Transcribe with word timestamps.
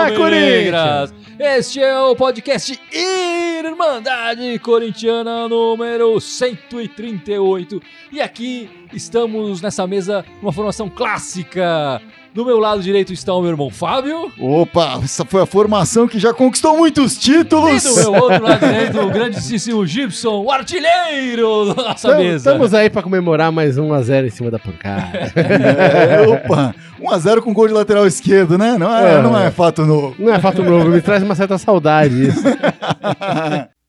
Vai, 0.00 0.16
Corinthians! 0.16 1.14
Este 1.38 1.80
é 1.82 2.00
o 2.00 2.16
podcast 2.16 2.80
Irmandade 2.90 4.58
Corintiana 4.60 5.46
número 5.46 6.18
138. 6.18 7.82
E 8.10 8.18
aqui 8.18 8.88
estamos 8.94 9.60
nessa 9.60 9.86
mesa 9.86 10.24
numa 10.40 10.54
formação 10.54 10.88
clássica. 10.88 12.00
Do 12.32 12.44
meu 12.44 12.58
lado 12.60 12.80
direito 12.80 13.12
está 13.12 13.34
o 13.34 13.40
meu 13.42 13.50
irmão 13.50 13.70
Fábio. 13.70 14.30
Opa, 14.38 15.00
essa 15.02 15.24
foi 15.24 15.42
a 15.42 15.46
formação 15.46 16.06
que 16.06 16.16
já 16.18 16.32
conquistou 16.32 16.76
muitos 16.76 17.18
títulos. 17.18 17.84
E 17.84 17.88
do 17.88 17.94
meu 17.96 18.22
outro 18.22 18.44
lado 18.44 18.60
direito, 18.60 19.00
o 19.00 19.10
grandíssimo 19.10 19.84
Gibson, 19.84 20.42
o 20.44 20.50
artilheiro 20.50 21.74
da 21.74 21.82
nossa 21.82 22.08
Tam- 22.10 22.18
mesa. 22.18 22.50
Estamos 22.50 22.72
aí 22.72 22.88
pra 22.88 23.02
comemorar 23.02 23.50
mais 23.50 23.76
1x0 23.76 24.26
em 24.26 24.30
cima 24.30 24.48
da 24.50 24.60
pancada. 24.60 25.32
É, 25.34 26.20
opa, 26.28 26.72
1x0 27.00 27.40
com 27.42 27.52
gol 27.52 27.66
de 27.66 27.74
lateral 27.74 28.06
esquerdo, 28.06 28.56
né? 28.56 28.76
Não 28.78 28.94
é, 28.96 29.14
É. 29.16 29.22
não 29.22 29.36
é 29.36 29.50
fato 29.50 29.84
novo. 29.84 30.14
Não 30.16 30.32
é 30.32 30.38
fato 30.38 30.62
novo, 30.62 30.88
me 30.88 31.00
traz 31.00 31.24
uma 31.24 31.34
certa 31.34 31.58
saudade 31.58 32.28
isso. 32.28 32.42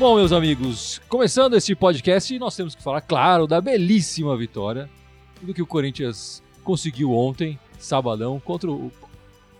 Bom, 0.00 0.16
meus 0.16 0.32
amigos, 0.32 0.98
começando 1.10 1.54
este 1.56 1.74
podcast, 1.74 2.38
nós 2.38 2.56
temos 2.56 2.74
que 2.74 2.82
falar, 2.82 3.02
claro, 3.02 3.46
da 3.46 3.60
belíssima 3.60 4.34
vitória 4.34 4.88
do 5.42 5.52
que 5.52 5.60
o 5.60 5.66
Corinthians 5.66 6.42
conseguiu 6.64 7.12
ontem, 7.12 7.58
sabadão, 7.78 8.40
contra 8.40 8.70
o, 8.70 8.90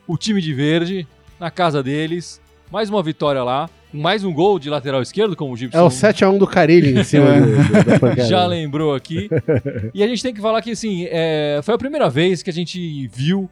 o 0.07 0.16
time 0.16 0.41
de 0.41 0.55
verde, 0.55 1.07
na 1.39 1.51
casa 1.51 1.83
deles. 1.83 2.41
Mais 2.73 2.88
uma 2.88 3.02
vitória 3.02 3.43
lá, 3.45 3.68
mais 3.93 4.24
um 4.24 4.33
gol 4.33 4.59
de 4.59 4.71
lateral 4.71 5.02
esquerdo, 5.02 5.37
como 5.37 5.52
o 5.52 5.57
Gibson 5.59 5.77
É 5.77 5.83
o 5.83 5.88
7x1 5.88 6.38
do 6.38 6.46
Carilli 6.46 6.99
em 6.99 7.05
cima 7.05 7.27
É. 7.37 7.41
do, 7.41 8.16
do- 8.16 8.24
já 8.27 8.46
lembrou 8.46 8.95
aqui. 8.95 9.29
e 9.93 10.02
a 10.02 10.07
gente 10.09 10.23
tem 10.23 10.33
que 10.33 10.41
falar 10.41 10.63
que, 10.63 10.71
assim, 10.71 11.07
é, 11.11 11.61
foi 11.63 11.74
a 11.74 11.79
primeira 11.79 12.09
vez 12.09 12.43
que 12.43 12.49
a 12.49 12.52
gente 12.52 13.07
viu 13.09 13.46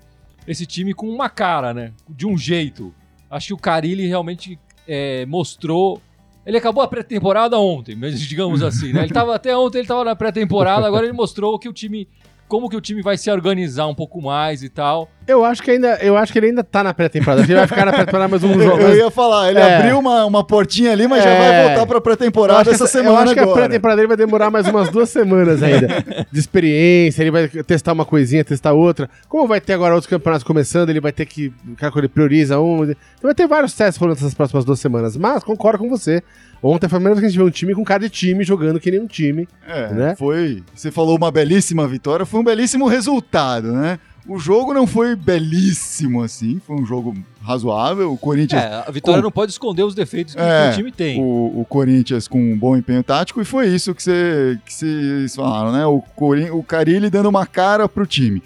esse 0.47 0.65
time 0.65 0.95
com 0.95 1.07
uma 1.11 1.29
cara, 1.29 1.75
né? 1.75 1.93
De 2.09 2.27
um 2.27 2.39
jeito. 2.39 2.95
Acho 3.31 3.49
que 3.49 3.55
o 3.55 3.59
Carilli 3.59 4.07
realmente 4.07 4.59
é, 4.87 5.27
mostrou. 5.27 6.01
Ele 6.47 6.57
acabou 6.57 6.83
a 6.83 6.89
pré-temporada 6.89 7.59
ontem, 7.59 7.95
mas 7.95 8.21
digamos 8.21 8.63
assim, 8.65 8.93
né? 8.93 9.03
Ele 9.03 9.13
tava 9.13 9.35
até 9.35 9.57
ontem, 9.57 9.79
ele 9.79 9.89
tava 9.89 10.05
na 10.05 10.17
pré-temporada, 10.17 10.87
agora 10.87 11.05
ele 11.07 11.13
mostrou 11.13 11.59
que 11.59 11.69
o 11.69 11.73
time. 11.73 12.09
Como 12.49 12.69
que 12.69 12.77
o 12.77 12.81
time 12.81 13.03
vai 13.03 13.17
se 13.19 13.31
organizar 13.31 13.87
um 13.87 13.95
pouco 13.95 14.21
mais 14.23 14.63
e 14.63 14.69
tal. 14.71 15.09
Eu 15.27 15.45
acho 15.45 15.63
que 15.63 15.71
ainda, 15.71 15.99
eu 16.01 16.17
acho 16.17 16.33
que 16.33 16.39
ele 16.39 16.47
ainda 16.47 16.65
tá 16.65 16.83
na 16.83 16.95
pré-temporada. 16.95 17.43
Ele 17.43 17.55
vai 17.55 17.67
ficar 17.67 17.85
na 17.85 17.93
pré-temporada 17.93 18.29
mais 18.29 18.43
um 18.43 18.59
jogo. 18.59 18.81
Eu 18.89 18.97
ia 18.97 19.11
falar, 19.11 19.51
ele 19.51 19.59
É. 19.59 19.77
abriu 19.77 19.99
uma, 19.99 20.25
uma 20.25 20.43
portinha 20.43 20.91
ali, 20.93 21.07
mas 21.07 21.23
já 21.23 21.29
É. 21.29 21.39
vai 21.39 21.67
voltar 21.69 21.87
pra 21.87 21.97
Eu 21.99 22.01
pré-temporada 22.01 22.71
essa 22.71 22.85
essa- 22.85 22.87
semana 22.87 23.11
eu 23.11 23.17
acho 23.25 23.35
que 23.35 23.41
a 23.41 23.43
agora. 23.43 23.57
pré-temporada 23.61 23.97
dele 23.97 24.09
vai 24.09 24.17
demorar 24.17 24.51
mais 24.51 24.67
umas 24.67 24.89
duas 24.89 25.11
semanas 25.11 25.63
ainda. 25.63 25.87
De 26.33 26.39
experiência, 26.41 27.23
ele 27.23 27.31
vai 27.31 27.47
testar 27.49 27.93
uma 27.93 28.07
coisinha, 28.07 28.43
testar 28.43 28.73
outra. 28.73 29.11
Como 29.29 29.47
vai 29.47 29.61
ter 29.61 29.75
agora 29.75 29.95
outros 29.95 30.09
campeonatos 30.09 30.45
começando, 30.45 30.89
ele 30.89 31.01
vai 31.01 31.13
ter 31.13 31.27
que. 31.27 31.53
Cara, 31.77 31.93
ele 31.99 32.09
prioriza 32.09 32.59
um. 32.59 32.85
Então 32.85 32.97
vai 33.25 33.35
ter 33.35 33.47
vários 33.47 33.75
testes 33.75 34.01
rolando 34.01 34.19
essas 34.19 34.33
próximas 34.33 34.65
duas 34.65 34.81
semanas. 34.81 35.15
Mas 35.19 35.45
concordo 35.45 35.79
com 35.81 35.91
você. 35.91 36.23
Ontem 36.63 36.89
foi 36.89 36.97
a 36.97 37.01
primeira 37.01 37.15
vez 37.15 37.21
que 37.21 37.27
a 37.27 37.29
gente 37.29 37.39
viu 37.39 37.47
um 37.47 37.51
time 37.51 37.75
com 37.75 37.85
cara 37.85 38.01
de 38.01 38.11
time 38.11 38.43
jogando 38.45 38.81
que 38.81 38.91
nem 38.91 39.01
um 39.01 39.07
time. 39.07 39.49
É, 39.67 39.93
né? 39.93 40.17
foi. 40.17 40.63
Você 40.75 40.91
falou 40.91 41.17
uma 41.17 41.31
belíssima 41.31 41.87
vitória, 41.87 42.27
foi 42.27 42.41
um 42.41 42.45
belíssimo 42.45 42.87
resultado, 42.87 43.73
né? 43.73 43.99
O 44.27 44.39
jogo 44.39 44.75
não 44.75 44.87
foi 44.87 45.17
belíssimo 45.17 46.23
assim, 46.23 46.61
foi 46.67 46.77
um 46.77 46.85
jogo 46.85 47.15
razoável. 47.41 48.13
O 48.13 48.19
Corinthians 48.19 48.63
É, 48.63 48.85
a 48.87 48.91
vitória 48.91 49.21
Com- 49.21 49.25
não 49.25 49.31
pode 49.33 49.53
esconder 49.53 49.85
os 49.85 49.95
defeitos 49.95 50.35
que, 50.35 50.41
É, 50.41 50.71
o 50.71 50.75
time 50.75 50.93
tem. 50.93 51.19
o, 51.19 51.61
o 51.61 51.65
Corinthians 51.67 52.29
com 52.29 52.39
um 52.39 52.59
bom 52.59 52.77
empenho 52.77 53.03
tático 53.03 53.41
e 53.41 53.45
foi 53.45 53.69
isso 53.69 53.95
que, 53.95 54.03
você, 54.03 54.59
que 54.67 54.73
vocês 54.75 55.35
falaram, 55.35 55.73
né? 55.73 55.87
O, 55.87 56.03
Corin, 56.15 56.51
o 56.51 56.63
Carilli 56.63 57.09
dando 57.09 57.29
uma 57.31 57.47
cara 57.47 57.89
pro 57.89 58.05
time. 58.07 58.43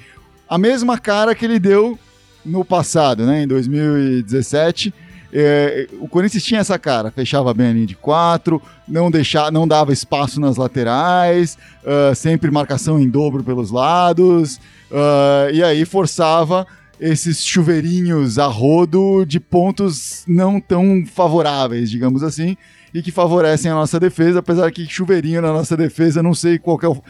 A 0.49 0.57
mesma 0.57 0.99
cara 0.99 1.35
que 1.35 1.45
ele 1.45 1.59
deu 1.59 1.99
no 2.45 2.65
passado, 2.65 3.27
né? 3.27 3.43
Em 3.43 3.47
2017. 3.49 4.95
É, 5.33 5.89
o 6.01 6.07
Corinthians 6.09 6.45
tinha 6.45 6.61
essa 6.61 6.79
cara, 6.79 7.11
fechava 7.11 7.55
bem 7.55 7.69
a 7.69 7.73
linha 7.73 7.87
de 7.87 7.95
quatro, 7.97 8.61
não, 8.87 9.11
deixava, 9.11 9.51
não 9.51 9.67
dava 9.67 9.93
espaço 9.93 10.41
nas 10.41 10.57
laterais, 10.57 11.57
ah, 11.87 12.15
sempre 12.15 12.51
marcação 12.51 13.01
em 13.01 13.09
dobro 13.09 13.43
pelos 13.43 13.71
lados, 13.71 14.61
ah, 14.93 15.49
e 15.53 15.63
aí 15.63 15.85
forçava 15.85 16.67
esses 17.01 17.45
chuveirinhos 17.45 18.39
a 18.39 18.47
rodo 18.47 19.25
de 19.25 19.41
pontos 19.41 20.23
não 20.29 20.61
tão 20.61 21.05
favoráveis, 21.07 21.91
digamos 21.91 22.23
assim, 22.23 22.57
e 22.95 23.03
que 23.03 23.11
favorecem 23.11 23.71
a 23.71 23.75
nossa 23.75 23.99
defesa, 23.99 24.41
apesar 24.41 24.71
que 24.71 24.87
chuveirinho 24.87 25.41
na 25.41 25.51
nossa 25.53 25.77
defesa, 25.77 26.23
não 26.23 26.35
sei 26.35 26.59
qual 26.59 26.79
é 26.83 26.87
o, 26.89 27.03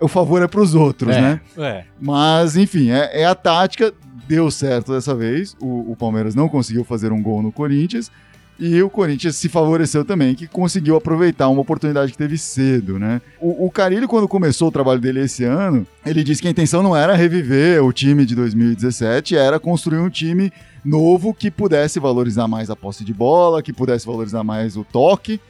o 0.00 0.08
favor 0.08 0.42
é 0.42 0.48
para 0.48 0.60
os 0.60 0.74
outros, 0.74 1.14
É. 1.14 1.20
né? 1.20 1.40
É. 1.56 1.84
Mas, 2.00 2.56
enfim, 2.56 2.90
é, 2.90 3.22
é 3.22 3.24
a 3.24 3.36
tática, 3.36 3.94
deu 4.28 4.50
certo 4.50 4.92
dessa 4.92 5.14
vez, 5.14 5.56
o, 5.58 5.92
o 5.92 5.96
Palmeiras 5.96 6.34
não 6.34 6.48
conseguiu 6.48 6.84
fazer 6.84 7.10
um 7.10 7.22
gol 7.22 7.42
no 7.42 7.50
Corinthians, 7.50 8.12
e 8.60 8.82
o 8.82 8.90
Corinthians 8.90 9.36
se 9.36 9.48
favoreceu 9.48 10.04
também, 10.04 10.34
que 10.34 10.46
conseguiu 10.46 10.96
aproveitar 10.96 11.48
uma 11.48 11.60
oportunidade 11.60 12.10
que 12.10 12.18
teve 12.18 12.36
cedo, 12.36 12.98
né? 12.98 13.22
O, 13.40 13.66
o 13.66 13.70
Carilli, 13.70 14.06
quando 14.06 14.26
começou 14.26 14.68
o 14.68 14.72
trabalho 14.72 15.00
dele 15.00 15.20
esse 15.20 15.44
ano, 15.44 15.86
ele 16.04 16.24
disse 16.24 16.42
que 16.42 16.48
a 16.48 16.50
intenção 16.50 16.82
não 16.82 16.94
era 16.94 17.14
reviver 17.14 17.82
o 17.82 17.92
time 17.92 18.26
de 18.26 18.34
2017, 18.34 19.36
era 19.36 19.60
construir 19.60 20.00
um 20.00 20.10
time 20.10 20.52
novo 20.84 21.32
que 21.32 21.52
pudesse 21.52 22.00
valorizar 22.00 22.48
mais 22.48 22.68
a 22.68 22.74
posse 22.74 23.04
de 23.04 23.14
bola, 23.14 23.62
que 23.62 23.72
pudesse 23.72 24.04
valorizar 24.04 24.42
mais 24.42 24.76
o 24.76 24.84
toque, 24.84 25.40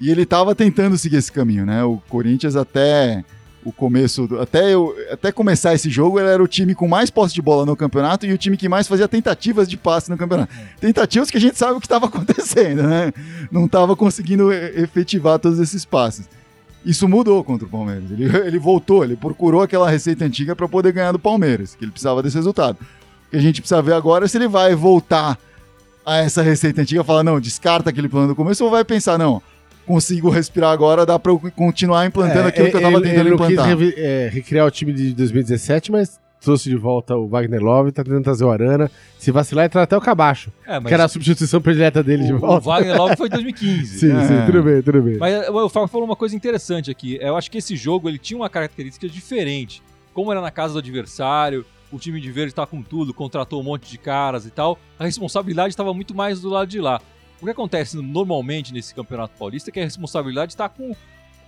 e 0.00 0.10
ele 0.10 0.22
estava 0.22 0.52
tentando 0.54 0.98
seguir 0.98 1.16
esse 1.16 1.30
caminho, 1.30 1.64
né? 1.64 1.84
O 1.84 2.02
Corinthians 2.08 2.56
até 2.56 3.24
o 3.64 3.72
começo, 3.72 4.26
do- 4.26 4.40
até, 4.40 4.72
eu- 4.72 4.94
até 5.10 5.30
começar 5.32 5.74
esse 5.74 5.90
jogo, 5.90 6.18
ele 6.18 6.28
era 6.28 6.42
o 6.42 6.46
time 6.48 6.74
com 6.74 6.86
mais 6.88 7.10
posse 7.10 7.34
de 7.34 7.42
bola 7.42 7.66
no 7.66 7.76
campeonato 7.76 8.24
e 8.24 8.32
o 8.32 8.38
time 8.38 8.56
que 8.56 8.68
mais 8.68 8.86
fazia 8.88 9.08
tentativas 9.08 9.68
de 9.68 9.76
passe 9.76 10.08
no 10.10 10.16
campeonato. 10.16 10.52
Tentativas 10.80 11.30
que 11.30 11.36
a 11.36 11.40
gente 11.40 11.58
sabe 11.58 11.72
o 11.74 11.80
que 11.80 11.86
estava 11.86 12.06
acontecendo, 12.08 12.82
né? 12.84 13.12
Não 13.50 13.66
estava 13.66 13.94
conseguindo 13.96 14.52
efetivar 14.52 15.38
todos 15.38 15.58
esses 15.58 15.84
passes. 15.84 16.28
Isso 16.86 17.08
mudou 17.08 17.42
contra 17.42 17.66
o 17.66 17.70
Palmeiras. 17.70 18.10
Ele, 18.10 18.24
ele 18.46 18.58
voltou, 18.58 19.02
ele 19.04 19.16
procurou 19.16 19.60
aquela 19.62 19.90
receita 19.90 20.24
antiga 20.24 20.54
para 20.56 20.68
poder 20.68 20.92
ganhar 20.92 21.12
do 21.12 21.18
Palmeiras, 21.18 21.74
que 21.74 21.84
ele 21.84 21.90
precisava 21.90 22.22
desse 22.22 22.36
resultado. 22.36 22.78
O 23.26 23.30
que 23.32 23.36
a 23.36 23.40
gente 23.40 23.60
precisa 23.60 23.82
ver 23.82 23.92
agora 23.94 24.24
é 24.24 24.28
se 24.28 24.38
ele 24.38 24.48
vai 24.48 24.74
voltar 24.74 25.36
a 26.06 26.16
essa 26.18 26.40
receita 26.40 26.80
antiga, 26.80 27.04
falar, 27.04 27.22
não, 27.22 27.38
descarta 27.38 27.90
aquele 27.90 28.08
plano 28.08 28.28
do 28.28 28.34
começo, 28.34 28.64
ou 28.64 28.70
vai 28.70 28.82
pensar, 28.84 29.18
não, 29.18 29.42
consigo 29.88 30.30
respirar 30.30 30.70
agora, 30.70 31.04
dá 31.04 31.18
para 31.18 31.32
eu 31.32 31.38
continuar 31.56 32.06
implantando 32.06 32.46
aquilo 32.48 32.68
que 32.70 32.76
eu 32.76 32.78
estava 32.78 32.94
É, 32.94 32.98
ele, 32.98 33.08
tentando 33.08 33.28
ele 33.28 33.36
quis 33.36 33.44
implantar. 33.50 33.66
revi- 33.66 33.94
é, 33.96 34.28
recriar 34.32 34.66
o 34.66 34.70
time 34.70 34.92
de 34.92 35.12
2017, 35.14 35.90
mas 35.90 36.20
trouxe 36.40 36.68
de 36.70 36.76
volta 36.76 37.16
o 37.16 37.26
Wagner 37.26 37.60
Love, 37.60 37.90
tá 37.90 38.04
tentando 38.04 38.22
trazer 38.22 38.44
o 38.44 38.50
Arana. 38.50 38.88
Se 39.18 39.32
vacilar, 39.32 39.64
entrar 39.66 39.82
até 39.82 39.96
o 39.96 40.00
Cabacho, 40.00 40.52
É, 40.64 40.74
mas 40.78 40.86
que 40.86 40.94
era 40.94 41.04
a 41.04 41.08
substituição 41.08 41.60
predileta 41.60 42.00
dele 42.02 42.24
de 42.24 42.32
o, 42.32 42.36
o 42.36 42.38
volta. 42.38 42.64
Wagner 42.66 42.96
logo 42.96 43.16
foi 43.16 43.26
em 43.26 43.30
2015. 43.32 43.98
Sim, 43.98 44.12
É. 44.16 44.24
sim, 44.24 44.46
tudo 44.46 44.62
bem, 44.62 44.80
tudo 44.82 45.02
bem. 45.02 45.16
Mas 45.18 45.34
eh, 45.34 45.50
o 45.50 45.68
Fábio 45.68 45.88
falou 45.88 46.06
uma 46.06 46.14
coisa 46.14 46.36
interessante 46.36 46.90
aqui. 46.92 47.18
Eu 47.20 47.36
acho 47.36 47.50
que 47.50 47.58
esse 47.58 47.74
jogo 47.74 48.08
ele 48.08 48.18
tinha 48.18 48.38
uma 48.38 48.48
característica 48.48 49.08
diferente. 49.08 49.82
Como 50.14 50.30
era 50.30 50.40
na 50.40 50.50
casa 50.52 50.74
do 50.74 50.78
adversário, 50.78 51.64
o 51.90 51.98
time 51.98 52.20
de 52.20 52.30
verde 52.30 52.54
tá 52.54 52.64
com 52.66 52.82
tudo, 52.82 53.12
contratou 53.12 53.60
um 53.60 53.64
monte 53.64 53.90
de 53.90 53.98
caras 53.98 54.46
e 54.46 54.50
tal, 54.50 54.78
a 54.98 55.04
responsabilidade 55.04 55.70
estava 55.70 55.92
muito 55.92 56.14
mais 56.14 56.40
do 56.40 56.48
lado 56.48 56.68
de 56.68 56.80
lá. 56.80 57.00
O 57.40 57.44
que 57.44 57.50
acontece 57.50 57.96
normalmente 57.96 58.72
nesse 58.72 58.94
Campeonato 58.94 59.34
Paulista 59.38 59.70
é 59.70 59.72
que 59.72 59.80
a 59.80 59.84
responsabilidade 59.84 60.52
está 60.52 60.68
com 60.68 60.94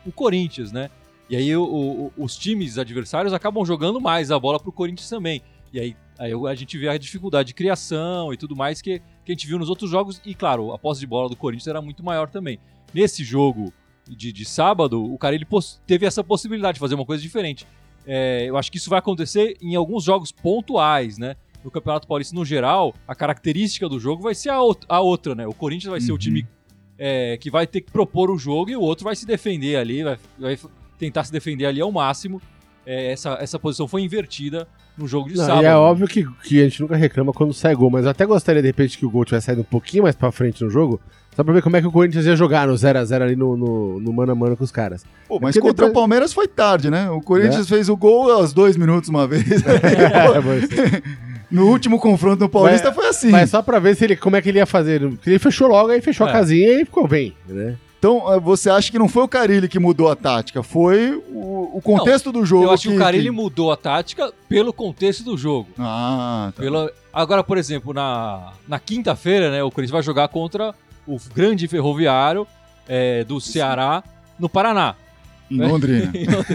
o 0.06 0.12
Corinthians, 0.12 0.70
né? 0.72 0.88
E 1.28 1.36
aí 1.36 1.56
o- 1.56 1.64
o- 1.64 2.12
os 2.24 2.36
times 2.36 2.78
adversários 2.78 3.32
acabam 3.32 3.64
jogando 3.64 4.00
mais 4.00 4.30
a 4.30 4.38
bola 4.38 4.58
pro 4.60 4.72
Corinthians 4.72 5.08
também. 5.08 5.42
E 5.72 5.78
aí, 5.80 5.96
aí 6.18 6.32
a 6.32 6.54
gente 6.54 6.76
vê 6.78 6.88
a 6.88 6.98
dificuldade 6.98 7.48
de 7.48 7.54
criação 7.54 8.32
e 8.32 8.36
tudo 8.36 8.56
mais 8.56 8.80
que, 8.82 8.98
que 9.24 9.30
a 9.30 9.32
gente 9.32 9.46
viu 9.46 9.58
nos 9.58 9.68
outros 9.68 9.90
jogos. 9.90 10.20
E 10.24 10.34
claro, 10.34 10.72
a 10.72 10.78
posse 10.78 11.00
de 11.00 11.06
bola 11.06 11.28
do 11.28 11.36
Corinthians 11.36 11.68
era 11.68 11.80
muito 11.82 12.04
maior 12.04 12.28
também. 12.28 12.58
Nesse 12.94 13.22
jogo 13.24 13.72
de, 14.08 14.32
de 14.32 14.44
sábado, 14.44 15.02
o 15.12 15.16
cara 15.18 15.34
ele 15.36 15.46
teve 15.86 16.06
essa 16.06 16.22
possibilidade 16.24 16.74
de 16.74 16.80
fazer 16.80 16.94
uma 16.96 17.04
coisa 17.06 17.22
diferente. 17.22 17.66
É, 18.06 18.44
eu 18.48 18.56
acho 18.56 18.70
que 18.72 18.78
isso 18.78 18.90
vai 18.90 18.98
acontecer 18.98 19.56
em 19.62 19.76
alguns 19.76 20.02
jogos 20.02 20.32
pontuais, 20.32 21.18
né? 21.18 21.36
No 21.64 21.70
Campeonato 21.70 22.06
Paulista, 22.08 22.34
no 22.34 22.44
geral, 22.44 22.94
a 23.06 23.14
característica 23.14 23.88
do 23.88 24.00
jogo 24.00 24.22
vai 24.22 24.34
ser 24.34 24.48
a, 24.50 24.54
out- 24.56 24.86
a 24.88 25.00
outra, 25.00 25.34
né? 25.34 25.46
O 25.46 25.52
Corinthians 25.52 25.90
vai 25.90 26.00
ser 26.00 26.10
o 26.12 26.14
Uhum. 26.14 26.18
time 26.18 26.46
é, 26.98 27.36
que 27.38 27.50
vai 27.50 27.66
ter 27.66 27.80
que 27.82 27.90
propor 27.90 28.30
o 28.30 28.38
jogo 28.38 28.70
e 28.70 28.76
o 28.76 28.80
outro 28.80 29.04
vai 29.04 29.16
se 29.16 29.26
defender 29.26 29.76
ali, 29.76 30.02
vai, 30.02 30.18
vai 30.38 30.58
tentar 30.98 31.24
se 31.24 31.32
defender 31.32 31.66
ali 31.66 31.80
ao 31.80 31.90
máximo. 31.92 32.40
É, 32.86 33.12
essa, 33.12 33.36
essa 33.40 33.58
posição 33.58 33.86
foi 33.86 34.02
invertida 34.02 34.66
no 34.96 35.06
jogo 35.06 35.28
de 35.28 35.36
Não, 35.36 35.44
sábado. 35.44 35.62
e 35.62 35.66
é 35.66 35.74
óbvio 35.76 36.08
que, 36.08 36.26
que 36.42 36.60
a 36.60 36.64
gente 36.64 36.80
nunca 36.80 36.96
reclama 36.96 37.32
quando 37.32 37.52
sai 37.54 37.74
gol, 37.74 37.90
mas 37.90 38.04
eu 38.04 38.10
até 38.10 38.24
gostaria 38.26 38.60
de 38.62 38.68
repente 38.68 38.98
que 38.98 39.04
o 39.06 39.10
gol 39.10 39.24
tivesse 39.24 39.46
saído 39.46 39.60
um 39.60 39.64
pouquinho 39.64 40.02
mais 40.04 40.16
pra 40.16 40.32
frente 40.32 40.64
no 40.64 40.70
jogo, 40.70 40.98
só 41.36 41.44
pra 41.44 41.52
ver 41.54 41.62
como 41.62 41.76
é 41.76 41.80
que 41.80 41.86
o 41.86 41.92
Corinthians 41.92 42.24
ia 42.26 42.34
jogar 42.34 42.66
no 42.66 42.72
0x0 42.74 43.22
ali 43.22 43.36
no, 43.36 43.56
no, 43.56 44.00
no 44.00 44.12
mano 44.12 44.32
a 44.32 44.34
mano 44.34 44.56
com 44.56 44.64
os 44.64 44.72
caras. 44.72 45.04
Pô, 45.28 45.38
mas 45.40 45.54
Porque 45.54 45.60
contra 45.68 45.86
depois- 45.86 45.90
o 45.90 45.94
Palmeiras 45.94 46.32
foi 46.32 46.48
tarde, 46.48 46.90
né? 46.90 47.08
O 47.10 47.20
Corinthians 47.20 47.68
fez 47.68 47.88
o 47.88 47.96
gol 47.96 48.30
aos 48.32 48.52
dois 48.52 48.76
minutos 48.76 49.08
uma 49.10 49.26
vez. 49.26 49.44
É, 49.62 50.40
mas, 50.40 50.68
no 51.50 51.66
último 51.68 51.98
confronto 51.98 52.40
no 52.40 52.48
Paulista 52.48 52.86
Mas- 52.88 52.94
foi 52.94 53.06
assim. 53.08 53.30
mas 53.30 53.50
só 53.50 53.60
pra 53.62 53.78
ver 53.78 53.96
se 53.96 54.04
ele, 54.04 54.16
como 54.16 54.36
é 54.36 54.42
que 54.42 54.48
ele 54.48 54.58
ia 54.58 54.66
fazer. 54.66 55.02
Ele 55.26 55.38
fechou 55.38 55.68
logo, 55.68 55.90
aí 55.90 56.00
fechou 56.00 56.26
É. 56.26 56.30
a 56.30 56.32
casinha 56.32 56.80
e 56.80 56.84
ficou 56.84 57.06
bem, 57.08 57.34
né? 57.48 57.76
Então, 57.98 58.32
eh, 58.32 58.40
você 58.40 58.70
acha 58.70 58.90
que 58.90 58.98
não 58.98 59.08
foi 59.08 59.24
o 59.24 59.28
Carilli 59.28 59.68
que 59.68 59.78
mudou 59.78 60.10
a 60.10 60.16
tática, 60.16 60.62
foi 60.62 61.22
o, 61.28 61.76
o 61.76 61.82
contexto 61.82 62.32
do 62.32 62.46
jogo 62.46 62.64
Eu 62.64 62.70
acho 62.70 62.88
que, 62.88 62.94
o 62.94 62.98
Carilli 62.98 63.24
que... 63.24 63.30
mudou 63.30 63.70
a 63.70 63.76
tática 63.76 64.32
pelo 64.48 64.72
contexto 64.72 65.22
do 65.22 65.36
jogo. 65.36 65.68
Ah, 65.78 66.50
tá. 66.56 66.62
Pela... 66.62 66.90
Agora, 67.12 67.44
por 67.44 67.58
exemplo, 67.58 67.92
na, 67.92 68.54
na 68.66 68.78
quinta-feira, 68.78 69.50
né, 69.50 69.62
o 69.62 69.70
Corinthians 69.70 69.92
vai 69.92 70.02
jogar 70.02 70.28
contra 70.28 70.74
o 71.06 71.18
grande 71.34 71.68
ferroviário 71.68 72.46
é, 72.88 73.22
do 73.24 73.38
Ceará 73.38 74.02
no 74.38 74.48
Paraná. 74.48 74.94
Em 75.50 75.60
Londrina. 75.60 76.10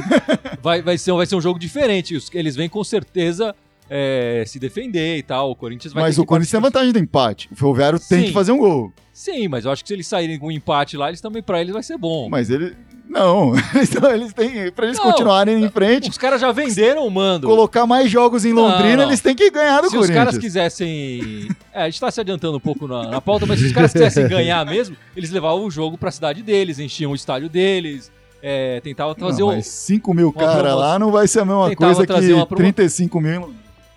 vai, 0.63 0.81
vai, 0.81 0.97
ser, 0.97 1.11
vai 1.11 1.25
ser 1.27 1.35
um 1.35 1.41
jogo 1.41 1.59
diferente. 1.59 2.17
Eles 2.33 2.55
vêm 2.55 2.69
com 2.69 2.83
certeza 2.83 3.53
é, 3.89 4.43
se 4.47 4.59
defender 4.59 5.17
e 5.17 5.23
tal. 5.23 5.51
O 5.51 5.55
Corinthians 5.55 5.93
vai 5.93 6.03
Mas 6.03 6.17
o 6.17 6.25
Corinthians 6.25 6.51
tem 6.51 6.59
vantagem 6.61 6.91
do 6.91 6.99
empate. 6.99 7.49
O 7.51 7.55
Ferroviário 7.55 7.99
tem 7.99 8.21
Sim. 8.21 8.25
que 8.27 8.33
fazer 8.33 8.51
um 8.51 8.57
gol. 8.57 8.91
Sim, 9.13 9.47
mas 9.47 9.63
eu 9.65 9.71
acho 9.71 9.81
que 9.83 9.87
se 9.87 9.93
eles 9.93 10.07
saírem 10.07 10.37
com 10.37 10.47
um 10.47 10.51
empate 10.51 10.97
lá, 10.97 11.07
eles 11.07 11.21
também, 11.21 11.41
pra 11.41 11.61
eles, 11.61 11.71
vai 11.73 11.83
ser 11.83 11.97
bom. 11.97 12.27
Mas 12.29 12.49
ele. 12.49 12.75
Não, 13.07 13.53
então 13.81 14.11
eles 14.11 14.33
têm. 14.33 14.71
Pra 14.71 14.85
eles 14.87 14.97
Não. 14.97 15.05
continuarem 15.05 15.63
em 15.63 15.69
frente, 15.69 16.09
Os 16.09 16.17
caras 16.17 16.41
já 16.41 16.51
venderam 16.51 17.05
o 17.07 17.11
mando. 17.11 17.47
colocar 17.47 17.85
mais 17.85 18.09
jogos 18.09 18.43
em 18.43 18.51
Londrina, 18.51 18.89
Não, 18.97 19.03
não. 19.03 19.09
eles 19.09 19.21
têm 19.21 19.35
que 19.35 19.49
ganhar 19.51 19.77
do 19.81 19.89
Se 19.89 19.95
os 19.95 20.01
Corinthians. 20.07 20.17
caras 20.17 20.37
quisessem. 20.39 21.47
É, 21.71 21.83
a 21.83 21.85
gente 21.89 21.99
tá 21.99 22.09
se 22.11 22.19
adiantando 22.19 22.57
um 22.57 22.59
pouco 22.59 22.87
na, 22.87 23.07
na 23.07 23.21
pauta, 23.21 23.45
mas 23.45 23.59
se 23.59 23.67
os 23.67 23.71
caras 23.71 23.91
quisessem 23.93 24.27
ganhar 24.27 24.65
mesmo, 24.65 24.97
eles 25.15 25.29
levavam 25.29 25.63
o 25.65 25.71
jogo 25.71 25.97
pra 25.97 26.09
cidade 26.11 26.41
deles, 26.41 26.79
enchiam 26.79 27.11
o 27.11 27.15
estádio 27.15 27.47
deles, 27.47 28.11
é, 28.41 28.81
tentavam 28.81 29.13
trazer 29.15 29.41
não, 29.41 29.49
o. 29.49 29.51
mas 29.55 29.67
5 29.67 30.13
mil 30.13 30.33
caras 30.33 30.75
lá 30.75 30.97
não 30.99 31.11
vai 31.11 31.27
ser 31.27 31.41
a 31.41 31.45
mesma 31.45 31.69
Tentava 31.69 31.93
coisa 31.95 32.07
que 32.07 32.45
promo- 32.47 32.55
35 32.57 33.21
mil. 33.21 33.53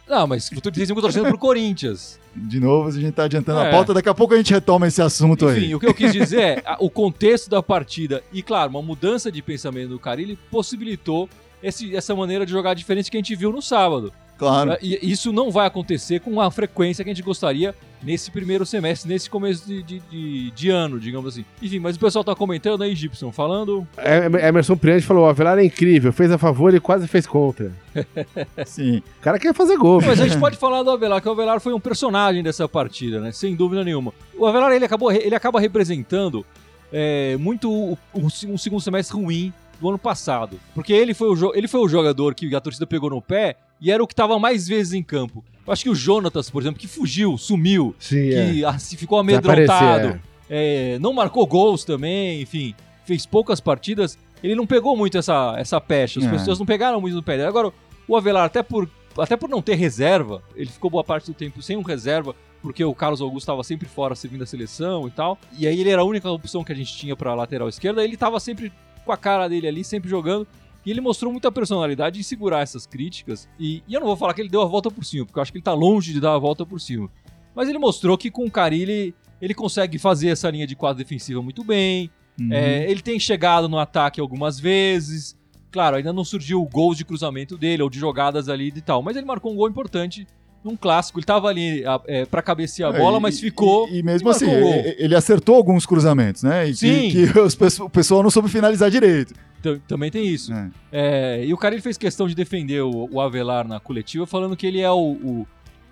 Não, 0.08 0.26
mas 0.26 0.50
o 0.50 0.60
Turismo 0.60 1.00
torcendo 1.00 1.26
pro 1.28 1.38
Corinthians. 1.38 2.18
De 2.34 2.58
novo, 2.60 2.88
a 2.88 2.92
gente 2.92 3.12
tá 3.12 3.24
adiantando 3.24 3.60
É. 3.60 3.68
a 3.68 3.70
pauta. 3.70 3.92
Daqui 3.92 4.08
a 4.08 4.14
pouco 4.14 4.32
a 4.32 4.36
gente 4.36 4.52
retoma 4.52 4.86
esse 4.86 5.02
assunto 5.02 5.50
Enfim, 5.50 5.66
aí. 5.66 5.74
o 5.74 5.80
que 5.80 5.86
eu 5.86 5.94
quis 5.94 6.12
dizer 6.12 6.40
é 6.64 6.76
o 6.80 6.88
contexto 6.88 7.50
da 7.50 7.62
partida 7.62 8.22
e, 8.32 8.42
claro, 8.42 8.70
uma 8.70 8.80
mudança 8.82 9.30
de 9.30 9.42
pensamento 9.42 9.90
do 9.90 9.98
Carilli 9.98 10.38
possibilitou 10.50 11.28
esse- 11.62 11.94
essa 11.94 12.14
maneira 12.14 12.46
de 12.46 12.52
jogar 12.52 12.74
diferente 12.74 13.10
que 13.10 13.16
a 13.16 13.20
gente 13.20 13.34
viu 13.36 13.50
no 13.52 13.60
sábado. 13.60 14.12
Claro. 14.38 14.76
E 14.80 14.98
isso 15.10 15.32
não 15.32 15.50
vai 15.50 15.66
acontecer 15.66 16.20
com 16.20 16.40
a 16.40 16.48
frequência 16.50 17.02
que 17.04 17.10
a 17.10 17.12
gente 17.12 17.24
gostaria 17.24 17.74
nesse 18.00 18.30
primeiro 18.30 18.64
semestre, 18.64 19.08
nesse 19.12 19.28
começo 19.28 19.66
de, 19.66 19.82
de, 19.82 19.98
de- 20.08 20.50
de 20.52 20.70
ano, 20.70 21.00
digamos 21.00 21.34
assim. 21.34 21.44
Enfim, 21.60 21.80
mas 21.80 21.96
o 21.96 21.98
pessoal 21.98 22.22
tá 22.22 22.34
comentando 22.36 22.82
aí, 22.82 22.94
Gibson, 22.94 23.32
falando. 23.32 23.84
É, 23.96 24.46
Emerson 24.48 24.76
Priante 24.76 25.04
falou: 25.04 25.24
o 25.24 25.28
Avelar 25.28 25.58
é 25.58 25.64
incrível, 25.64 26.12
fez 26.12 26.30
a 26.30 26.38
favor 26.38 26.72
e 26.72 26.78
quase 26.78 27.08
fez 27.08 27.26
contra. 27.26 27.72
Sim. 28.64 28.98
O 29.18 29.22
cara 29.22 29.38
quer 29.38 29.52
fazer 29.54 29.76
gol. 29.76 30.00
Mas 30.00 30.20
a 30.20 30.28
gente 30.28 30.38
pode 30.38 30.56
falar 30.56 30.82
do 30.84 30.90
Avelar, 30.90 31.20
que 31.20 31.28
o 31.28 31.32
Avelar 31.32 31.60
foi 31.60 31.72
um 31.72 31.80
personagem 31.80 32.42
dessa 32.42 32.68
partida, 32.68 33.20
né? 33.20 33.32
Sem 33.32 33.56
dúvida 33.56 33.82
nenhuma. 33.82 34.12
O 34.38 34.46
Avelar 34.46 34.70
ele, 34.72 34.84
acabou, 34.84 35.10
ele 35.10 35.34
acaba 35.34 35.58
representando 35.60 36.46
é, 36.92 37.36
muito 37.38 37.70
o, 37.70 37.98
o- 38.14 38.26
um 38.46 38.56
segundo 38.58 38.80
semestre 38.80 39.16
ruim 39.16 39.52
do 39.80 39.88
ano 39.88 39.98
passado. 39.98 40.58
Porque 40.74 40.92
ele 40.92 41.14
foi, 41.14 41.28
o, 41.28 41.54
ele 41.54 41.68
foi 41.68 41.80
o 41.80 41.88
jogador 41.88 42.34
que 42.34 42.54
a 42.54 42.60
torcida 42.60 42.86
pegou 42.86 43.10
no 43.10 43.22
pé 43.22 43.56
e 43.80 43.90
era 43.90 44.02
o 44.02 44.06
que 44.06 44.12
estava 44.12 44.38
mais 44.38 44.66
vezes 44.66 44.92
em 44.92 45.02
campo. 45.02 45.44
Eu 45.66 45.72
acho 45.72 45.84
que 45.84 45.90
o 45.90 45.94
Jonatas, 45.94 46.50
por 46.50 46.62
exemplo, 46.62 46.80
que 46.80 46.88
fugiu, 46.88 47.36
sumiu, 47.38 47.94
Sim, 47.98 48.30
é. 48.30 48.50
que 48.52 48.64
ah, 48.64 48.78
se 48.78 48.96
ficou 48.96 49.18
amedrontado, 49.18 49.60
Desaparecer, 49.66 50.20
é, 50.48 50.98
não 50.98 51.12
marcou 51.12 51.46
gols 51.46 51.84
também, 51.84 52.40
enfim, 52.42 52.74
fez 53.04 53.26
poucas 53.26 53.60
partidas. 53.60 54.18
Ele 54.42 54.54
não 54.54 54.66
pegou 54.66 54.96
muito 54.96 55.18
essa, 55.18 55.54
essa 55.58 55.80
pecha, 55.80 56.20
as 56.20 56.26
É. 56.26 56.30
pessoas 56.30 56.58
não 56.58 56.66
pegaram 56.66 57.00
muito 57.00 57.14
no 57.14 57.22
pé 57.22 57.36
dele. 57.36 57.48
Agora, 57.48 57.72
o 58.06 58.16
Avelar, 58.16 58.44
até 58.44 58.62
por, 58.62 58.88
até 59.18 59.36
por 59.36 59.48
não 59.48 59.60
ter 59.60 59.74
reserva, 59.74 60.42
ele 60.56 60.70
ficou 60.70 60.90
boa 60.90 61.04
parte 61.04 61.26
do 61.26 61.34
tempo 61.34 61.60
sem 61.60 61.76
um 61.76 61.82
reserva, 61.82 62.34
porque 62.62 62.82
o 62.84 62.94
Carlos 62.94 63.20
Augusto 63.20 63.44
estava 63.44 63.62
sempre 63.62 63.86
fora 63.88 64.14
servindo 64.14 64.42
a 64.42 64.46
seleção 64.46 65.06
e 65.06 65.10
tal. 65.10 65.38
E 65.56 65.66
aí 65.66 65.80
ele 65.80 65.90
era 65.90 66.02
a 66.02 66.04
única 66.04 66.30
opção 66.30 66.64
que 66.64 66.72
a 66.72 66.74
gente 66.74 66.96
tinha 66.96 67.14
para 67.14 67.34
lateral 67.34 67.68
esquerda. 67.68 68.02
Ele 68.02 68.14
estava 68.14 68.40
sempre 68.40 68.72
com 69.08 69.12
a 69.12 69.16
cara 69.16 69.48
dele 69.48 69.66
ali, 69.66 69.82
sempre 69.82 70.10
jogando. 70.10 70.46
E 70.84 70.90
ele 70.90 71.00
mostrou 71.00 71.32
muita 71.32 71.50
personalidade 71.50 72.20
em 72.20 72.22
segurar 72.22 72.60
essas 72.60 72.86
críticas. 72.86 73.48
E, 73.58 73.82
e 73.88 73.94
eu 73.94 74.00
não 74.00 74.06
vou 74.06 74.16
falar 74.16 74.34
que 74.34 74.42
ele 74.42 74.50
deu 74.50 74.60
a 74.60 74.66
volta 74.66 74.90
por 74.90 75.02
cima, 75.02 75.24
porque 75.24 75.38
eu 75.38 75.42
acho 75.42 75.50
que 75.50 75.56
ele 75.56 75.64
tá 75.64 75.72
longe 75.72 76.12
de 76.12 76.20
dar 76.20 76.34
a 76.34 76.38
volta 76.38 76.66
por 76.66 76.78
cima. 76.78 77.10
Mas 77.54 77.70
ele 77.70 77.78
mostrou 77.78 78.18
que 78.18 78.30
com 78.30 78.44
o 78.44 78.50
Carilli 78.50 79.14
ele 79.40 79.54
consegue 79.54 79.98
fazer 79.98 80.28
essa 80.28 80.50
linha 80.50 80.66
de 80.66 80.76
quadro 80.76 81.02
defensiva 81.02 81.40
muito 81.42 81.64
bem. 81.64 82.10
Uhum. 82.38 82.52
É, 82.52 82.88
ele 82.90 83.00
tem 83.00 83.18
chegado 83.18 83.66
no 83.66 83.78
ataque 83.78 84.20
algumas 84.20 84.60
vezes. 84.60 85.34
Claro, 85.70 85.96
ainda 85.96 86.12
não 86.12 86.24
surgiu 86.24 86.62
gols 86.70 86.98
de 86.98 87.04
cruzamento 87.04 87.56
dele 87.56 87.82
ou 87.82 87.88
de 87.88 87.98
jogadas 87.98 88.48
ali 88.50 88.68
e 88.68 88.80
tal. 88.82 89.02
Mas 89.02 89.16
ele 89.16 89.26
marcou 89.26 89.52
um 89.52 89.56
gol 89.56 89.70
importante 89.70 90.26
num 90.64 90.76
clássico. 90.76 91.18
Ele 91.18 91.26
tava 91.26 91.48
ali 91.48 91.84
é, 92.06 92.24
para 92.26 92.42
cabecear 92.42 92.92
a 92.92 92.96
É, 92.96 93.00
bola, 93.00 93.18
e- 93.18 93.20
mas 93.22 93.40
ficou. 93.40 93.88
E, 93.88 93.98
e 93.98 94.02
mesmo 94.02 94.28
e 94.28 94.30
assim, 94.30 94.46
marcou 94.46 94.62
o 94.70 94.72
gol. 94.72 94.82
e- 94.82 94.96
ele 94.98 95.14
acertou 95.14 95.54
alguns 95.56 95.86
cruzamentos, 95.86 96.42
né? 96.42 96.68
E 96.68 96.74
Sim. 96.74 97.10
que, 97.10 97.32
que 97.32 97.38
os 97.38 97.56
o 97.80 97.88
pessoal 97.90 98.22
não 98.22 98.30
soube 98.30 98.48
finalizar 98.48 98.90
direito. 98.90 99.34
Tam- 99.62 99.78
Também 99.88 100.10
tem 100.10 100.26
isso. 100.26 100.52
É. 100.52 100.70
É, 100.92 101.44
e 101.44 101.52
o 101.52 101.56
cara 101.56 101.74
ele 101.74 101.82
fez 101.82 101.96
questão 101.98 102.26
de 102.28 102.34
defender 102.34 102.82
o, 102.82 103.08
o 103.10 103.20
Avelar 103.20 103.66
na 103.66 103.80
coletiva, 103.80 104.26
falando 104.26 104.56
que 104.56 104.66
ele 104.66 104.80
é 104.80 104.90
o, 104.90 104.96
o, 105.12 105.46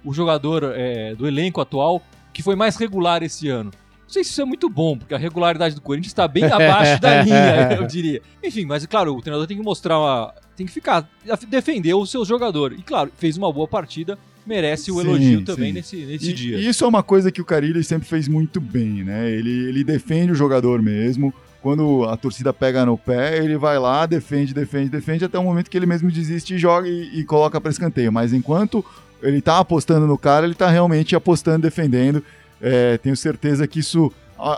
o 0.05 0.13
jogador 0.15 0.73
é, 0.75 1.15
do 1.15 1.27
elenco 1.27 1.61
atual 1.61 2.01
que 2.33 2.43
foi 2.43 2.55
mais 2.55 2.77
regular 2.77 3.23
esse 3.23 3.49
ano. 3.49 3.71
Não 4.03 4.11
sei 4.13 4.23
se 4.23 4.31
isso 4.31 4.41
é 4.41 4.45
muito 4.45 4.69
bom, 4.69 4.97
porque 4.97 5.15
a 5.15 5.19
regularidade 5.19 5.75
do 5.75 5.81
Corinthians 5.81 6.13
está 6.13 6.29
bem 6.29 6.45
abaixo 6.45 7.01
da 7.01 7.23
linha, 7.25 7.73
eu 7.77 7.85
diria. 7.89 8.23
Enfim, 8.45 8.65
mas 8.65 8.87
claro, 8.87 9.17
o 9.17 9.21
treinador 9.21 9.49
tem 9.49 9.57
que 9.57 9.63
mostrar 9.65 9.99
uma. 9.99 10.33
tem 10.57 10.65
que 10.65 10.71
ficar. 10.73 11.09
defender 11.49 11.93
o 11.95 12.07
seu 12.07 12.25
jogador. 12.25 12.73
E 12.73 12.83
claro, 12.83 13.11
fez 13.17 13.37
uma 13.37 13.53
boa 13.53 13.67
partida, 13.67 14.17
merece 14.47 14.91
o 14.93 14.95
Sim, 14.95 15.01
elogio 15.01 15.43
também 15.43 15.69
sim. 15.69 15.73
nesse, 15.75 15.97
nesse 15.97 16.31
E, 16.31 16.33
dia. 16.33 16.57
e 16.59 16.69
isso 16.69 16.85
é 16.85 16.87
uma 16.89 17.03
coisa 17.03 17.33
que 17.33 17.41
o 17.41 17.45
Carilli 17.45 17.83
sempre 17.83 18.07
fez 18.09 18.29
muito 18.29 18.61
bem, 18.61 19.03
né? 19.05 19.31
Ele, 19.31 19.69
ele 19.69 19.83
defende 19.85 20.33
o 20.33 20.35
jogador 20.35 20.81
mesmo. 20.81 21.35
Quando 21.61 22.05
a 22.05 22.17
torcida 22.17 22.53
pega 22.53 22.87
no 22.87 22.97
pé, 22.97 23.39
ele 23.39 23.57
vai 23.57 23.77
lá, 23.79 24.07
defende, 24.07 24.55
defende, 24.55 24.89
defende, 24.89 25.25
até 25.25 25.37
o 25.37 25.43
momento 25.43 25.69
que 25.69 25.77
ele 25.77 25.87
mesmo 25.87 26.11
desiste 26.13 26.55
e 26.55 26.59
joga 26.59 26.89
e, 26.89 27.19
e 27.21 27.25
coloca 27.25 27.61
para 27.61 27.71
escanteio. 27.73 28.13
Mas 28.13 28.33
enquanto 28.33 28.85
ele 29.21 29.41
tá 29.41 29.59
apostando 29.59 30.07
no 30.07 30.17
cara, 30.17 30.47
ele 30.47 30.55
tá 30.55 30.71
realmente 30.71 31.17
apostando, 31.17 31.63
defendendo. 31.63 32.23
É, 32.61 32.97
tenho 32.99 33.17
certeza 33.17 33.67
que 33.67 33.81
isso 33.81 34.13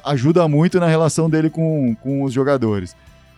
ajuda 0.05 0.47
muito 0.49 0.79
na 0.79 0.87
relação 0.87 1.31
dele 1.31 1.49
com, 1.49 1.95
com 2.03 2.25
os 2.25 2.33
jogadores. 2.33 2.95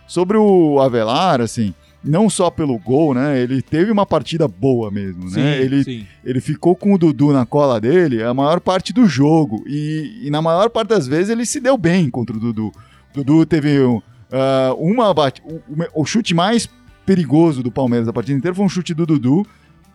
Sobre 0.07 0.35
o 0.35 0.79
Avelar, 0.81 1.39
assim, 1.39 1.73
não 2.03 2.29
só 2.29 2.49
pelo 2.49 2.77
gol, 2.79 3.13
né? 3.13 3.39
Ele 3.39 3.61
teve 3.61 3.91
uma 3.91 4.05
partida 4.05 4.47
boa 4.47 4.89
mesmo, 4.89 5.29
sim, 5.29 5.39
né? 5.39 5.61
Ele, 5.61 5.83
sim. 5.83 6.05
ele 6.23 6.41
ficou 6.41 6.75
com 6.75 6.93
o 6.93 6.97
Dudu 6.97 7.31
na 7.31 7.45
cola 7.45 7.79
dele 7.79 8.23
a 8.23 8.33
maior 8.33 8.59
parte 8.59 8.91
do 8.91 9.05
jogo. 9.05 9.63
E, 9.67 10.21
e 10.23 10.29
na 10.31 10.41
maior 10.41 10.69
parte 10.69 10.89
das 10.89 11.07
vezes 11.07 11.29
ele 11.29 11.45
se 11.45 11.59
deu 11.59 11.77
bem 11.77 12.09
contra 12.09 12.35
o 12.35 12.39
Dudu. 12.39 12.71
O 13.11 13.23
Dudu 13.23 13.45
teve 13.45 13.79
um, 13.81 14.01
ah, 14.31 14.73
uma 14.77 15.13
bate, 15.13 15.41
o, 15.45 15.55
o- 15.55 16.01
o 16.01 16.05
chute 16.05 16.33
mais 16.33 16.67
perigoso 17.05 17.61
do 17.61 17.71
Palmeiras 17.71 18.07
a 18.07 18.13
partida 18.13 18.37
inteira 18.37 18.55
foi 18.55 18.65
um 18.65 18.69
chute 18.69 18.93
do 18.93 19.05
Dudu, 19.05 19.45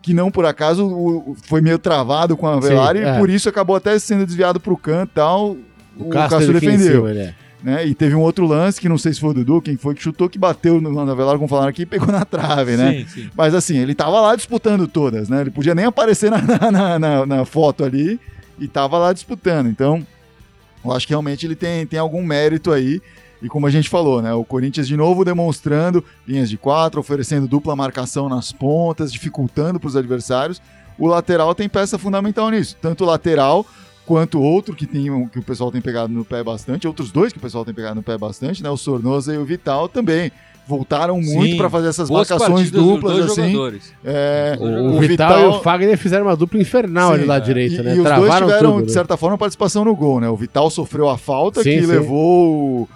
que 0.02 0.12
não 0.14 0.30
por 0.30 0.44
acaso 0.44 0.86
o- 0.86 1.30
o- 1.32 1.36
foi 1.42 1.60
meio 1.60 1.78
travado 1.78 2.36
com 2.36 2.46
a 2.46 2.54
Avelar 2.54 2.94
Sim, 2.94 3.02
e 3.02 3.04
é. 3.04 3.18
por 3.18 3.28
isso 3.30 3.48
acabou 3.48 3.74
até 3.74 3.98
sendo 3.98 4.24
desviado 4.26 4.60
pro 4.60 4.76
canto 4.76 5.10
e 5.10 5.14
tal. 5.14 5.56
O, 5.98 6.04
O 6.04 6.08
Cássio, 6.10 6.38
Castro 6.38 6.52
defendeu. 6.60 7.06
cima, 7.06 7.12
né? 7.14 7.34
Né? 7.62 7.86
E 7.86 7.94
teve 7.94 8.14
um 8.14 8.20
outro 8.20 8.46
lance 8.46 8.80
que 8.80 8.88
não 8.88 8.98
sei 8.98 9.12
se 9.14 9.20
foi 9.20 9.30
o 9.30 9.34
Dudu, 9.34 9.60
quem 9.62 9.76
foi 9.76 9.94
que 9.94 10.02
chutou, 10.02 10.28
que 10.28 10.38
bateu 10.38 10.80
no 10.80 10.98
Avelar, 11.00 11.36
como 11.36 11.48
falaram 11.48 11.68
aqui, 11.70 11.82
e 11.82 11.86
pegou 11.86 12.08
na 12.08 12.24
trave, 12.24 12.76
né? 12.76 12.92
Sim, 13.00 13.06
sim. 13.08 13.30
Mas 13.36 13.54
assim, 13.54 13.76
ele 13.78 13.94
tava 13.94 14.20
lá 14.20 14.36
disputando 14.36 14.86
todas, 14.86 15.28
né? 15.28 15.40
Ele 15.40 15.50
podia 15.50 15.74
nem 15.74 15.84
aparecer 15.86 16.30
na, 16.32 16.40
na, 16.70 16.98
na- 16.98 17.26
na 17.26 17.44
foto 17.44 17.84
ali 17.84 18.20
e 18.58 18.68
tava 18.68 18.98
lá 18.98 19.12
disputando. 19.12 19.68
Então, 19.68 20.06
eu 20.84 20.92
acho 20.92 21.06
que 21.06 21.12
realmente 21.12 21.46
ele 21.46 21.56
tem, 21.56 21.86
tem 21.86 21.98
algum 21.98 22.22
mérito 22.22 22.70
aí. 22.72 23.00
E 23.42 23.48
como 23.48 23.66
a 23.66 23.70
gente 23.70 23.88
falou, 23.88 24.22
né? 24.22 24.32
O 24.32 24.44
Corinthians 24.44 24.88
de 24.88 24.96
novo 24.96 25.24
demonstrando 25.24 26.02
linhas 26.26 26.48
de 26.48 26.56
quatro, 26.56 27.00
oferecendo 27.00 27.46
dupla 27.46 27.76
marcação 27.76 28.28
nas 28.28 28.50
pontas, 28.50 29.12
dificultando 29.12 29.78
para 29.78 29.88
os 29.88 29.96
adversários. 29.96 30.60
O 30.98 31.06
lateral 31.06 31.54
tem 31.54 31.68
peça 31.68 31.98
fundamental 31.98 32.48
nisso. 32.50 32.76
Tanto 32.80 33.04
o 33.04 33.06
lateral 33.06 33.66
quanto 34.06 34.40
outro 34.40 34.74
que, 34.74 34.86
tem, 34.86 35.10
um, 35.10 35.26
que 35.28 35.38
o 35.38 35.42
pessoal 35.42 35.70
tem 35.72 35.80
pegado 35.80 36.12
no 36.12 36.24
pé 36.24 36.42
bastante, 36.42 36.86
outros 36.86 37.10
dois 37.10 37.32
que 37.32 37.38
o 37.38 37.42
pessoal 37.42 37.64
tem 37.64 37.74
pegado 37.74 37.96
no 37.96 38.02
pé 38.02 38.16
bastante, 38.16 38.62
né? 38.62 38.70
O 38.70 38.76
Sornosa 38.76 39.34
e 39.34 39.38
o 39.38 39.44
Vital 39.44 39.88
também 39.88 40.30
voltaram 40.68 41.20
muito 41.20 41.56
para 41.56 41.70
fazer 41.70 41.88
essas 41.88 42.08
Boas 42.08 42.28
marcações 42.28 42.70
duplas 42.70 43.16
dois 43.16 43.26
assim. 43.30 43.50
jogadores. 43.52 43.92
É, 44.04 44.56
O, 44.58 44.98
Vital, 45.00 45.40
e 45.40 45.44
o 45.46 45.60
Fagner 45.60 45.96
fizeram 45.96 46.26
uma 46.26 46.36
dupla 46.36 46.60
infernal 46.60 47.12
ali 47.12 47.22
Sim, 47.22 47.28
lá 47.28 47.36
é. 47.36 47.40
direito, 47.40 47.74
e, 47.74 47.82
né? 47.82 47.94
e 47.96 48.00
os 48.00 48.04
dois 48.04 48.34
tiveram, 48.34 48.70
tudo, 48.72 48.82
de 48.82 48.88
né? 48.88 48.92
certa 48.92 49.16
forma, 49.16 49.36
participação 49.38 49.84
no 49.84 49.94
gol, 49.94 50.20
né? 50.20 50.28
O 50.28 50.36
Vital 50.36 50.68
sofreu 50.70 51.08
a 51.08 51.16
falta 51.18 51.62
Sim, 51.62 51.70
que 51.70 51.80
sim. 51.82 51.86
levou 51.86 52.48
o, 52.48 52.82
o- 52.82 52.88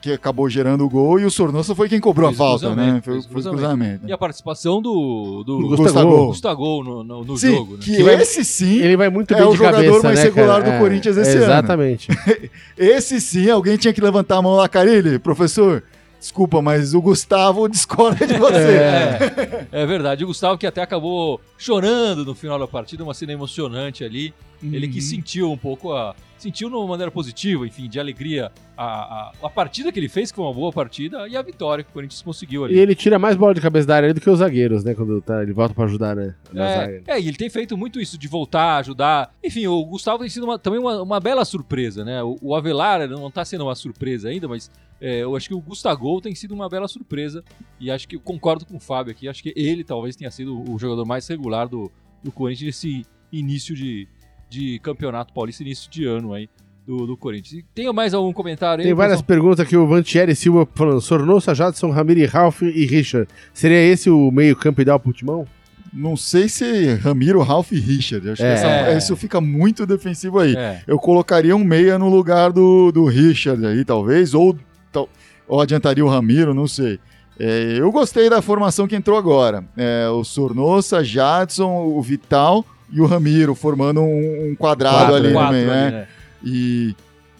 que 0.00 0.12
acabou 0.12 0.48
gerando 0.48 0.84
o 0.84 0.88
gol 0.90 1.18
e 1.20 1.24
o 1.24 1.30
Sornosa 1.30 1.74
foi 1.74 1.88
quem 1.88 2.00
cobrou 2.00 2.28
Fez 2.30 2.40
a 2.40 2.44
o 2.44 2.46
falta, 2.58 2.74
né? 2.74 3.00
Foi, 3.04 3.18
o 3.18 3.22
foi 3.22 3.28
o 3.28 3.32
cruzamento. 3.32 3.58
cruzamento. 3.62 4.08
E 4.08 4.12
a 4.12 4.18
participação 4.18 4.82
do, 4.82 5.42
do, 5.44 5.76
Gustavo 5.76 6.26
Gustavo. 6.26 6.82
No, 6.84 7.02
no, 7.04 7.24
no 7.24 7.36
Sim, 7.36 7.52
jogo. 7.56 7.72
Né? 7.74 7.80
que 7.84 7.96
Que 7.96 8.02
vai- 8.02 8.14
esse 8.20 8.44
sim, 8.44 8.78
Ele 8.80 8.96
vai 8.96 9.08
muito 9.08 9.32
É 9.34 9.38
bem 9.38 9.46
o 9.46 9.50
de 9.52 9.56
jogador 9.58 9.76
cabeça, 9.84 10.02
mais 10.02 10.18
né, 10.18 10.24
regular 10.24 10.62
cara? 10.62 10.76
do 10.76 10.78
Corinthians 10.82 11.16
esse 11.16 11.30
ano. 11.36 11.42
Exatamente. 11.44 12.08
esse 12.76 13.20
sim, 13.20 13.48
alguém 13.50 13.76
tinha 13.76 13.92
que 13.92 14.00
levantar 14.00 14.36
a 14.38 14.42
mão 14.42 14.54
lá, 14.56 14.68
Carilli, 14.68 15.18
professor. 15.18 15.82
Desculpa, 16.18 16.60
mas 16.60 16.92
o 16.94 17.00
Gustavo 17.00 17.66
discorda 17.70 18.26
de 18.26 18.34
você. 18.34 18.54
É, 18.54 19.66
é 19.72 19.86
verdade. 19.86 20.22
O 20.24 20.26
Gustavo 20.26 20.58
que 20.58 20.66
até 20.66 20.82
acabou 20.82 21.40
chorando 21.56 22.24
no 22.26 22.34
final 22.34 22.58
da 22.58 22.68
partida, 22.68 23.02
uma 23.02 23.14
cena 23.14 23.32
emocionante 23.32 24.04
ali. 24.04 24.34
Ele 24.62 24.86
que 24.88 24.96
Uhum. 24.96 25.00
sentiu 25.00 25.50
um 25.50 25.56
pouco 25.56 25.92
a. 25.94 26.14
Sentiu 26.40 26.70
de 26.70 26.74
uma 26.74 26.86
maneira 26.86 27.10
positiva, 27.10 27.66
enfim, 27.66 27.86
de 27.86 28.00
alegria 28.00 28.50
a, 28.74 28.84
a, 28.84 29.32
a 29.42 29.50
partida 29.50 29.92
que 29.92 30.00
ele 30.00 30.08
fez, 30.08 30.30
que 30.32 30.36
foi 30.36 30.44
uma 30.46 30.54
boa 30.54 30.72
partida, 30.72 31.28
e 31.28 31.36
a 31.36 31.42
vitória 31.42 31.84
que 31.84 31.90
o 31.90 31.92
Corinthians 31.92 32.22
conseguiu 32.22 32.64
ali. 32.64 32.74
E 32.74 32.78
ele 32.78 32.94
tira 32.94 33.18
mais 33.18 33.36
bola 33.36 33.52
de 33.52 33.60
cabeça 33.60 33.86
da 33.86 33.96
área 33.96 34.14
do 34.14 34.20
que 34.22 34.30
os 34.30 34.38
zagueiros, 34.38 34.82
né? 34.82 34.94
Quando 34.94 35.20
tá, 35.20 35.42
ele 35.42 35.52
volta 35.52 35.74
pra 35.74 35.84
ajudar, 35.84 36.16
né? 36.16 36.34
Na 36.50 36.66
zaga. 36.72 37.02
É, 37.06 37.12
é, 37.12 37.20
e 37.20 37.28
ele 37.28 37.36
tem 37.36 37.50
feito 37.50 37.76
muito 37.76 38.00
isso 38.00 38.16
de 38.16 38.26
voltar, 38.26 38.78
ajudar. 38.78 39.34
Enfim, 39.44 39.66
o 39.66 39.84
Gustavo 39.84 40.20
tem 40.20 40.30
sido 40.30 40.44
uma- 40.44 40.58
também 40.58 40.80
uma, 40.80 41.02
uma 41.02 41.20
bela 41.20 41.44
surpresa, 41.44 42.04
né? 42.06 42.22
O, 42.22 42.38
o 42.40 42.54
Avelar 42.54 43.06
não 43.06 43.30
tá 43.30 43.44
sendo 43.44 43.64
uma 43.64 43.74
surpresa 43.74 44.30
ainda, 44.30 44.48
mas 44.48 44.70
é, 44.98 45.18
eu 45.22 45.36
acho 45.36 45.46
que 45.46 45.54
o 45.54 45.60
Gustavo 45.60 46.20
tem 46.22 46.34
sido 46.34 46.54
uma 46.54 46.70
bela 46.70 46.88
surpresa. 46.88 47.44
E 47.78 47.90
acho 47.90 48.08
que 48.08 48.16
eu 48.16 48.20
concordo 48.20 48.64
com 48.64 48.76
o 48.76 48.80
Fábio 48.80 49.10
aqui. 49.12 49.28
Acho 49.28 49.42
que 49.42 49.52
ele 49.54 49.84
talvez 49.84 50.16
tenha 50.16 50.30
sido 50.30 50.58
o 50.72 50.78
jogador 50.78 51.04
mais 51.04 51.28
regular 51.28 51.68
do, 51.68 51.92
do 52.24 52.32
Corinthians 52.32 52.66
nesse 52.68 53.04
início 53.30 53.76
de, 53.76 54.08
de 54.50 54.78
campeonato 54.80 55.32
paulista, 55.32 55.62
início 55.62 55.90
de 55.90 56.04
ano 56.04 56.34
aí 56.34 56.48
do, 56.86 57.06
do 57.06 57.16
Corinthians. 57.16 57.62
E 57.62 57.64
tem 57.74 57.90
mais 57.92 58.12
algum 58.12 58.32
comentário 58.32 58.82
aí? 58.82 58.86
Tem 58.86 58.94
várias 58.94 59.22
pessoal? 59.22 59.26
perguntas 59.38 59.60
aqui, 59.60 59.76
o 59.76 59.86
Vantieri 59.86 60.34
Silva 60.34 60.68
falando, 60.74 61.00
Sornosa, 61.00 61.54
Jadson, 61.54 61.90
Ramiro, 61.90 62.26
Ralph 62.28 62.62
e 62.62 62.84
Richard. 62.84 63.28
Seria 63.54 63.78
esse 63.82 64.10
o 64.10 64.30
meio 64.30 64.56
campo 64.56 64.82
ideal 64.82 64.98
pro 64.98 65.12
Timão? 65.12 65.46
Não 65.92 66.16
sei 66.16 66.48
se 66.48 66.94
Ramiro, 66.94 67.40
Ralph 67.42 67.72
e 67.72 67.78
Richard. 67.80 68.28
Acho 68.30 68.42
É. 68.42 68.46
que 68.46 68.52
essa- 68.60 68.98
isso 68.98 69.16
fica 69.16 69.40
muito 69.40 69.84
defensivo 69.86 70.38
aí. 70.38 70.54
É. 70.56 70.82
Eu 70.86 70.98
colocaria 70.98 71.54
um 71.56 71.64
meia 71.64 71.98
no 71.98 72.08
lugar 72.08 72.52
do, 72.52 72.92
do 72.92 73.04
Richard 73.06 73.64
aí, 73.66 73.84
talvez, 73.84 74.32
ou, 74.34 74.56
tal- 74.92 75.08
ou 75.48 75.60
adiantaria 75.60 76.04
o 76.04 76.08
Ramiro, 76.08 76.54
não 76.54 76.66
sei. 76.68 76.98
É, 77.38 77.76
eu 77.78 77.90
gostei 77.90 78.28
da 78.30 78.42
formação 78.42 78.86
que 78.86 78.94
entrou 78.94 79.16
agora. 79.18 79.64
É, 79.76 80.08
o 80.08 80.22
Sornosa, 80.22 81.02
Jadson, 81.02 81.70
o 81.86 82.00
Vital 82.02 82.64
e 82.92 83.00
o 83.00 83.06
Ramiro 83.06 83.54
formando 83.54 84.00
um, 84.00 84.50
um 84.50 84.54
quadrado 84.56 84.96
Quatro, 84.98 85.14
ali 85.16 85.32
Quatro 85.32 85.52
no 85.52 85.58
meio, 85.58 85.70
ali, 85.72 85.80
né? 85.82 85.90
né? 85.90 86.06
E, 86.42 86.94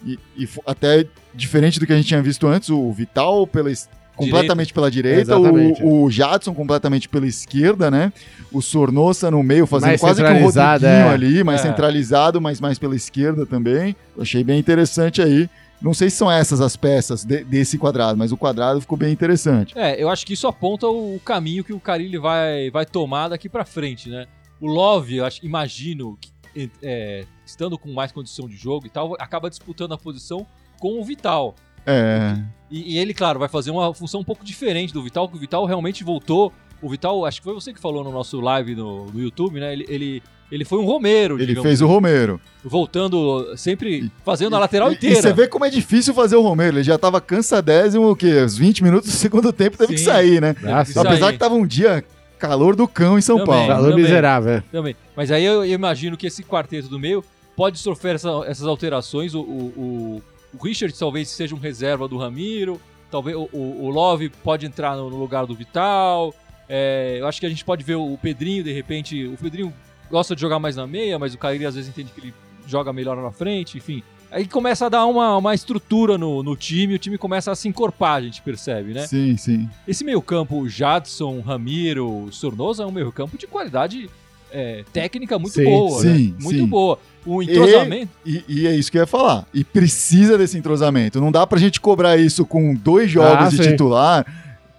e- 0.05 0.19
e 0.37 0.49
até 0.65 1.05
diferente 1.33 1.79
do 1.79 1.85
que 1.87 1.93
a 1.93 1.95
gente 1.95 2.07
tinha 2.07 2.21
visto 2.21 2.47
antes, 2.47 2.69
o 2.69 2.91
Vital 2.91 3.45
pela, 3.47 3.69
completamente 4.15 4.73
pela 4.73 4.89
direita, 4.91 5.33
Exatamente. 5.33 5.81
o, 5.83 6.03
o 6.03 6.11
Jadson 6.11 6.53
completamente 6.53 7.07
pela 7.09 7.25
esquerda, 7.25 7.89
né? 7.89 8.11
O 8.51 8.61
Sornosa 8.61 9.31
no 9.31 9.41
meio, 9.41 9.65
fazendo 9.65 9.89
Mais 9.89 10.01
quase 10.01 10.21
que 10.23 10.29
um 10.29 10.43
Rodriguinho 10.43 10.89
é. 10.89 11.09
ali, 11.09 11.43
mais 11.43 11.61
É. 11.61 11.63
centralizado, 11.63 12.39
mas 12.41 12.59
mais 12.59 12.77
pela 12.77 12.95
esquerda 12.95 13.45
também. 13.45 13.95
Achei 14.19 14.43
bem 14.43 14.59
interessante 14.59 15.21
aí. 15.21 15.49
Não 15.81 15.95
sei 15.95 16.11
se 16.11 16.17
são 16.17 16.31
essas 16.31 16.61
as 16.61 16.75
peças 16.75 17.23
de- 17.25 17.43
desse 17.43 17.75
quadrado, 17.77 18.15
mas 18.17 18.31
o 18.31 18.37
quadrado 18.37 18.79
ficou 18.81 18.95
bem 18.97 19.11
interessante. 19.11 19.73
É, 19.75 20.01
eu 20.01 20.09
acho 20.09 20.23
que 20.27 20.33
isso 20.33 20.47
aponta 20.47 20.85
o 20.87 21.19
caminho 21.25 21.63
que 21.63 21.73
o 21.73 21.79
Carilli 21.79 22.19
vai, 22.19 22.69
vai 22.69 22.85
tomar 22.85 23.29
daqui 23.29 23.49
pra 23.49 23.65
frente, 23.65 24.07
né? 24.07 24.27
O 24.61 24.67
Love, 24.67 25.17
eu 25.17 25.25
acho, 25.25 25.43
imagino, 25.45 26.17
que, 26.21 26.69
é, 26.83 27.25
estando 27.45 27.77
com 27.77 27.91
mais 27.91 28.11
condição 28.11 28.47
de 28.47 28.55
jogo 28.55 28.85
e 28.85 28.89
tal, 28.89 29.15
acaba 29.19 29.49
disputando 29.49 29.93
a 29.93 29.97
posição 29.97 30.45
com 30.79 30.99
o 31.01 31.03
Vital. 31.03 31.55
É, 31.85 32.37
E, 32.69 32.93
e 32.93 32.97
ele, 32.99 33.13
claro, 33.13 33.39
vai 33.39 33.49
fazer 33.49 33.71
uma 33.71 33.91
função 33.93 34.21
um 34.21 34.23
pouco 34.23 34.45
diferente 34.45 34.93
do 34.93 35.01
Vital, 35.03 35.27
que 35.27 35.35
o 35.35 35.39
Vital 35.39 35.65
realmente 35.65 36.03
voltou. 36.03 36.53
O 36.81 36.89
Vital, 36.89 37.25
acho 37.25 37.39
que 37.39 37.43
foi 37.43 37.53
você 37.53 37.73
que 37.73 37.81
falou 37.81 38.03
no 38.03 38.11
nosso 38.11 38.39
live 38.39 38.75
no, 38.75 39.05
no 39.07 39.19
YouTube, 39.19 39.59
né? 39.59 39.73
Ele, 39.73 39.85
ele, 39.89 40.23
ele 40.51 40.65
foi 40.65 40.79
um 40.79 40.85
Romero, 40.85 41.35
ele 41.37 41.47
digamos, 41.47 41.67
fez 41.67 41.81
o 41.81 41.87
Romero. 41.87 42.39
voltando 42.63 43.55
sempre 43.57 44.05
E- 44.05 44.11
fazendo 44.23 44.55
a 44.55 44.59
lateral 44.59 44.91
E- 44.91 44.95
inteira. 44.95 45.17
E 45.17 45.21
você 45.21 45.33
vê 45.33 45.47
como 45.47 45.65
é 45.65 45.69
difícil 45.69 46.13
fazer 46.13 46.35
o 46.37 46.41
Romero. 46.41 46.77
Ele 46.77 46.83
já 46.83 46.97
tava 46.97 47.19
cansadésimo, 47.21 48.09
o 48.11 48.15
quê? 48.15 48.41
Os 48.43 48.57
20 48.57 48.83
minutos 48.83 49.09
do 49.11 49.15
segundo 49.15 49.51
tempo 49.53 49.77
teve 49.77 49.93
que 49.93 49.99
Sim. 49.99 50.05
sair, 50.05 50.41
né? 50.41 50.55
Apesar 50.73 51.27
aí. 51.27 51.33
que 51.33 51.39
tava 51.39 51.55
um 51.55 51.65
dia 51.67 52.03
calor 52.41 52.75
do 52.75 52.87
cão 52.87 53.17
em 53.17 53.21
São 53.21 53.37
Também. 53.37 53.53
Paulo. 53.53 53.67
Valor 53.67 53.89
também. 53.91 54.03
miserável, 54.03 54.51
é. 54.53 54.63
Também. 54.71 54.95
Mas 55.15 55.31
aí 55.31 55.45
eu, 55.45 55.63
imagino 55.65 56.17
que 56.17 56.27
esse 56.27 56.43
quarteto 56.43 56.87
do 56.87 56.99
meio 56.99 57.23
pode 57.55 57.77
sofrer 57.79 58.15
essa- 58.15 58.43
essas 58.47 58.65
alterações. 58.67 59.33
O, 59.35 59.41
o, 59.41 59.43
o- 59.77 60.23
o 60.59 60.63
Richard 60.65 60.97
talvez 60.97 61.29
seja 61.29 61.53
um 61.55 61.59
reserva 61.59 62.07
do 62.07 62.17
Ramiro. 62.17 62.81
Talvez 63.11 63.37
o, 63.37 63.47
o- 63.53 63.89
Love 63.89 64.29
pode 64.43 64.65
entrar 64.65 64.95
no, 64.97 65.09
no 65.09 65.17
lugar 65.17 65.45
do 65.45 65.53
Vital. 65.55 66.33
É, 66.67 67.17
eu 67.19 67.27
acho 67.27 67.39
que 67.39 67.45
a 67.45 67.49
gente 67.49 67.63
pode 67.63 67.83
ver 67.83 67.95
o 67.95 68.17
Pedrinho, 68.21 68.63
de 68.63 68.71
repente. 68.71 69.25
O 69.27 69.37
Pedrinho 69.37 69.73
gosta 70.09 70.33
de 70.35 70.41
jogar 70.41 70.57
mais 70.59 70.75
na 70.75 70.87
meia, 70.87 71.19
mas 71.19 71.33
o 71.33 71.37
Cairi 71.37 71.65
às 71.65 71.75
vezes 71.75 71.89
entende 71.89 72.11
que 72.13 72.19
ele 72.21 72.33
joga 72.67 72.91
melhor 72.93 73.15
na 73.17 73.31
frente, 73.31 73.77
enfim. 73.77 74.01
Aí 74.31 74.45
começa 74.47 74.85
a 74.85 74.89
dar 74.89 75.05
uma, 75.05 75.35
uma 75.37 75.53
estrutura 75.53 76.17
no, 76.17 76.41
no 76.41 76.55
time, 76.55 76.95
o 76.95 76.99
time 76.99 77.17
começa 77.17 77.51
a 77.51 77.55
se 77.55 77.67
encorpar, 77.67 78.15
a 78.15 78.21
gente 78.21 78.41
percebe, 78.41 78.93
né? 78.93 79.05
Sim, 79.05 79.35
sim. 79.35 79.69
Esse 79.87 80.03
meio-campo, 80.05 80.67
Jadson, 80.69 81.41
Ramiro, 81.41 82.29
Sornosa, 82.31 82.83
é 82.83 82.85
um 82.85 82.91
meio-campo 82.91 83.37
de 83.37 83.45
qualidade 83.45 84.09
é, 84.51 84.83
técnica 84.93 85.37
muito 85.37 85.53
Sim, 85.53 85.63
boa. 85.65 86.03
né? 86.03 86.15
sim, 86.15 86.35
Muito 86.39 86.59
sim. 86.59 86.65
boa. 86.67 86.97
O 87.25 87.41
entrosamento. 87.43 88.09
E, 88.25 88.43
e 88.47 88.67
é 88.67 88.75
isso 88.75 88.91
que 88.91 88.97
eu 88.97 89.01
ia 89.01 89.07
falar. 89.07 89.45
E 89.53 89.63
precisa 89.63 90.37
desse 90.37 90.57
entrosamento. 90.57 91.21
Não 91.21 91.31
dá 91.31 91.45
pra 91.45 91.59
gente 91.59 91.79
cobrar 91.79 92.17
isso 92.17 92.45
com 92.45 92.73
dois 92.73 93.11
jogos 93.11 93.45
Ah, 93.45 93.49
de 93.49 93.57
sim. 93.63 93.69
titular, 93.71 94.25